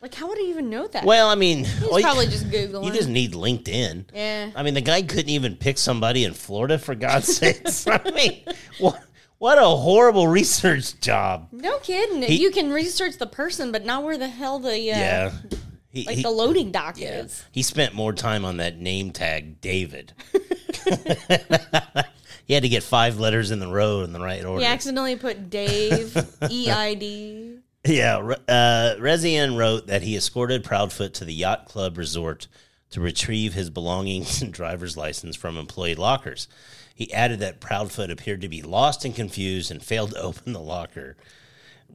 Like, 0.00 0.14
how 0.14 0.28
would 0.28 0.38
he 0.38 0.48
even 0.48 0.70
know 0.70 0.86
that? 0.88 1.04
Well, 1.04 1.28
I 1.28 1.34
mean, 1.34 1.64
He's 1.64 1.80
well, 1.82 1.98
you- 1.98 2.04
probably 2.04 2.26
just 2.28 2.48
Googling. 2.48 2.86
you 2.86 2.92
just 2.92 3.08
need 3.08 3.32
LinkedIn. 3.32 4.06
Yeah. 4.14 4.50
I 4.56 4.62
mean, 4.62 4.72
the 4.74 4.80
guy 4.80 5.02
couldn't 5.02 5.28
even 5.28 5.56
pick 5.56 5.76
somebody 5.76 6.24
in 6.24 6.32
Florida 6.32 6.78
for 6.78 6.94
God's 6.94 7.36
sakes. 7.36 7.86
I 7.86 8.00
mean, 8.14 8.42
what 8.78 8.98
what 9.40 9.58
a 9.58 9.64
horrible 9.66 10.28
research 10.40 11.00
job. 11.00 11.48
No 11.50 11.78
kidding. 11.78 12.22
He- 12.22 12.40
you 12.40 12.50
can 12.52 12.70
research 12.70 13.16
the 13.18 13.26
person, 13.26 13.72
but 13.72 13.84
not 13.84 14.04
where 14.04 14.16
the 14.16 14.28
hell 14.28 14.60
the 14.60 14.70
uh, 14.70 14.74
Yeah. 14.74 15.32
He, 15.88 16.04
like 16.04 16.16
he- 16.18 16.22
the 16.22 16.30
loading 16.30 16.70
dock 16.70 17.00
yeah. 17.00 17.22
is. 17.22 17.44
he 17.50 17.62
spent 17.62 17.94
more 17.94 18.12
time 18.12 18.44
on 18.44 18.58
that 18.58 18.78
name 18.78 19.10
tag, 19.10 19.60
David. 19.60 20.12
he 22.44 22.54
had 22.54 22.62
to 22.62 22.68
get 22.68 22.82
five 22.82 23.18
letters 23.18 23.50
in 23.50 23.58
the 23.58 23.66
row 23.68 24.02
in 24.02 24.12
the 24.12 24.20
right 24.20 24.44
order. 24.44 24.60
He 24.60 24.66
accidentally 24.66 25.16
put 25.16 25.50
Dave 25.50 26.16
E 26.48 26.70
I 26.70 26.94
D. 26.94 27.56
Yeah, 27.84 28.18
uh, 28.18 28.96
Rezian 28.98 29.56
wrote 29.56 29.86
that 29.86 30.02
he 30.02 30.14
escorted 30.14 30.62
Proudfoot 30.62 31.14
to 31.14 31.24
the 31.24 31.32
Yacht 31.32 31.64
Club 31.64 31.96
Resort 31.96 32.46
to 32.90 33.00
retrieve 33.00 33.54
his 33.54 33.70
belongings 33.70 34.42
and 34.42 34.52
driver's 34.52 34.96
license 34.98 35.34
from 35.34 35.56
employee 35.56 35.94
lockers. 35.94 36.46
He 37.00 37.10
added 37.14 37.40
that 37.40 37.62
Proudfoot 37.62 38.10
appeared 38.10 38.42
to 38.42 38.48
be 38.48 38.60
lost 38.60 39.06
and 39.06 39.14
confused 39.14 39.70
and 39.70 39.82
failed 39.82 40.10
to 40.10 40.20
open 40.20 40.52
the 40.52 40.60
locker. 40.60 41.16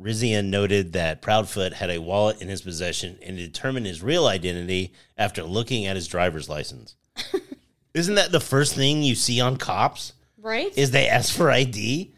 Rizian 0.02 0.46
noted 0.46 0.94
that 0.94 1.22
Proudfoot 1.22 1.74
had 1.74 1.92
a 1.92 2.02
wallet 2.02 2.42
in 2.42 2.48
his 2.48 2.64
possession 2.64 3.20
and 3.22 3.38
determined 3.38 3.86
his 3.86 4.02
real 4.02 4.26
identity 4.26 4.94
after 5.16 5.44
looking 5.44 5.86
at 5.86 5.96
his 5.96 6.08
driver's 6.08 6.50
license. 6.50 6.96
Isn't 7.94 8.16
that 8.16 8.32
the 8.32 8.40
first 8.40 8.74
thing 8.74 9.04
you 9.04 9.14
see 9.14 9.40
on 9.40 9.58
cops? 9.58 10.14
Right? 10.40 10.76
is 10.76 10.90
they 10.90 11.08
ask 11.08 11.32
for 11.32 11.52
ID. 11.52 12.16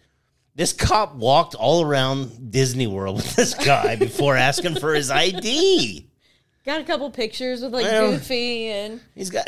This 0.56 0.71
cop 0.71 1.13
walked 1.15 1.56
all 1.56 1.82
around 1.82 2.52
Disney 2.52 2.88
World 2.88 3.17
with 3.17 3.36
this 3.36 3.54
guy 3.54 3.95
before 3.97 4.38
asking 4.38 4.76
for 4.76 4.93
his 4.93 5.12
ID. 5.12 6.07
Got 6.67 6.82
a 6.82 6.84
couple 6.84 7.10
pictures 7.12 7.62
with 7.62 7.73
like 7.73 7.86
Well- 7.86 8.12
Goofy 8.12 8.67
and 8.67 8.99
He's 9.15 9.30
got. 9.30 9.47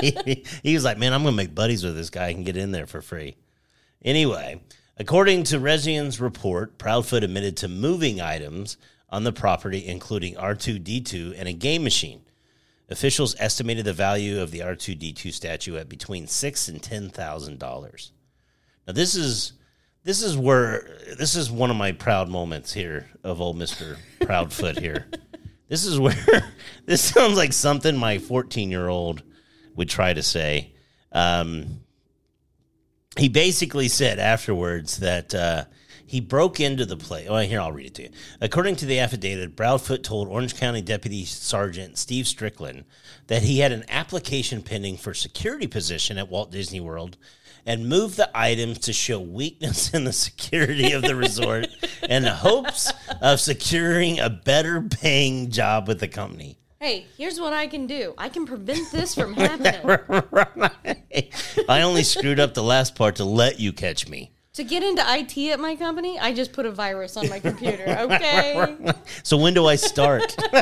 he, 0.00 0.44
he 0.62 0.74
was 0.74 0.84
like, 0.84 0.96
"Man, 0.96 1.12
I'm 1.12 1.24
gonna 1.24 1.34
make 1.34 1.56
buddies 1.56 1.82
with 1.82 1.96
this 1.96 2.08
guy 2.08 2.28
and 2.28 2.44
get 2.46 2.56
in 2.56 2.70
there 2.70 2.86
for 2.86 3.02
free." 3.02 3.34
Anyway, 4.04 4.60
according 4.96 5.42
to 5.42 5.58
Rezian's 5.58 6.20
report, 6.20 6.78
Proudfoot 6.78 7.24
admitted 7.24 7.56
to 7.58 7.68
moving 7.68 8.20
items 8.20 8.76
on 9.10 9.24
the 9.24 9.32
property, 9.32 9.84
including 9.84 10.36
R2D2 10.36 11.34
and 11.36 11.48
a 11.48 11.52
game 11.52 11.82
machine. 11.82 12.20
Officials 12.88 13.34
estimated 13.40 13.84
the 13.84 13.92
value 13.92 14.40
of 14.40 14.52
the 14.52 14.60
R2D2 14.60 15.32
statue 15.32 15.76
at 15.78 15.88
between 15.88 16.28
six 16.28 16.68
and 16.68 16.80
ten 16.80 17.08
thousand 17.10 17.58
dollars. 17.58 18.12
Now, 18.86 18.92
this 18.92 19.16
is 19.16 19.54
this 20.04 20.22
is 20.22 20.36
where 20.36 20.96
this 21.18 21.34
is 21.34 21.50
one 21.50 21.70
of 21.70 21.76
my 21.76 21.90
proud 21.90 22.28
moments 22.28 22.72
here 22.72 23.10
of 23.24 23.40
old 23.40 23.56
Mister 23.56 23.96
Proudfoot 24.20 24.78
here. 24.78 25.08
This 25.72 25.86
is 25.86 25.98
where 25.98 26.52
this 26.84 27.00
sounds 27.00 27.38
like 27.38 27.54
something 27.54 27.96
my 27.96 28.18
14 28.18 28.70
year 28.70 28.88
old 28.88 29.22
would 29.74 29.88
try 29.88 30.12
to 30.12 30.22
say. 30.22 30.74
Um, 31.12 31.80
he 33.16 33.30
basically 33.30 33.88
said 33.88 34.18
afterwards 34.18 34.98
that 34.98 35.34
uh, 35.34 35.64
he 36.04 36.20
broke 36.20 36.60
into 36.60 36.84
the 36.84 36.98
place. 36.98 37.26
Well, 37.26 37.40
here, 37.40 37.58
I'll 37.58 37.72
read 37.72 37.86
it 37.86 37.94
to 37.94 38.02
you. 38.02 38.08
According 38.42 38.76
to 38.76 38.86
the 38.86 38.98
affidavit, 38.98 39.56
Proudfoot 39.56 40.02
told 40.02 40.28
Orange 40.28 40.58
County 40.58 40.82
Deputy 40.82 41.24
Sergeant 41.24 41.96
Steve 41.96 42.28
Strickland 42.28 42.84
that 43.28 43.40
he 43.40 43.60
had 43.60 43.72
an 43.72 43.86
application 43.88 44.60
pending 44.60 44.98
for 44.98 45.14
security 45.14 45.66
position 45.66 46.18
at 46.18 46.28
Walt 46.28 46.50
Disney 46.50 46.80
World 46.80 47.16
and 47.66 47.88
move 47.88 48.16
the 48.16 48.30
items 48.34 48.78
to 48.80 48.92
show 48.92 49.20
weakness 49.20 49.92
in 49.94 50.04
the 50.04 50.12
security 50.12 50.92
of 50.92 51.02
the 51.02 51.14
resort 51.14 51.68
and 52.08 52.24
the 52.24 52.34
hopes 52.34 52.92
of 53.20 53.40
securing 53.40 54.18
a 54.18 54.28
better 54.30 54.80
paying 54.82 55.50
job 55.50 55.86
with 55.88 56.00
the 56.00 56.08
company. 56.08 56.58
hey, 56.80 57.06
here's 57.16 57.38
what 57.40 57.52
I 57.52 57.68
can 57.68 57.86
do. 57.86 58.12
I 58.18 58.28
can 58.28 58.44
prevent 58.46 58.90
this 58.90 59.14
from 59.14 59.34
happening. 59.38 60.02
I 61.68 61.82
only 61.82 62.02
screwed 62.02 62.40
up 62.40 62.54
the 62.54 62.62
last 62.62 62.94
part 62.96 63.16
to 63.16 63.24
let 63.24 63.60
you 63.60 63.72
catch 63.72 64.08
me. 64.08 64.32
to 64.54 64.64
get 64.64 64.82
into 64.82 65.02
IT 65.06 65.38
at 65.52 65.60
my 65.60 65.76
company, 65.76 66.18
I 66.18 66.32
just 66.34 66.52
put 66.52 66.66
a 66.66 66.72
virus 66.72 67.16
on 67.16 67.28
my 67.28 67.38
computer. 67.38 67.84
Okay. 68.02 68.92
So 69.22 69.36
when 69.36 69.54
do 69.54 69.66
I 69.66 69.76
start? 69.76 70.36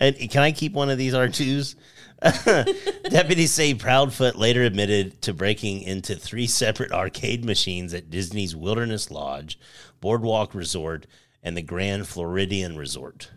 and 0.00 0.16
can 0.30 0.42
I 0.42 0.50
keep 0.52 0.72
one 0.72 0.90
of 0.90 0.98
these 0.98 1.14
R2s? 1.14 1.76
Deputies 3.10 3.52
say 3.52 3.74
Proudfoot 3.74 4.36
later 4.36 4.62
admitted 4.62 5.20
to 5.22 5.34
breaking 5.34 5.82
into 5.82 6.14
three 6.14 6.46
separate 6.46 6.92
arcade 6.92 7.44
machines 7.44 7.92
at 7.92 8.10
Disney's 8.10 8.54
Wilderness 8.54 9.10
Lodge, 9.10 9.58
Boardwalk 10.00 10.54
Resort, 10.54 11.06
and 11.42 11.56
the 11.56 11.62
Grand 11.62 12.06
Floridian 12.06 12.76
Resort. 12.76 13.30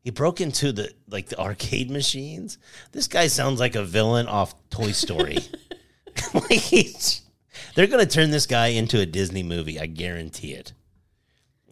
He 0.00 0.10
broke 0.10 0.40
into 0.40 0.72
the 0.72 0.92
like 1.08 1.28
the 1.28 1.40
arcade 1.40 1.90
machines. 1.90 2.58
This 2.92 3.08
guy 3.08 3.28
sounds 3.28 3.60
like 3.60 3.74
a 3.74 3.84
villain 3.84 4.26
off 4.26 4.54
Toy 4.70 4.92
Story. 4.92 5.38
like 6.34 6.70
they're 7.74 7.86
going 7.86 8.06
to 8.06 8.06
turn 8.06 8.30
this 8.30 8.46
guy 8.46 8.68
into 8.68 9.00
a 9.00 9.06
Disney 9.06 9.42
movie. 9.42 9.80
I 9.80 9.86
guarantee 9.86 10.52
it. 10.52 10.72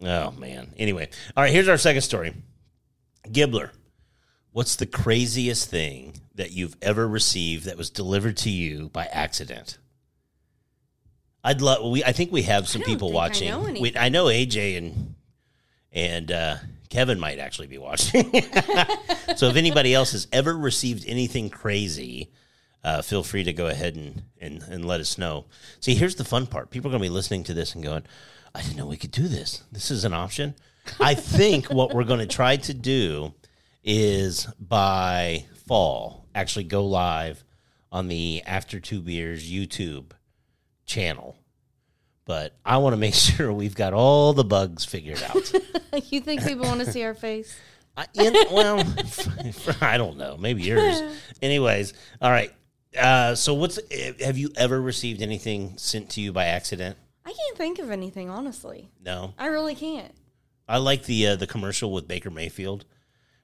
Oh 0.01 0.31
man. 0.31 0.73
Anyway, 0.77 1.09
all 1.35 1.43
right. 1.43 1.51
Here's 1.51 1.67
our 1.67 1.77
second 1.77 2.01
story. 2.01 2.33
Gibbler, 3.29 3.69
what's 4.53 4.75
the 4.75 4.85
craziest 4.85 5.69
thing 5.69 6.21
that 6.35 6.51
you've 6.51 6.77
ever 6.81 7.07
received 7.07 7.65
that 7.65 7.77
was 7.77 7.89
delivered 7.89 8.37
to 8.37 8.49
you 8.49 8.89
by 8.89 9.05
accident? 9.05 9.77
I'd 11.43 11.61
love. 11.61 11.91
We 11.91 12.03
I 12.03 12.13
think 12.13 12.31
we 12.31 12.43
have 12.43 12.69
some 12.69 12.81
people 12.81 13.09
think 13.09 13.15
I 13.15 13.21
watching. 13.21 13.49
know 13.49 13.81
We. 13.81 13.93
I 13.97 14.07
know 14.07 14.25
AJ 14.25 14.77
and 14.77 15.15
and 15.91 16.31
uh, 16.31 16.55
Kevin 16.89 17.19
might 17.19 17.39
actually 17.39 17.67
be 17.67 17.77
watching. 17.77 18.31
so 19.35 19.47
if 19.47 19.55
anybody 19.55 19.93
else 19.93 20.11
has 20.13 20.27
ever 20.31 20.55
received 20.55 21.05
anything 21.07 21.49
crazy, 21.49 22.31
uh, 22.83 23.01
feel 23.01 23.23
free 23.23 23.43
to 23.43 23.53
go 23.53 23.67
ahead 23.67 23.95
and, 23.95 24.23
and, 24.39 24.61
and 24.63 24.85
let 24.85 24.99
us 24.99 25.17
know. 25.17 25.45
See, 25.79 25.95
here's 25.95 26.15
the 26.15 26.23
fun 26.23 26.47
part. 26.47 26.69
People 26.69 26.89
are 26.89 26.93
going 26.93 27.01
to 27.01 27.09
be 27.09 27.13
listening 27.13 27.43
to 27.45 27.53
this 27.53 27.75
and 27.75 27.83
going, 27.83 28.03
I 28.53 28.61
didn't 28.61 28.77
know 28.77 28.85
we 28.85 28.97
could 28.97 29.11
do 29.11 29.27
this. 29.27 29.63
This 29.71 29.89
is 29.89 30.05
an 30.05 30.13
option. 30.13 30.55
I 30.99 31.15
think 31.15 31.71
what 31.71 31.93
we're 31.93 32.03
going 32.03 32.19
to 32.19 32.27
try 32.27 32.57
to 32.57 32.73
do 32.73 33.33
is 33.83 34.47
by 34.59 35.45
fall 35.67 36.27
actually 36.35 36.63
go 36.65 36.85
live 36.85 37.43
on 37.91 38.07
the 38.07 38.41
After 38.45 38.79
Two 38.79 39.01
Beers 39.01 39.49
YouTube 39.49 40.11
channel. 40.85 41.37
But 42.25 42.55
I 42.65 42.77
want 42.77 42.93
to 42.93 42.97
make 42.97 43.13
sure 43.13 43.51
we've 43.51 43.75
got 43.75 43.93
all 43.93 44.33
the 44.33 44.43
bugs 44.43 44.85
figured 44.85 45.21
out. 45.23 45.53
you 46.11 46.21
think 46.21 46.43
people 46.43 46.65
want 46.65 46.79
to 46.79 46.91
see 46.91 47.03
our 47.03 47.13
face? 47.13 47.55
I, 47.97 48.07
in, 48.15 48.33
well, 48.51 48.83
I 49.81 49.97
don't 49.97 50.17
know. 50.17 50.35
Maybe 50.35 50.63
yours. 50.63 50.99
Anyways, 51.43 51.93
all 52.19 52.31
right. 52.31 52.51
Uh, 52.97 53.35
so, 53.35 53.53
what's 53.53 53.79
have 54.19 54.35
you 54.35 54.51
ever 54.55 54.81
received 54.81 55.21
anything 55.21 55.77
sent 55.77 56.09
to 56.11 56.21
you 56.21 56.33
by 56.33 56.45
accident? 56.45 56.97
I 57.23 57.31
can't 57.31 57.57
think 57.57 57.77
of 57.77 57.91
anything, 57.91 58.31
honestly. 58.31 58.89
No. 59.03 59.35
I 59.37 59.47
really 59.47 59.75
can't. 59.75 60.11
I 60.67 60.77
like 60.77 61.03
the 61.05 61.27
uh, 61.27 61.35
the 61.35 61.45
commercial 61.45 61.91
with 61.91 62.07
Baker 62.07 62.31
Mayfield, 62.31 62.85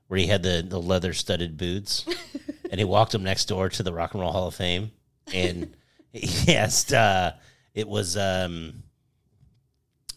where 0.10 0.20
he 0.20 0.28
had 0.28 0.44
the 0.44 0.66
the 0.68 0.82
leather 0.82 1.14
studded 1.14 1.56
boots, 1.56 2.04
and 2.70 2.80
he 2.80 2.84
walked 2.84 3.16
him 3.16 3.24
next 3.24 3.46
door 3.46 3.70
to 3.70 3.84
the 3.84 3.94
Rock 3.94 4.14
and 4.14 4.22
Roll 4.22 4.34
Hall 4.34 4.48
of 4.48 4.56
Fame, 4.56 4.92
and 5.32 5.74
he 6.12 6.56
asked, 6.56 6.92
uh, 6.92 7.32
it 7.74 7.88
was 7.88 8.18
um, 8.18 8.84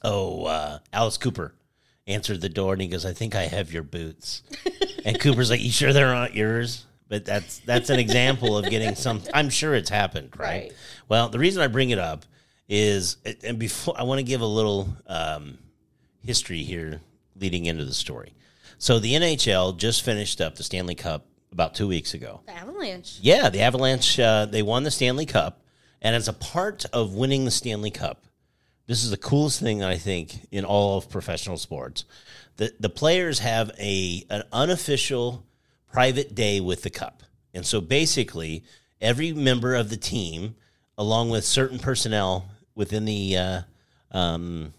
oh 0.02 0.46
uh, 0.46 0.78
Alice 0.92 1.18
Cooper 1.18 1.54
answered 2.06 2.40
the 2.40 2.48
door, 2.48 2.72
and 2.72 2.82
he 2.82 2.88
goes, 2.88 3.06
"I 3.06 3.12
think 3.12 3.36
I 3.36 3.42
have 3.42 3.72
your 3.72 3.82
boots," 3.82 4.42
and 5.04 5.20
Cooper's 5.20 5.50
like, 5.50 5.60
"You 5.60 5.70
sure 5.70 5.92
they're 5.92 6.12
not 6.12 6.34
yours?" 6.34 6.86
But 7.08 7.26
that's 7.26 7.58
that's 7.58 7.90
an 7.90 7.98
example 7.98 8.56
of 8.56 8.70
getting 8.70 8.94
some. 8.94 9.20
I'm 9.34 9.50
sure 9.50 9.74
it's 9.74 9.90
happened, 9.90 10.30
right? 10.38 10.62
Right. 10.62 10.72
Well, 11.08 11.28
the 11.28 11.38
reason 11.38 11.62
I 11.62 11.66
bring 11.66 11.90
it 11.90 11.98
up 11.98 12.24
is, 12.66 13.18
and 13.44 13.58
before 13.58 13.94
I 13.98 14.04
want 14.04 14.20
to 14.20 14.24
give 14.24 14.40
a 14.40 14.46
little 14.46 14.88
um, 15.06 15.58
history 16.24 16.62
here 16.62 17.02
leading 17.38 17.66
into 17.66 17.84
the 17.84 17.92
story. 17.92 18.32
So 18.82 18.98
the 18.98 19.12
NHL 19.12 19.76
just 19.76 20.02
finished 20.02 20.40
up 20.40 20.56
the 20.56 20.64
Stanley 20.64 20.96
Cup 20.96 21.24
about 21.52 21.72
two 21.72 21.86
weeks 21.86 22.14
ago. 22.14 22.40
The 22.46 22.56
Avalanche. 22.56 23.20
Yeah, 23.22 23.48
the 23.48 23.60
Avalanche 23.60 24.18
uh, 24.18 24.46
they 24.46 24.62
won 24.62 24.82
the 24.82 24.90
Stanley 24.90 25.24
Cup, 25.24 25.62
and 26.00 26.16
as 26.16 26.26
a 26.26 26.32
part 26.32 26.84
of 26.92 27.14
winning 27.14 27.44
the 27.44 27.52
Stanley 27.52 27.92
Cup, 27.92 28.26
this 28.88 29.04
is 29.04 29.10
the 29.10 29.16
coolest 29.16 29.60
thing 29.60 29.84
I 29.84 29.98
think 29.98 30.48
in 30.50 30.64
all 30.64 30.98
of 30.98 31.08
professional 31.08 31.58
sports. 31.58 32.06
The 32.56 32.74
the 32.80 32.88
players 32.88 33.38
have 33.38 33.70
a 33.78 34.24
an 34.28 34.42
unofficial 34.52 35.46
private 35.92 36.34
day 36.34 36.58
with 36.60 36.82
the 36.82 36.90
cup, 36.90 37.22
and 37.54 37.64
so 37.64 37.80
basically 37.80 38.64
every 39.00 39.32
member 39.32 39.76
of 39.76 39.90
the 39.90 39.96
team, 39.96 40.56
along 40.98 41.30
with 41.30 41.44
certain 41.44 41.78
personnel 41.78 42.50
within 42.74 43.04
the 43.04 43.36
uh, 43.36 43.60
um, 44.10 44.74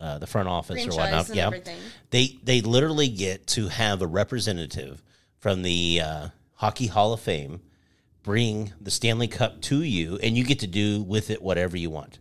uh, 0.00 0.18
the 0.18 0.26
front 0.26 0.48
office 0.48 0.86
or 0.86 0.90
whatnot, 0.90 1.28
yeah, 1.34 1.46
everything. 1.46 1.78
they 2.10 2.38
they 2.42 2.60
literally 2.60 3.08
get 3.08 3.46
to 3.48 3.68
have 3.68 4.02
a 4.02 4.06
representative 4.06 5.02
from 5.38 5.62
the 5.62 6.00
uh, 6.04 6.28
Hockey 6.54 6.86
Hall 6.86 7.12
of 7.12 7.20
Fame 7.20 7.60
bring 8.24 8.72
the 8.80 8.90
Stanley 8.90 9.28
Cup 9.28 9.60
to 9.62 9.82
you, 9.82 10.18
and 10.22 10.36
you 10.36 10.44
get 10.44 10.60
to 10.60 10.66
do 10.66 11.02
with 11.02 11.30
it 11.30 11.42
whatever 11.42 11.76
you 11.76 11.90
want. 11.90 12.18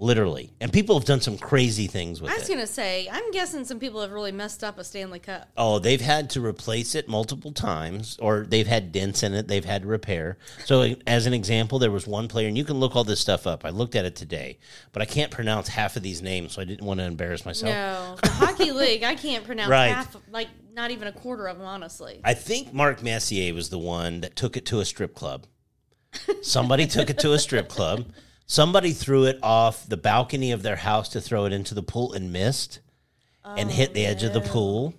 Literally, 0.00 0.52
and 0.60 0.72
people 0.72 0.96
have 0.96 1.04
done 1.06 1.20
some 1.20 1.36
crazy 1.36 1.88
things 1.88 2.22
with 2.22 2.30
it. 2.30 2.34
I 2.34 2.38
was 2.38 2.46
going 2.46 2.60
to 2.60 2.68
say, 2.68 3.08
I'm 3.10 3.32
guessing 3.32 3.64
some 3.64 3.80
people 3.80 4.00
have 4.00 4.12
really 4.12 4.30
messed 4.30 4.62
up 4.62 4.78
a 4.78 4.84
Stanley 4.84 5.18
Cup. 5.18 5.48
Oh, 5.56 5.80
they've 5.80 6.00
had 6.00 6.30
to 6.30 6.40
replace 6.44 6.94
it 6.94 7.08
multiple 7.08 7.50
times, 7.50 8.16
or 8.20 8.46
they've 8.48 8.68
had 8.68 8.92
dents 8.92 9.24
in 9.24 9.34
it. 9.34 9.48
They've 9.48 9.64
had 9.64 9.82
to 9.82 9.88
repair. 9.88 10.38
So, 10.64 10.94
as 11.08 11.26
an 11.26 11.34
example, 11.34 11.80
there 11.80 11.90
was 11.90 12.06
one 12.06 12.28
player, 12.28 12.46
and 12.46 12.56
you 12.56 12.64
can 12.64 12.78
look 12.78 12.94
all 12.94 13.02
this 13.02 13.18
stuff 13.18 13.44
up. 13.44 13.64
I 13.64 13.70
looked 13.70 13.96
at 13.96 14.04
it 14.04 14.14
today, 14.14 14.58
but 14.92 15.02
I 15.02 15.04
can't 15.04 15.32
pronounce 15.32 15.66
half 15.66 15.96
of 15.96 16.04
these 16.04 16.22
names, 16.22 16.52
so 16.52 16.62
I 16.62 16.64
didn't 16.64 16.86
want 16.86 17.00
to 17.00 17.04
embarrass 17.04 17.44
myself. 17.44 17.74
No, 17.74 18.16
the 18.22 18.30
hockey 18.30 18.70
league, 18.82 19.02
I 19.02 19.16
can't 19.16 19.44
pronounce 19.44 19.68
Right. 19.68 19.88
half, 19.88 20.16
like 20.30 20.46
not 20.72 20.92
even 20.92 21.08
a 21.08 21.12
quarter 21.12 21.48
of 21.48 21.58
them, 21.58 21.66
honestly. 21.66 22.20
I 22.22 22.34
think 22.34 22.72
Mark 22.72 23.02
Messier 23.02 23.52
was 23.52 23.68
the 23.70 23.78
one 23.78 24.20
that 24.20 24.36
took 24.36 24.56
it 24.56 24.64
to 24.66 24.78
a 24.78 24.84
strip 24.84 25.16
club. 25.16 25.46
Somebody 26.42 26.86
took 26.86 27.10
it 27.10 27.18
to 27.18 27.32
a 27.32 27.38
strip 27.40 27.68
club. 27.68 28.06
Somebody 28.48 28.92
threw 28.92 29.24
it 29.24 29.38
off 29.42 29.86
the 29.86 29.98
balcony 29.98 30.52
of 30.52 30.62
their 30.62 30.76
house 30.76 31.10
to 31.10 31.20
throw 31.20 31.44
it 31.44 31.52
into 31.52 31.74
the 31.74 31.82
pool 31.82 32.14
and 32.14 32.32
missed 32.32 32.80
and 33.44 33.70
hit 33.70 33.92
the 33.94 34.04
edge 34.06 34.22
of 34.24 34.32
the 34.32 34.40
pool. 34.40 34.94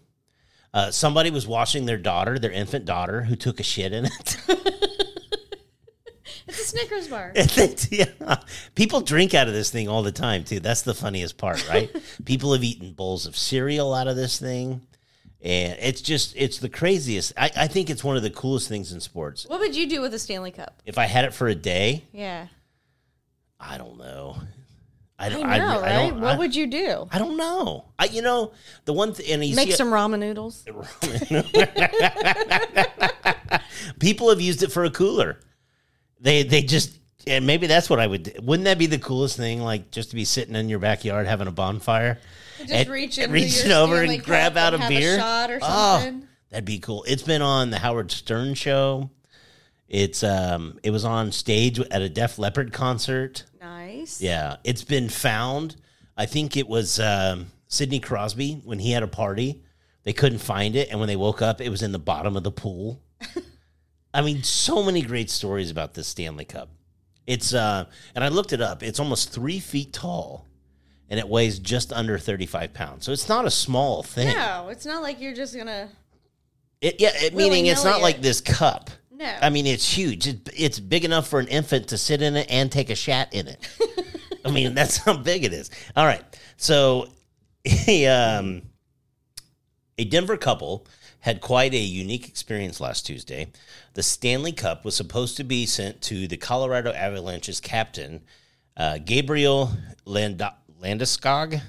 Uh, 0.73 0.91
somebody 0.91 1.31
was 1.31 1.47
washing 1.47 1.85
their 1.85 1.97
daughter, 1.97 2.37
their 2.39 2.51
infant 2.51 2.85
daughter, 2.85 3.23
who 3.23 3.35
took 3.35 3.59
a 3.59 3.63
shit 3.63 3.91
in 3.91 4.05
it. 4.05 4.37
It's 6.47 6.59
a 6.61 6.63
Snickers 6.65 7.07
bar. 7.07 7.31
They- 7.35 7.75
yeah. 7.91 8.37
People 8.73 9.01
drink 9.01 9.35
out 9.35 9.47
of 9.47 9.53
this 9.53 9.69
thing 9.69 9.87
all 9.87 10.01
the 10.01 10.11
time, 10.11 10.43
too. 10.43 10.59
That's 10.59 10.81
the 10.81 10.95
funniest 10.95 11.37
part, 11.37 11.67
right? 11.69 11.95
People 12.25 12.53
have 12.53 12.63
eaten 12.63 12.93
bowls 12.93 13.27
of 13.27 13.37
cereal 13.37 13.93
out 13.93 14.07
of 14.07 14.15
this 14.15 14.39
thing. 14.39 14.81
And 15.43 15.77
it's 15.79 16.01
just, 16.01 16.33
it's 16.35 16.57
the 16.57 16.67
craziest. 16.69 17.33
I, 17.37 17.51
I 17.55 17.67
think 17.67 17.91
it's 17.91 18.03
one 18.03 18.17
of 18.17 18.23
the 18.23 18.31
coolest 18.31 18.67
things 18.67 18.91
in 18.91 18.99
sports. 18.99 19.45
What 19.47 19.59
would 19.59 19.75
you 19.75 19.87
do 19.87 20.01
with 20.01 20.11
a 20.15 20.19
Stanley 20.19 20.49
Cup? 20.51 20.81
If 20.87 20.97
I 20.97 21.05
had 21.05 21.23
it 21.25 21.35
for 21.35 21.47
a 21.47 21.55
day, 21.55 22.03
Yeah. 22.13 22.47
I 23.59 23.77
don't 23.77 23.97
know. 23.97 24.37
I 25.21 25.25
I 25.25 25.29
don't 25.29 25.41
know, 25.41 25.47
I, 25.47 25.57
I 25.57 25.81
right? 25.81 26.09
don't, 26.11 26.21
what 26.21 26.37
would 26.37 26.55
you 26.55 26.65
do? 26.65 27.09
I 27.11 27.19
don't 27.19 27.35
know. 27.35 27.85
I 27.99 28.05
you 28.05 28.21
know 28.21 28.53
the 28.85 28.93
one 28.93 29.13
thing 29.13 29.25
and 29.33 29.43
you 29.43 29.53
Make 29.55 29.73
some 29.73 29.89
ramen 29.91 30.19
noodles. 30.19 30.63
people 33.99 34.29
have 34.29 34.41
used 34.41 34.63
it 34.63 34.71
for 34.71 34.85
a 34.85 34.89
cooler. 34.89 35.39
They 36.21 36.43
they 36.43 36.61
just 36.61 36.97
and 37.27 37.45
maybe 37.45 37.67
that's 37.67 37.89
what 37.89 37.99
I 37.99 38.07
would. 38.07 38.23
do. 38.23 38.31
Wouldn't 38.41 38.65
that 38.65 38.77
be 38.77 38.85
the 38.85 38.97
coolest 38.97 39.37
thing? 39.37 39.61
Like 39.61 39.91
just 39.91 40.09
to 40.11 40.15
be 40.15 40.25
sitting 40.25 40.55
in 40.55 40.69
your 40.69 40.79
backyard 40.79 41.27
having 41.27 41.47
a 41.47 41.51
bonfire, 41.51 42.19
Just 42.59 42.71
and- 42.71 42.89
reach 42.89 43.17
and 43.17 43.35
into 43.35 43.45
reach 43.45 43.65
your 43.65 43.77
over 43.77 44.01
and 44.01 44.23
grab 44.23 44.57
out 44.57 44.73
and 44.73 44.83
a 44.83 44.87
beer, 44.87 45.17
shot 45.17 45.51
or 45.51 45.59
Oh, 45.61 45.99
something. 45.99 46.27
that'd 46.49 46.65
be 46.65 46.79
cool. 46.79 47.03
It's 47.07 47.23
been 47.23 47.41
on 47.41 47.71
the 47.71 47.79
Howard 47.79 48.11
Stern 48.11 48.53
show. 48.53 49.09
It's 49.89 50.23
um 50.23 50.79
it 50.83 50.91
was 50.91 51.03
on 51.03 51.31
stage 51.31 51.79
at 51.79 52.01
a 52.01 52.09
Def 52.09 52.39
Leppard 52.39 52.71
concert. 52.71 53.43
Nice. 53.99 54.21
Yeah, 54.21 54.57
it's 54.63 54.83
been 54.83 55.09
found. 55.09 55.75
I 56.17 56.25
think 56.25 56.57
it 56.57 56.67
was 56.67 56.99
um, 56.99 57.47
Sidney 57.67 57.99
Crosby 57.99 58.61
when 58.63 58.79
he 58.79 58.91
had 58.91 59.03
a 59.03 59.07
party. 59.07 59.63
They 60.03 60.13
couldn't 60.13 60.39
find 60.39 60.75
it, 60.75 60.89
and 60.89 60.99
when 60.99 61.07
they 61.07 61.15
woke 61.15 61.41
up, 61.41 61.61
it 61.61 61.69
was 61.69 61.81
in 61.81 61.91
the 61.91 61.99
bottom 61.99 62.35
of 62.37 62.43
the 62.43 62.51
pool. 62.51 63.01
I 64.13 64.21
mean, 64.21 64.43
so 64.43 64.83
many 64.83 65.01
great 65.01 65.29
stories 65.29 65.69
about 65.69 65.93
this 65.93 66.07
Stanley 66.07 66.45
Cup. 66.45 66.69
It's 67.27 67.53
uh, 67.53 67.85
and 68.15 68.23
I 68.23 68.29
looked 68.29 68.53
it 68.53 68.61
up. 68.61 68.81
It's 68.81 68.99
almost 68.99 69.31
three 69.31 69.59
feet 69.59 69.93
tall, 69.93 70.47
and 71.09 71.19
it 71.19 71.27
weighs 71.27 71.59
just 71.59 71.93
under 71.93 72.17
thirty-five 72.17 72.73
pounds. 72.73 73.05
So 73.05 73.11
it's 73.11 73.29
not 73.29 73.45
a 73.45 73.51
small 73.51 74.01
thing. 74.01 74.35
No, 74.35 74.69
it's 74.69 74.85
not 74.85 75.03
like 75.03 75.21
you're 75.21 75.35
just 75.35 75.55
gonna. 75.55 75.89
It, 76.81 76.95
yeah, 76.99 77.11
it, 77.13 77.35
meaning 77.35 77.65
it's 77.67 77.83
not 77.83 77.99
Willy-nilly 77.99 78.13
like 78.13 78.21
this 78.21 78.41
cup. 78.41 78.89
No. 79.19 79.35
I 79.41 79.49
mean, 79.49 79.67
it's 79.67 79.91
huge. 79.91 80.27
It, 80.27 80.49
it's 80.55 80.79
big 80.79 81.03
enough 81.03 81.27
for 81.27 81.39
an 81.39 81.49
infant 81.49 81.89
to 81.89 81.97
sit 81.97 82.21
in 82.21 82.37
it 82.37 82.47
and 82.49 82.71
take 82.71 82.89
a 82.89 82.95
shat 82.95 83.33
in 83.33 83.49
it. 83.49 83.67
I 84.45 84.49
mean, 84.51 84.73
that's 84.73 84.95
how 84.95 85.17
big 85.17 85.43
it 85.43 85.51
is. 85.51 85.69
All 85.97 86.05
right. 86.05 86.23
So, 86.55 87.09
a, 87.87 88.07
um, 88.07 88.61
a 89.97 90.05
Denver 90.05 90.37
couple 90.37 90.87
had 91.19 91.41
quite 91.41 91.73
a 91.73 91.77
unique 91.77 92.29
experience 92.29 92.79
last 92.79 93.05
Tuesday. 93.05 93.51
The 93.93 94.03
Stanley 94.03 94.53
Cup 94.53 94.85
was 94.85 94.95
supposed 94.95 95.35
to 95.35 95.43
be 95.43 95.65
sent 95.65 96.01
to 96.03 96.25
the 96.25 96.37
Colorado 96.37 96.93
Avalanche's 96.93 97.59
captain, 97.59 98.21
uh, 98.77 98.99
Gabriel 99.03 99.73
Landa- 100.05 100.55
Landeskog. 100.81 101.61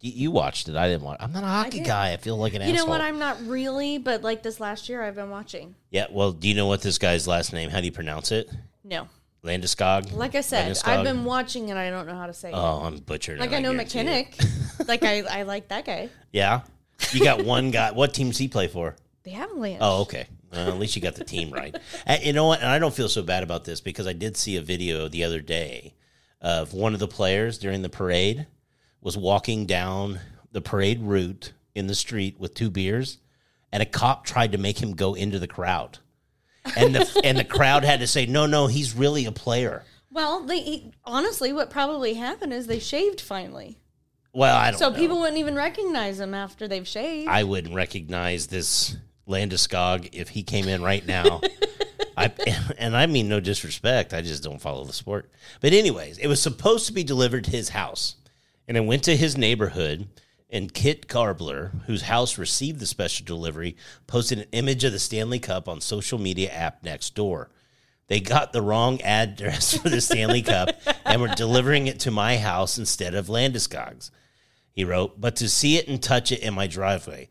You, 0.00 0.12
you 0.14 0.30
watched 0.30 0.68
it. 0.68 0.76
I 0.76 0.88
didn't 0.88 1.02
watch. 1.02 1.18
I'm 1.20 1.32
not 1.32 1.44
a 1.44 1.46
hockey 1.46 1.78
did. 1.78 1.86
guy. 1.86 2.12
I 2.12 2.16
feel 2.16 2.36
like 2.36 2.54
an 2.54 2.62
You 2.62 2.72
know 2.72 2.86
what? 2.86 3.00
I'm 3.00 3.18
not 3.18 3.44
really, 3.46 3.98
but 3.98 4.22
like 4.22 4.42
this 4.42 4.60
last 4.60 4.88
year, 4.88 5.02
I've 5.02 5.16
been 5.16 5.30
watching. 5.30 5.74
Yeah, 5.90 6.06
well, 6.10 6.32
do 6.32 6.48
you 6.48 6.54
know 6.54 6.66
what 6.66 6.82
this 6.82 6.98
guy's 6.98 7.26
last 7.26 7.52
name? 7.52 7.70
How 7.70 7.80
do 7.80 7.86
you 7.86 7.92
pronounce 7.92 8.30
it? 8.30 8.48
No, 8.84 9.08
Landeskog? 9.44 10.12
like 10.14 10.34
I 10.34 10.40
said, 10.40 10.72
Landeskog? 10.72 10.88
I've 10.88 11.04
been 11.04 11.24
watching 11.24 11.70
and 11.70 11.78
I 11.78 11.90
don't 11.90 12.06
know 12.06 12.14
how 12.14 12.26
to 12.26 12.32
say 12.32 12.50
it. 12.50 12.54
Oh, 12.54 12.82
I'm 12.84 12.98
butchering 12.98 13.38
Like 13.38 13.52
it. 13.52 13.56
I 13.56 13.60
know. 13.60 13.72
McKinnick. 13.72 14.88
like 14.88 15.02
I, 15.02 15.20
I 15.22 15.42
like 15.42 15.68
that 15.68 15.84
guy. 15.84 16.08
Yeah? 16.32 16.62
You 17.12 17.22
got 17.22 17.44
one 17.44 17.70
guy. 17.70 17.92
What 17.92 18.14
team 18.14 18.28
does 18.28 18.38
he 18.38 18.48
play 18.48 18.68
for? 18.68 18.96
The 19.24 19.34
Avalanche. 19.34 19.78
Oh, 19.80 20.02
okay. 20.02 20.26
Well, 20.52 20.68
at 20.68 20.78
least 20.78 20.96
you 20.96 21.02
got 21.02 21.14
the 21.14 21.24
team 21.24 21.50
right. 21.52 21.76
And 22.06 22.22
you 22.24 22.32
know 22.32 22.46
what? 22.46 22.60
And 22.60 22.68
I 22.68 22.78
don't 22.78 22.94
feel 22.94 23.08
so 23.08 23.22
bad 23.22 23.42
about 23.42 23.64
this 23.64 23.80
because 23.80 24.06
I 24.06 24.12
did 24.12 24.36
see 24.36 24.56
a 24.56 24.62
video 24.62 25.08
the 25.08 25.24
other 25.24 25.40
day 25.40 25.94
of 26.40 26.72
one 26.72 26.94
of 26.94 27.00
the 27.00 27.08
players 27.08 27.58
during 27.58 27.82
the 27.82 27.88
parade 27.88 28.46
was 29.00 29.16
walking 29.16 29.66
down 29.66 30.20
the 30.52 30.60
parade 30.60 31.00
route 31.02 31.52
in 31.74 31.86
the 31.86 31.94
street 31.94 32.38
with 32.38 32.54
two 32.54 32.70
beers, 32.70 33.18
and 33.72 33.82
a 33.82 33.86
cop 33.86 34.24
tried 34.24 34.52
to 34.52 34.58
make 34.58 34.82
him 34.82 34.94
go 34.94 35.14
into 35.14 35.38
the 35.38 35.46
crowd. 35.46 35.98
And 36.76 36.94
the 36.94 37.20
and 37.24 37.38
the 37.38 37.44
crowd 37.44 37.84
had 37.84 38.00
to 38.00 38.06
say, 38.06 38.26
"No, 38.26 38.46
no, 38.46 38.66
he's 38.66 38.94
really 38.94 39.24
a 39.26 39.32
player." 39.32 39.84
Well, 40.10 40.40
they 40.44 40.60
he- 40.60 40.92
honestly, 41.04 41.52
what 41.52 41.70
probably 41.70 42.14
happened 42.14 42.52
is 42.52 42.66
they 42.66 42.78
shaved 42.80 43.20
finally, 43.20 43.78
Well, 44.32 44.56
I 44.56 44.70
don't 44.70 44.78
so 44.78 44.88
know. 44.90 44.96
people 44.96 45.18
wouldn't 45.20 45.38
even 45.38 45.54
recognize 45.54 46.18
him 46.18 46.32
after 46.34 46.66
they've 46.66 46.88
shaved. 46.88 47.28
I 47.28 47.44
wouldn't 47.44 47.74
recognize 47.74 48.46
this 48.46 48.96
Landeskog 49.28 50.08
if 50.12 50.30
he 50.30 50.42
came 50.42 50.66
in 50.66 50.82
right 50.82 51.06
now. 51.06 51.40
I, 52.16 52.32
and 52.78 52.96
I 52.96 53.06
mean 53.06 53.28
no 53.28 53.38
disrespect. 53.38 54.12
I 54.12 54.22
just 54.22 54.42
don't 54.42 54.60
follow 54.60 54.84
the 54.84 54.92
sport. 54.92 55.30
But 55.60 55.72
anyways, 55.72 56.18
it 56.18 56.26
was 56.26 56.42
supposed 56.42 56.86
to 56.86 56.92
be 56.92 57.04
delivered 57.04 57.44
to 57.44 57.50
his 57.52 57.68
house, 57.68 58.16
and 58.68 58.76
it 58.76 58.84
went 58.84 59.02
to 59.04 59.16
his 59.16 59.36
neighborhood. 59.36 60.08
And 60.50 60.72
Kit 60.72 61.08
Garber, 61.08 61.72
whose 61.86 62.02
house 62.02 62.38
received 62.38 62.80
the 62.80 62.86
special 62.86 63.26
delivery, 63.26 63.76
posted 64.06 64.38
an 64.38 64.46
image 64.52 64.84
of 64.84 64.92
the 64.92 64.98
Stanley 64.98 65.38
Cup 65.38 65.68
on 65.68 65.80
social 65.80 66.18
media 66.18 66.50
app 66.50 66.82
Nextdoor. 66.82 67.48
They 68.06 68.20
got 68.20 68.52
the 68.52 68.62
wrong 68.62 69.00
address 69.02 69.76
for 69.82 69.88
the 69.88 70.00
Stanley 70.00 70.42
Cup 70.42 70.70
and 71.04 71.20
were 71.20 71.28
delivering 71.28 71.86
it 71.86 72.00
to 72.00 72.10
my 72.10 72.38
house 72.38 72.78
instead 72.78 73.14
of 73.14 73.26
Landeskog's. 73.26 74.10
He 74.72 74.84
wrote, 74.84 75.20
but 75.20 75.36
to 75.36 75.48
see 75.48 75.76
it 75.76 75.88
and 75.88 76.02
touch 76.02 76.30
it 76.30 76.40
in 76.40 76.54
my 76.54 76.66
driveway. 76.66 77.28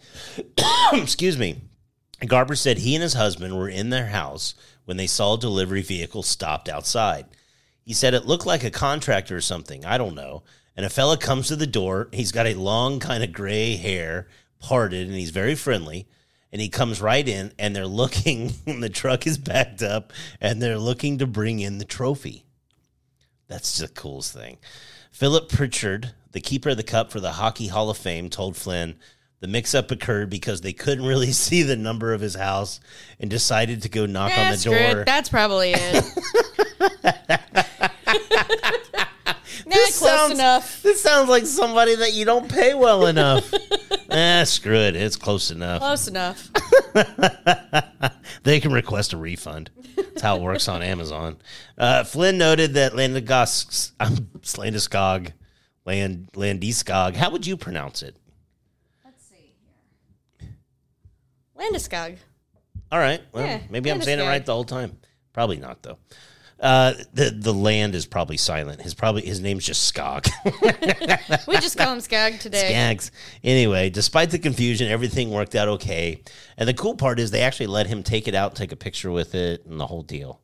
Excuse 0.93 1.37
me. 1.37 1.61
Garber 2.25 2.55
said 2.55 2.79
he 2.79 2.95
and 2.95 3.01
his 3.01 3.13
husband 3.13 3.57
were 3.57 3.69
in 3.69 3.89
their 3.89 4.07
house 4.07 4.53
when 4.85 4.97
they 4.97 5.07
saw 5.07 5.35
a 5.35 5.39
delivery 5.39 5.81
vehicle 5.81 6.23
stopped 6.23 6.67
outside. 6.67 7.25
He 7.81 7.93
said 7.93 8.13
it 8.13 8.25
looked 8.25 8.45
like 8.45 8.63
a 8.63 8.71
contractor 8.71 9.37
or 9.37 9.41
something. 9.41 9.85
I 9.85 9.97
don't 9.97 10.15
know. 10.15 10.43
And 10.77 10.85
a 10.85 10.89
fella 10.89 11.17
comes 11.17 11.47
to 11.47 11.55
the 11.55 11.67
door. 11.67 12.07
He's 12.13 12.31
got 12.31 12.45
a 12.45 12.53
long 12.53 12.99
kind 12.99 13.23
of 13.23 13.33
gray 13.33 13.75
hair, 13.75 14.27
parted, 14.59 15.07
and 15.07 15.17
he's 15.17 15.31
very 15.31 15.55
friendly. 15.55 16.07
And 16.51 16.61
he 16.61 16.69
comes 16.69 17.01
right 17.01 17.27
in, 17.27 17.51
and 17.59 17.75
they're 17.75 17.87
looking, 17.87 18.53
the 18.65 18.89
truck 18.89 19.25
is 19.25 19.39
backed 19.39 19.81
up, 19.81 20.13
and 20.39 20.61
they're 20.61 20.77
looking 20.77 21.17
to 21.17 21.27
bring 21.27 21.59
in 21.59 21.79
the 21.79 21.85
trophy. 21.85 22.45
That's 23.47 23.79
the 23.79 23.87
coolest 23.87 24.33
thing. 24.33 24.57
Philip 25.11 25.49
Pritchard, 25.49 26.13
the 26.31 26.39
keeper 26.39 26.69
of 26.69 26.77
the 26.77 26.83
cup 26.83 27.11
for 27.11 27.19
the 27.19 27.33
Hockey 27.33 27.67
Hall 27.67 27.89
of 27.89 27.97
Fame, 27.97 28.29
told 28.29 28.55
Flynn 28.55 28.95
the 29.39 29.47
mix 29.47 29.75
up 29.75 29.91
occurred 29.91 30.29
because 30.29 30.61
they 30.61 30.73
couldn't 30.73 31.05
really 31.07 31.31
see 31.31 31.63
the 31.63 31.75
number 31.75 32.13
of 32.13 32.21
his 32.21 32.35
house 32.35 32.79
and 33.19 33.29
decided 33.29 33.81
to 33.81 33.89
go 33.89 34.05
knock 34.05 34.37
on 34.37 34.51
the 34.51 34.57
screw 34.57 34.73
it. 34.73 34.93
door. 34.93 35.03
That's 35.05 35.29
probably 35.29 35.73
it. 35.75 36.05
nah, 39.79 39.85
This 39.85 39.99
close 39.99 40.11
sounds- 40.11 40.33
enough. 40.33 40.81
This 40.83 41.01
sounds 41.01 41.29
like 41.29 41.45
somebody 41.45 41.95
that 41.95 42.13
you 42.13 42.25
don't 42.25 42.49
pay 42.49 42.73
well 42.73 43.05
enough. 43.13 43.51
eh, 44.09 44.43
screw 44.43 44.75
it. 44.77 44.95
It's 44.95 45.15
close 45.15 45.51
enough. 45.51 45.81
Close 45.81 46.07
enough. 46.07 46.49
they 48.43 48.59
can 48.59 48.71
request 48.71 49.13
a 49.13 49.17
refund. 49.17 49.69
That's 49.95 50.21
how 50.21 50.37
it 50.37 50.41
works 50.41 50.67
on 50.67 50.81
Amazon. 50.81 51.37
Uh, 51.77 52.03
Flynn 52.03 52.37
noted 52.37 52.73
that 52.75 52.93
Landeskog, 52.93 53.91
um, 53.99 54.15
Landeskog, 54.43 55.31
Land, 55.85 56.29
Landeskog, 56.33 57.15
how 57.15 57.31
would 57.31 57.45
you 57.47 57.57
pronounce 57.57 58.01
it? 58.03 58.15
Let's 59.05 59.23
see 59.25 59.53
here. 60.39 60.49
Landeskog. 61.57 62.17
All 62.91 62.99
right. 62.99 63.21
Well, 63.33 63.45
Yeah, 63.45 63.61
maybe 63.69 63.91
I'm 63.91 64.01
saying 64.01 64.19
it 64.19 64.23
right 64.23 64.45
the 64.45 64.53
whole 64.53 64.63
time. 64.63 64.97
Probably 65.33 65.57
not 65.57 65.83
though. 65.83 65.97
Uh, 66.59 66.93
the 67.13 67.29
the 67.29 67.53
land 67.53 67.93
is 67.93 68.07
probably 68.07 68.37
silent. 68.37 68.81
His 68.81 68.95
probably 68.95 69.23
his 69.23 69.39
name's 69.39 69.65
just 69.65 69.93
Skog. 69.93 70.27
We 71.47 71.57
just 71.57 71.77
call 71.77 71.93
him 71.93 72.01
Skag 72.01 72.39
today. 72.39 72.71
Skags. 72.73 73.11
Anyway, 73.43 73.89
despite 73.89 74.31
the 74.31 74.39
confusion, 74.39 74.89
everything 74.89 75.29
worked 75.31 75.55
out 75.55 75.67
okay. 75.67 76.21
And 76.57 76.67
the 76.67 76.73
cool 76.73 76.95
part 76.95 77.19
is 77.19 77.31
they 77.31 77.41
actually 77.41 77.67
let 77.67 77.87
him 77.87 78.01
take 78.01 78.27
it 78.27 78.33
out, 78.33 78.55
take 78.55 78.71
a 78.71 78.75
picture 78.75 79.11
with 79.11 79.35
it, 79.35 79.65
and 79.65 79.79
the 79.79 79.85
whole 79.85 80.01
deal. 80.01 80.41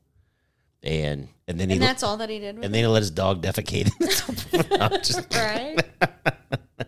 And 0.84 1.30
and 1.48 1.60
then 1.60 1.70
he 1.70 1.76
And 1.76 1.84
that's 1.84 2.04
all 2.04 2.18
that 2.18 2.30
he 2.30 2.40
did 2.40 2.58
with 2.58 2.66
and 2.66 2.74
then 2.74 2.84
he 2.84 2.88
let 2.88 3.02
his 3.02 3.12
dog 3.12 3.42
defecate. 3.42 3.90
Just- 5.04 5.20
it, 5.20 5.36
right? 5.36 5.82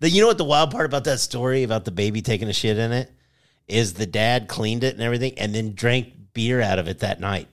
the, 0.00 0.10
you 0.10 0.20
know 0.20 0.26
what 0.26 0.38
the 0.38 0.44
wild 0.44 0.72
part 0.72 0.86
about 0.86 1.04
that 1.04 1.20
story 1.20 1.62
about 1.62 1.84
the 1.84 1.92
baby 1.92 2.20
taking 2.20 2.48
a 2.48 2.52
shit 2.52 2.78
in 2.78 2.92
it 2.92 3.12
is 3.68 3.94
the 3.94 4.06
dad 4.06 4.48
cleaned 4.48 4.82
it 4.84 4.94
and 4.94 5.02
everything, 5.02 5.38
and 5.38 5.54
then 5.54 5.74
drank 5.74 6.12
beer 6.32 6.60
out 6.60 6.78
of 6.78 6.88
it 6.88 6.98
that 7.00 7.20
night. 7.20 7.48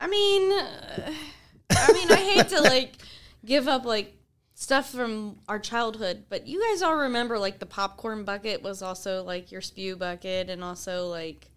I 0.00 0.06
mean, 0.08 0.52
uh, 0.52 1.12
I 1.70 1.92
mean, 1.92 2.10
I 2.12 2.16
hate 2.16 2.48
to 2.48 2.60
like 2.62 2.92
give 3.44 3.68
up 3.68 3.84
like 3.84 4.12
stuff 4.54 4.90
from 4.90 5.38
our 5.48 5.58
childhood, 5.58 6.24
but 6.28 6.46
you 6.46 6.62
guys 6.62 6.82
all 6.82 6.96
remember 6.96 7.38
like 7.38 7.58
the 7.58 7.66
popcorn 7.66 8.24
bucket 8.24 8.62
was 8.62 8.82
also 8.82 9.22
like 9.24 9.50
your 9.52 9.60
spew 9.60 9.96
bucket, 9.96 10.50
and 10.50 10.62
also 10.62 11.08
like 11.08 11.50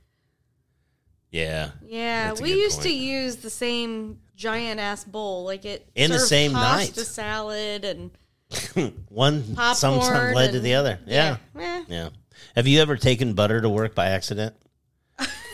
Yeah. 1.31 1.71
yeah, 1.85 2.33
we 2.41 2.53
used 2.53 2.81
to 2.83 2.89
use 2.93 3.37
the 3.37 3.49
same 3.49 4.19
giant 4.35 4.79
ass 4.79 5.03
bowl, 5.03 5.43
like 5.43 5.65
it 5.65 5.89
In 5.95 6.11
the 6.11 6.19
same 6.19 6.53
pasta 6.53 6.99
night. 7.01 7.05
salad 7.07 7.85
and 7.85 8.11
One 9.09 9.43
some, 9.55 9.75
some 9.75 9.99
Popcorn 9.99 10.33
led 10.33 10.53
to 10.53 10.59
the 10.59 10.73
other. 10.75 10.99
Yeah. 11.05 11.37
yeah. 11.55 11.83
Yeah. 11.87 12.09
Have 12.55 12.67
you 12.67 12.81
ever 12.81 12.97
taken 12.97 13.33
butter 13.33 13.61
to 13.61 13.69
work 13.69 13.93
by 13.93 14.07
accident? 14.07 14.55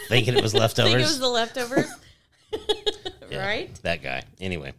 Thinking 0.08 0.36
it 0.38 0.42
was 0.44 0.54
leftovers? 0.54 0.92
think 0.94 1.02
it 1.02 1.08
was 1.08 1.20
the 1.20 1.28
leftovers, 1.28 1.88
right? 3.40 3.74
that 3.84 4.02
guy. 4.04 4.24
Anyway. 4.40 4.74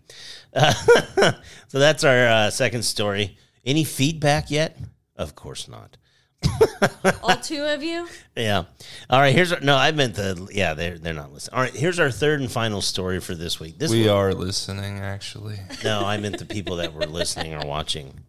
so 0.55 1.79
that's 1.79 2.05
our 2.05 2.27
uh, 2.29 2.51
second 2.51 2.83
story. 2.85 3.37
Any 3.65 3.85
feedback 3.85 4.51
yet? 4.51 4.79
Of 5.17 5.35
course 5.35 5.69
not. 5.69 5.97
All 7.23 7.37
two 7.37 7.65
of 7.65 7.83
you. 7.83 8.07
Yeah. 8.37 8.65
All 9.11 9.21
right. 9.21 9.35
Here's 9.35 9.53
our, 9.53 9.61
no. 9.61 9.75
I 9.77 9.91
meant 9.93 10.15
the 10.15 10.49
yeah. 10.53 10.75
They're 10.75 10.99
they're 10.99 11.15
not 11.15 11.33
listening. 11.33 11.57
All 11.57 11.63
right. 11.63 11.75
Here's 11.75 11.99
our 11.99 12.11
third 12.11 12.41
and 12.41 12.51
final 12.53 12.81
story 12.83 13.21
for 13.21 13.35
this 13.35 13.59
week. 13.59 13.79
This 13.79 13.91
We 13.91 14.03
one- 14.07 14.11
are 14.17 14.35
listening, 14.35 14.99
actually. 15.01 15.59
No, 15.83 16.05
I 16.05 16.19
meant 16.19 16.39
the 16.39 16.45
people 16.45 16.77
that 16.77 16.93
were 16.93 17.07
listening 17.07 17.55
or 17.55 17.67
watching. 17.67 18.21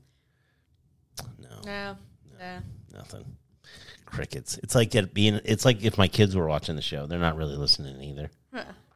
No, 1.39 1.49
No, 1.65 1.97
no. 2.39 2.59
nothing. 2.93 3.25
Crickets. 4.05 4.57
It's 4.63 4.73
like 4.73 4.95
it 4.95 5.13
being. 5.13 5.39
It's 5.43 5.65
like 5.65 5.83
if 5.83 5.97
my 5.97 6.07
kids 6.07 6.35
were 6.35 6.47
watching 6.47 6.75
the 6.77 6.81
show. 6.81 7.05
They're 7.07 7.19
not 7.19 7.35
really 7.35 7.57
listening 7.57 8.01
either. 8.01 8.31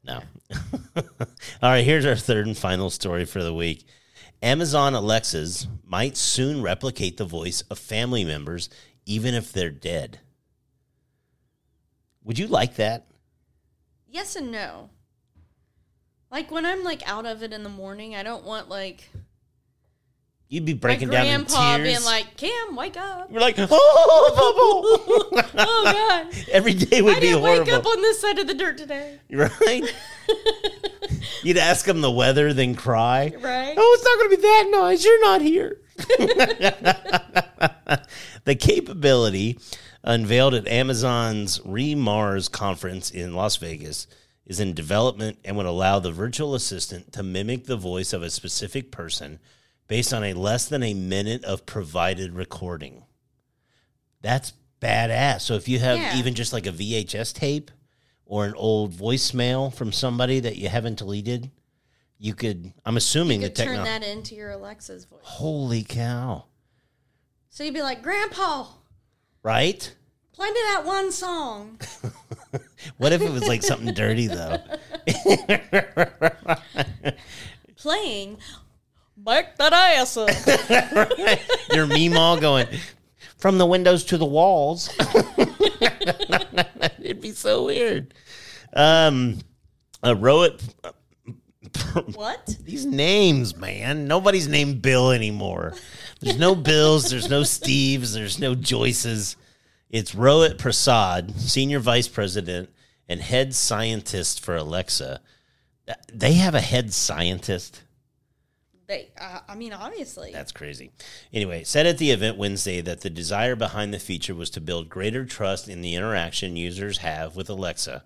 No. 0.04 0.22
All 0.96 1.04
right. 1.62 1.86
Here's 1.86 2.06
our 2.06 2.16
third 2.16 2.48
and 2.48 2.58
final 2.58 2.90
story 2.90 3.26
for 3.26 3.44
the 3.44 3.54
week. 3.54 3.86
Amazon 4.42 4.96
Alexas 4.96 5.68
might 5.86 6.18
soon 6.18 6.62
replicate 6.64 7.18
the 7.18 7.26
voice 7.26 7.62
of 7.70 7.78
family 7.78 8.26
members, 8.26 8.70
even 9.06 9.36
if 9.36 9.54
they're 9.54 9.70
dead. 9.70 10.20
Would 12.24 12.40
you 12.40 12.48
like 12.48 12.76
that? 12.76 13.08
Yes 14.08 14.36
and 14.36 14.52
no. 14.52 14.90
Like 16.32 16.50
when 16.50 16.66
I'm 16.66 16.84
like 16.84 17.08
out 17.08 17.26
of 17.26 17.44
it 17.44 17.54
in 17.54 17.64
the 17.64 17.70
morning, 17.70 18.16
I 18.16 18.24
don't 18.24 18.44
want 18.44 18.70
like 18.70 19.10
You'd 20.52 20.66
be 20.66 20.74
breaking 20.74 21.08
down 21.08 21.28
in 21.28 21.46
tears. 21.46 21.54
grandpa 21.54 21.82
being 21.82 22.04
like, 22.04 22.36
"Cam, 22.36 22.76
wake 22.76 22.98
up!" 22.98 23.32
You're 23.32 23.40
like, 23.40 23.56
oh, 23.60 23.70
oh 25.58 25.82
God, 25.86 26.28
every 26.52 26.74
day 26.74 27.02
would 27.02 27.16
I 27.16 27.20
be 27.22 27.28
didn't 27.28 27.40
horrible. 27.40 27.64
wake 27.64 27.74
up 27.74 27.86
on 27.86 28.02
this 28.02 28.20
side 28.20 28.38
of 28.38 28.48
the 28.48 28.54
dirt 28.54 28.78
today. 28.78 29.18
right? 29.32 29.96
You'd 31.42 31.56
ask 31.58 31.88
him 31.88 32.02
the 32.02 32.12
weather, 32.12 32.52
then 32.52 32.76
cry. 32.76 33.34
Right? 33.40 33.76
Oh, 33.78 33.98
it's 33.98 34.04
not 34.04 34.18
going 34.20 34.30
to 34.30 34.36
be 34.36 34.42
that 34.42 34.68
nice. 34.72 35.06
You're 35.06 35.22
not 35.22 35.42
here. 35.42 35.78
the 38.44 38.56
capability 38.56 39.58
unveiled 40.04 40.54
at 40.54 40.68
Amazon's 40.68 41.62
re:MARS 41.64 42.50
conference 42.50 43.10
in 43.10 43.36
Las 43.36 43.56
Vegas 43.56 44.06
is 44.46 44.60
in 44.60 44.74
development 44.74 45.38
and 45.46 45.56
would 45.56 45.66
allow 45.66 46.00
the 46.00 46.12
virtual 46.12 46.56
assistant 46.56 47.14
to 47.14 47.24
mimic 47.24 47.68
the 47.68 47.78
voice 47.78 48.12
of 48.12 48.22
a 48.22 48.30
specific 48.30 48.92
person 48.92 49.40
based 49.92 50.14
on 50.14 50.24
a 50.24 50.32
less 50.34 50.70
than 50.70 50.84
a 50.84 50.94
minute 50.94 51.44
of 51.44 51.66
provided 51.66 52.34
recording. 52.34 53.04
That's 54.22 54.54
badass. 54.80 55.42
So 55.42 55.56
if 55.56 55.68
you 55.68 55.80
have 55.80 55.98
Yeah. 55.98 56.18
even 56.18 56.34
just 56.34 56.54
like 56.54 56.66
a 56.66 56.72
VHS 56.72 57.34
tape 57.34 57.70
or 58.26 58.46
an 58.46 58.54
old 58.56 58.94
voicemail 58.94 59.74
from 59.74 59.92
somebody 59.92 60.40
that 60.40 60.56
you 60.56 60.70
haven't 60.70 60.98
deleted, 61.00 61.52
you 62.18 62.34
could. 62.34 62.72
I'm 62.86 62.96
assuming 62.96 63.42
You 63.42 63.50
the 63.50 63.54
could 63.54 63.66
turn 63.66 63.84
that 63.84 64.02
into 64.02 64.34
your 64.34 64.52
Alexa's 64.52 65.04
voice. 65.04 65.20
Holy 65.24 65.84
cow! 65.84 66.46
So 67.50 67.66
you'd 67.66 67.74
be 67.74 67.82
like, 67.82 68.02
"Grandpa, 68.02 68.68
Right? 69.44 69.94
play 70.32 70.48
me 70.52 70.60
that 70.70 70.86
one 70.86 71.12
song." 71.12 71.78
What 72.98 73.14
if 73.14 73.22
it 73.22 73.30
was 73.30 73.48
like 73.48 73.62
something 73.62 73.94
dirty 73.94 74.26
though? 74.28 74.58
Playing, 77.76 78.38
back 79.24 79.58
that 79.58 79.74
ass 79.74 80.18
up. 80.18 80.30
Your 81.74 81.88
meemaw 81.88 82.40
going 82.40 82.68
from 83.38 83.58
the 83.58 83.66
windows 83.66 84.06
to 84.06 84.18
the 84.18 84.26
walls. 84.26 84.90
It'd 87.00 87.22
be 87.22 87.32
so 87.32 87.66
weird. 87.66 88.14
Um, 88.74 89.40
Rowett. 90.04 90.62
what? 92.14 92.58
These 92.64 92.86
names, 92.86 93.56
man. 93.56 94.08
Nobody's 94.08 94.48
named 94.48 94.82
Bill 94.82 95.12
anymore. 95.12 95.76
There's 96.20 96.38
no 96.40 96.56
Bills. 96.56 97.10
There's 97.10 97.30
no 97.30 97.42
Steves. 97.42 98.14
There's 98.14 98.40
no 98.40 98.56
Joyces. 98.56 99.36
It's 99.90 100.16
Rohit 100.16 100.58
Prasad, 100.58 101.40
senior 101.40 101.80
vice 101.80 102.08
president 102.08 102.70
and 103.10 103.20
head 103.20 103.54
scientist 103.54 104.40
for 104.40 104.56
Alexa. 104.56 105.20
They 106.14 106.34
have 106.34 106.56
a 106.56 106.62
head 106.62 106.94
scientist. 106.94 107.84
They, 108.92 109.08
uh, 109.18 109.40
I 109.48 109.56
mean, 109.56 109.72
obviously. 109.72 110.34
That's 110.34 110.52
crazy. 110.52 110.92
Anyway, 111.32 111.64
said 111.64 111.88
at 111.88 111.98
the 111.98 112.12
event 112.12 112.36
Wednesday 112.36 112.82
that 112.82 113.00
the 113.00 113.10
desire 113.10 113.56
behind 113.56 113.94
the 113.94 114.00
feature 114.00 114.36
was 114.36 114.50
to 114.50 114.60
build 114.60 114.90
greater 114.90 115.24
trust 115.24 115.70
in 115.70 115.80
the 115.82 115.96
interaction 115.96 116.58
users 116.58 116.98
have 116.98 117.38
with 117.38 117.50
Alexa 117.50 118.04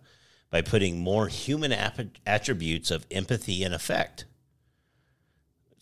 by 0.51 0.61
putting 0.61 0.99
more 0.99 1.27
human 1.27 1.71
attributes 2.27 2.91
of 2.91 3.07
empathy 3.09 3.63
and 3.63 3.73
effect. 3.73 4.25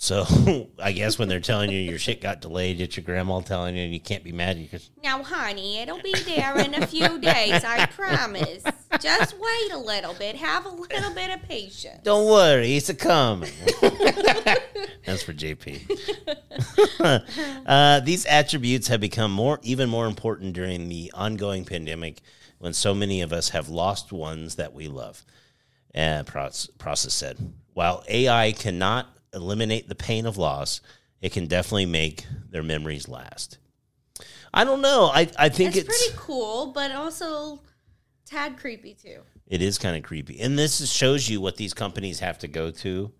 So 0.04 0.28
I 0.80 0.92
guess 0.92 1.18
when 1.18 1.30
they're 1.30 1.40
telling 1.40 1.72
you 1.72 1.80
your 1.80 1.98
shit 1.98 2.20
got 2.20 2.42
delayed, 2.42 2.82
it's 2.82 2.98
your 2.98 3.06
grandma 3.06 3.40
telling 3.40 3.78
you 3.78 3.84
you 3.84 4.02
can't 4.02 4.22
be 4.22 4.34
mad 4.34 4.58
because 4.58 4.90
Now, 5.02 5.24
honey, 5.24 5.78
it'll 5.78 6.02
be 6.02 6.14
there 6.26 6.58
in 6.58 6.74
a 6.74 6.86
few 6.86 7.20
days, 7.20 7.64
I 7.64 7.86
promise. 7.86 8.64
Just 9.00 9.40
wait 9.40 9.72
a 9.72 9.78
little 9.78 10.14
bit. 10.16 10.36
Have 10.36 10.66
a 10.66 10.70
little 10.70 11.14
bit 11.14 11.34
of 11.34 11.42
patience. 11.44 12.02
don't 12.04 12.30
worry, 12.30 12.76
it's 12.76 12.90
a 12.90 12.94
coming. 12.94 13.50
That's 15.06 15.24
for 15.24 15.32
JP. 15.32 15.90
uh, 17.66 18.02
these 18.02 18.26
attributes 18.26 18.90
have 18.90 19.00
become 19.00 19.32
more, 19.32 19.62
even 19.64 19.88
more 19.88 20.08
important 20.08 20.52
during 20.52 20.90
the 20.90 21.14
ongoing 21.14 21.64
pandemic, 21.64 22.20
when 22.60 22.74
so 22.74 22.94
many 22.94 23.22
of 23.22 23.32
us 23.32 23.50
have 23.50 23.70
lost 23.70 24.12
ones 24.12 24.56
that 24.56 24.74
we 24.74 24.90
love. 24.90 25.24
Uh, 25.96 26.24
Prasad 26.24 27.12
said, 27.14 27.54
while 27.74 28.04
AI 28.10 28.52
cannot 28.52 29.13
eliminate 29.34 29.88
the 29.90 29.96
pain 29.96 30.26
of 30.26 30.38
loss, 30.38 30.82
it 31.22 31.32
can 31.32 31.48
definitely 31.48 31.86
make 31.86 32.26
their 32.50 32.64
memories 32.64 33.08
last. 33.08 33.58
I 34.54 34.64
don't 34.64 34.82
know. 34.82 35.10
I, 35.14 35.30
I 35.38 35.50
think 35.50 35.76
It's 35.76 35.88
it's, 35.88 36.04
pretty 36.08 36.18
cool, 36.18 36.68
but 36.74 36.92
also 36.92 37.62
tad 38.26 38.58
creepy 38.58 38.94
too. 38.94 39.22
it 39.48 39.62
is 39.62 39.78
kind 39.78 39.96
of 39.98 40.04
creepy, 40.04 40.40
and 40.40 40.58
this 40.58 40.80
is- 40.82 40.92
shows 40.92 41.28
you 41.30 41.42
what 41.42 41.58
these 41.58 41.74
companies 41.74 42.20
have 42.20 42.38
to 42.40 42.48
go 42.48 42.70
to 42.72 43.12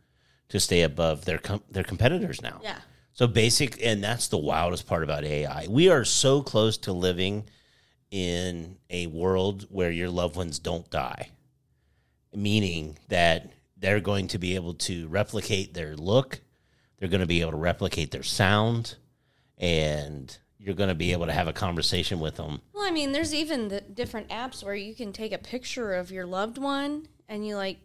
to 0.50 0.60
stay 0.60 0.82
above 0.84 1.26
their 1.26 1.40
com- 1.40 1.64
their 1.72 1.84
competitors 1.84 2.42
now. 2.42 2.60
Yeah. 2.64 2.78
So 3.14 3.28
basic, 3.28 3.84
and 3.84 4.04
that's 4.04 4.28
the 4.28 4.38
wildest 4.38 4.86
part 4.88 5.04
about 5.04 5.24
AI. 5.24 5.68
We 5.70 5.90
are 5.90 6.04
so 6.06 6.42
close 6.42 6.78
to 6.80 6.94
living 6.94 7.46
in 8.12 8.78
a 8.90 9.08
world 9.08 9.66
where 9.70 9.92
your 9.92 10.10
loved 10.10 10.36
ones 10.36 10.60
don't 10.60 10.88
die, 10.92 11.30
meaning 12.36 12.98
that 13.10 13.52
they're 13.84 14.00
going 14.00 14.30
to 14.30 14.38
be 14.40 14.56
able 14.56 14.74
to 14.74 15.10
replicate 15.10 15.74
their 15.74 15.94
look, 15.98 16.40
they're 16.98 17.10
going 17.10 17.20
to 17.20 17.28
be 17.28 17.42
able 17.42 17.52
to 17.52 17.58
replicate 17.58 18.12
their 18.12 18.24
sound, 18.24 18.96
and 19.58 20.38
you're 20.58 20.74
going 20.74 20.88
to 20.88 20.96
be 20.96 21.12
able 21.12 21.26
to 21.26 21.34
have 21.34 21.50
a 21.50 21.54
conversation 21.54 22.22
with 22.22 22.38
them. 22.38 22.62
Well, 22.74 22.86
I 22.86 22.92
mean, 22.92 23.12
there's 23.12 23.34
even 23.34 23.68
the 23.68 23.82
different 23.82 24.30
apps 24.30 24.64
where 24.64 24.74
you 24.74 24.96
can 24.96 25.12
take 25.12 25.34
a 25.34 25.38
picture 25.38 25.94
of 25.96 26.12
your 26.12 26.26
loved 26.26 26.58
one 26.58 27.10
and 27.28 27.46
you 27.46 27.58
like 27.58 27.80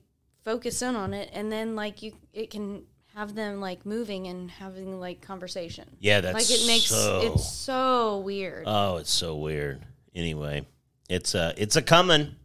focus 0.44 0.80
in 0.82 0.94
on 0.94 1.12
it, 1.14 1.30
and 1.32 1.50
then 1.50 1.74
like 1.74 2.00
you, 2.00 2.12
it 2.32 2.50
can 2.50 2.84
have 3.16 3.34
them 3.34 3.60
like 3.60 3.84
moving 3.84 4.28
and 4.28 4.52
having 4.52 5.00
like 5.00 5.20
conversation. 5.20 5.88
Yeah, 5.98 6.20
that's 6.20 6.34
like 6.34 6.60
it 6.60 6.64
makes 6.68 6.84
so- 6.84 7.22
it's 7.24 7.52
so 7.52 8.18
weird. 8.18 8.62
Oh, 8.68 8.98
it's 8.98 9.10
so 9.12 9.34
weird. 9.34 9.84
Anyway, 10.14 10.64
it's 11.08 11.34
a 11.34 11.54
it's 11.56 11.74
a 11.74 11.82
coming. 11.82 12.36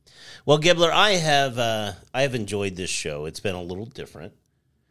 Well, 0.45 0.57
Gibbler, 0.59 0.91
I 0.91 1.11
have 1.11 1.57
uh, 1.57 1.93
I 2.13 2.23
have 2.23 2.35
enjoyed 2.35 2.75
this 2.75 2.89
show. 2.89 3.25
It's 3.25 3.39
been 3.39 3.55
a 3.55 3.61
little 3.61 3.85
different. 3.85 4.33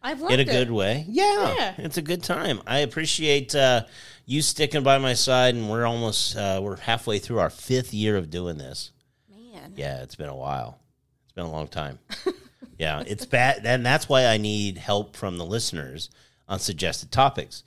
I've 0.02 0.20
loved 0.20 0.32
in 0.34 0.40
a 0.40 0.42
it. 0.42 0.46
good 0.46 0.70
way. 0.70 1.04
Yeah, 1.08 1.54
Yeah. 1.54 1.74
it's 1.78 1.96
a 1.96 2.02
good 2.02 2.22
time. 2.22 2.60
I 2.66 2.78
appreciate 2.78 3.54
uh, 3.54 3.84
you 4.26 4.42
sticking 4.42 4.82
by 4.82 4.98
my 4.98 5.14
side, 5.14 5.54
and 5.54 5.70
we're 5.70 5.86
almost 5.86 6.36
uh, 6.36 6.60
we're 6.62 6.76
halfway 6.76 7.18
through 7.18 7.38
our 7.38 7.50
fifth 7.50 7.92
year 7.94 8.16
of 8.16 8.30
doing 8.30 8.58
this. 8.58 8.90
Man, 9.30 9.74
Yeah, 9.76 10.02
it's 10.02 10.16
been 10.16 10.28
a 10.28 10.34
while. 10.36 10.78
It's 11.24 11.32
been 11.34 11.44
a 11.44 11.50
long 11.50 11.68
time. 11.68 11.98
yeah, 12.78 13.04
it's 13.06 13.26
bad, 13.26 13.64
and 13.64 13.84
that's 13.86 14.08
why 14.08 14.26
I 14.26 14.38
need 14.38 14.78
help 14.78 15.16
from 15.16 15.38
the 15.38 15.46
listeners 15.46 16.10
on 16.48 16.58
suggested 16.58 17.12
topics 17.12 17.62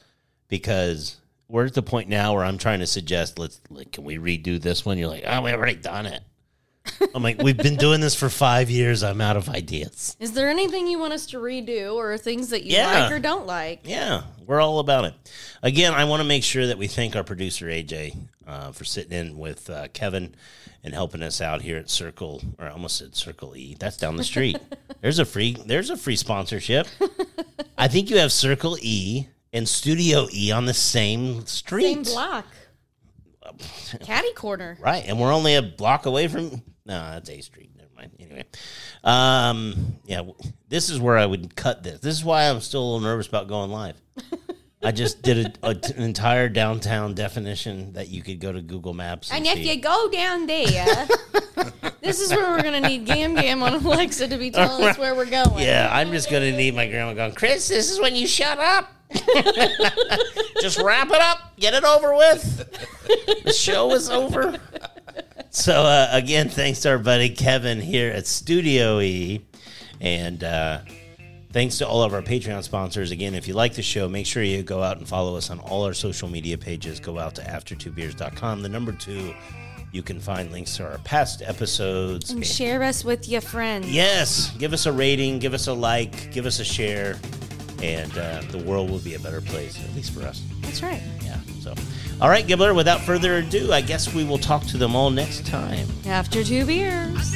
because 0.50 1.18
we're 1.48 1.66
at 1.68 1.74
the 1.74 1.82
point 1.84 2.10
now 2.10 2.34
where 2.34 2.44
I'm 2.44 2.58
trying 2.58 2.80
to 2.80 2.88
suggest, 2.88 3.40
let's 3.40 3.62
like, 3.70 3.92
can 3.94 4.04
we 4.04 4.18
redo 4.18 4.62
this 4.62 4.84
one? 4.86 4.98
You're 4.98 5.08
like, 5.08 5.24
oh, 5.26 5.42
we've 5.42 5.54
already 5.54 5.76
done 5.76 6.06
it. 6.08 6.22
I'm 7.14 7.24
like, 7.24 7.42
we've 7.42 7.58
been 7.58 7.76
doing 7.78 8.00
this 8.02 8.16
for 8.16 8.30
five 8.30 8.70
years. 8.70 9.04
I'm 9.04 9.22
out 9.22 9.38
of 9.38 9.50
ideas. 9.50 10.16
is 10.20 10.34
there 10.34 10.50
anything 10.50 10.88
you 10.88 11.00
want 11.00 11.14
us 11.14 11.26
to 11.28 11.38
redo, 11.38 11.94
or 11.96 12.18
things 12.18 12.50
that 12.50 12.64
you 12.64 12.76
Yeah. 12.76 13.04
like 13.04 13.12
or 13.12 13.20
don't 13.20 13.46
like? 13.48 13.82
Yeah, 13.84 14.24
we're 14.46 14.62
all 14.62 14.80
about 14.80 15.06
it. 15.06 15.14
Again, 15.64 15.94
I 15.94 16.06
want 16.06 16.22
to 16.22 16.28
make 16.28 16.44
sure 16.44 16.68
that 16.68 16.78
we 16.78 16.88
thank 16.88 17.16
our 17.16 17.24
producer 17.24 17.66
AJ 17.68 18.16
uh, 18.48 18.72
for 18.72 18.84
sitting 18.84 19.12
in 19.18 19.38
with 19.38 19.70
uh, 19.70 19.88
Kevin 19.94 20.36
and 20.84 20.94
helping 20.94 21.24
us 21.24 21.42
out 21.42 21.62
here 21.64 21.78
at 21.78 21.90
Circle, 21.90 22.44
or 22.60 22.68
I 22.68 22.72
almost 22.72 22.98
said 22.98 23.16
Circle 23.16 23.56
E. 23.58 23.76
That's 23.80 23.98
down 23.98 24.16
the 24.18 24.24
street. 24.24 24.58
there's 25.02 25.18
a 25.20 25.26
free. 25.26 25.58
There's 25.66 25.90
a 25.90 25.98
free 25.98 26.16
sponsorship. 26.16 26.88
I 27.78 27.88
think 27.88 28.10
you 28.12 28.18
have 28.20 28.32
Circle 28.32 28.78
E 28.82 29.26
and 29.52 29.68
Studio 29.68 30.28
E 30.32 30.52
on 30.52 30.66
the 30.66 30.74
same 30.76 31.46
street, 31.48 31.84
Same 31.84 32.04
block. 32.04 32.46
Caddy 34.04 34.34
corner. 34.34 34.78
right? 34.80 35.04
And 35.08 35.20
we're 35.20 35.34
only 35.34 35.56
a 35.56 35.62
block 35.62 36.06
away 36.06 36.28
from. 36.28 36.62
No, 36.86 37.00
that's 37.12 37.30
A 37.30 37.42
Street. 37.42 37.72
Never 37.76 37.90
mind. 37.98 38.12
Anyway, 38.20 38.44
um, 39.04 39.96
yeah, 40.06 40.18
w- 40.18 40.36
this 40.70 40.90
is 40.90 41.00
where 41.00 41.18
I 41.18 41.26
would 41.26 41.56
cut 41.56 41.82
this. 41.84 42.00
This 42.00 42.16
is 42.16 42.24
why 42.24 42.44
I'm 42.50 42.62
still 42.62 42.82
a 42.84 42.86
little 42.86 43.00
nervous 43.00 43.28
about 43.28 43.48
going 43.48 43.72
live. 43.72 44.00
I 44.84 44.92
just 44.92 45.24
did 45.24 45.58
a, 45.64 45.70
a 45.70 45.74
t- 45.76 45.94
an 45.96 46.04
entire 46.04 46.48
downtown 46.48 47.16
definition 47.16 47.94
that 47.94 48.10
you 48.10 48.22
could 48.22 48.40
go 48.40 48.52
to 48.52 48.62
Google 48.62 48.94
Maps 48.94 49.32
and, 49.32 49.40
And 49.48 49.58
if 49.58 49.64
see. 49.66 49.74
you 49.74 49.82
go 49.82 50.10
down 50.12 50.46
there, 50.46 51.08
this 52.02 52.22
is 52.22 52.30
where 52.30 52.52
we're 52.52 52.62
gonna 52.62 52.82
need 52.88 53.06
Gam 53.06 53.34
Gam 53.34 53.64
on 53.64 53.74
Alexa 53.74 54.28
to 54.28 54.38
be 54.38 54.52
telling 54.52 54.84
us 54.86 54.96
where 55.00 55.16
we're 55.16 55.26
going. 55.26 55.66
yeah, 55.66 55.90
I'm 55.92 56.12
just 56.12 56.30
gonna 56.30 56.52
need 56.52 56.76
my 56.76 56.88
grandma 56.88 57.16
going, 57.16 57.34
Chris. 57.34 57.68
This 57.68 57.90
is 57.90 58.00
when 58.00 58.16
you 58.16 58.28
shut 58.28 58.60
up. 58.60 58.92
just 60.62 60.78
wrap 60.80 61.10
it 61.10 61.22
up, 61.22 61.54
get 61.58 61.74
it 61.74 61.84
over 61.84 62.16
with. 62.16 63.44
The 63.44 63.54
show 63.54 63.92
is 63.94 64.10
over. 64.12 64.60
So 65.56 65.84
uh, 65.84 66.10
again, 66.12 66.50
thanks 66.50 66.82
to 66.82 66.90
our 66.90 67.00
buddy 67.00 67.30
Kevin 67.30 67.80
here 67.80 68.12
at 68.12 68.28
Studio 68.28 69.00
E, 69.00 69.42
and 70.02 70.44
uh, 70.44 70.80
thanks 71.54 71.78
to 71.78 71.88
all 71.88 72.04
of 72.04 72.14
our 72.14 72.22
Patreon 72.22 72.62
sponsors. 72.62 73.12
Again, 73.12 73.34
if 73.34 73.48
you 73.48 73.54
like 73.54 73.74
the 73.74 73.82
show, 73.82 74.10
make 74.10 74.26
sure 74.26 74.44
you 74.44 74.62
go 74.64 74.84
out 74.84 74.98
and 74.98 75.08
follow 75.08 75.38
us 75.38 75.50
on 75.50 75.60
all 75.62 75.86
our 75.86 75.94
social 75.94 76.28
media 76.28 76.58
pages. 76.58 77.00
Go 77.00 77.18
out 77.18 77.36
to 77.36 77.42
after2beers.com. 77.42 78.64
The 78.64 78.70
number 78.70 78.92
two, 78.92 79.34
you 79.94 80.04
can 80.04 80.20
find 80.20 80.52
links 80.52 80.76
to 80.76 80.92
our 80.92 80.98
past 81.00 81.42
episodes. 81.42 82.32
And 82.32 82.46
share 82.46 82.84
us 82.84 83.06
with 83.06 83.30
your 83.30 83.42
friends. 83.42 83.90
Yes, 83.90 84.52
give 84.58 84.74
us 84.74 84.86
a 84.86 84.92
rating, 84.92 85.40
give 85.40 85.54
us 85.54 85.68
a 85.68 85.74
like, 85.74 86.34
give 86.34 86.46
us 86.46 86.60
a 86.60 86.66
share, 86.66 87.18
and 87.82 88.16
uh, 88.18 88.42
the 88.52 88.62
world 88.66 88.90
will 88.90 89.00
be 89.00 89.16
a 89.16 89.20
better 89.20 89.40
place, 89.40 89.82
at 89.82 89.96
least 89.96 90.14
for 90.14 90.24
us. 90.24 90.44
That's 90.64 90.84
right. 90.84 91.02
Yeah. 91.24 91.40
So, 91.62 91.74
all 92.22 92.30
right, 92.30 92.46
Gibbler. 92.48 92.76
Without 92.76 93.02
further 93.02 93.38
ado, 93.38 93.72
I 93.72 93.82
guess 93.82 94.14
we 94.14 94.24
will 94.24 94.38
talk 94.38 94.64
to 94.68 94.78
them 94.78 94.96
all 94.96 95.10
next 95.10 95.46
time. 95.46 95.88
After 96.06 96.44
two 96.44 96.66
beers. 96.66 97.34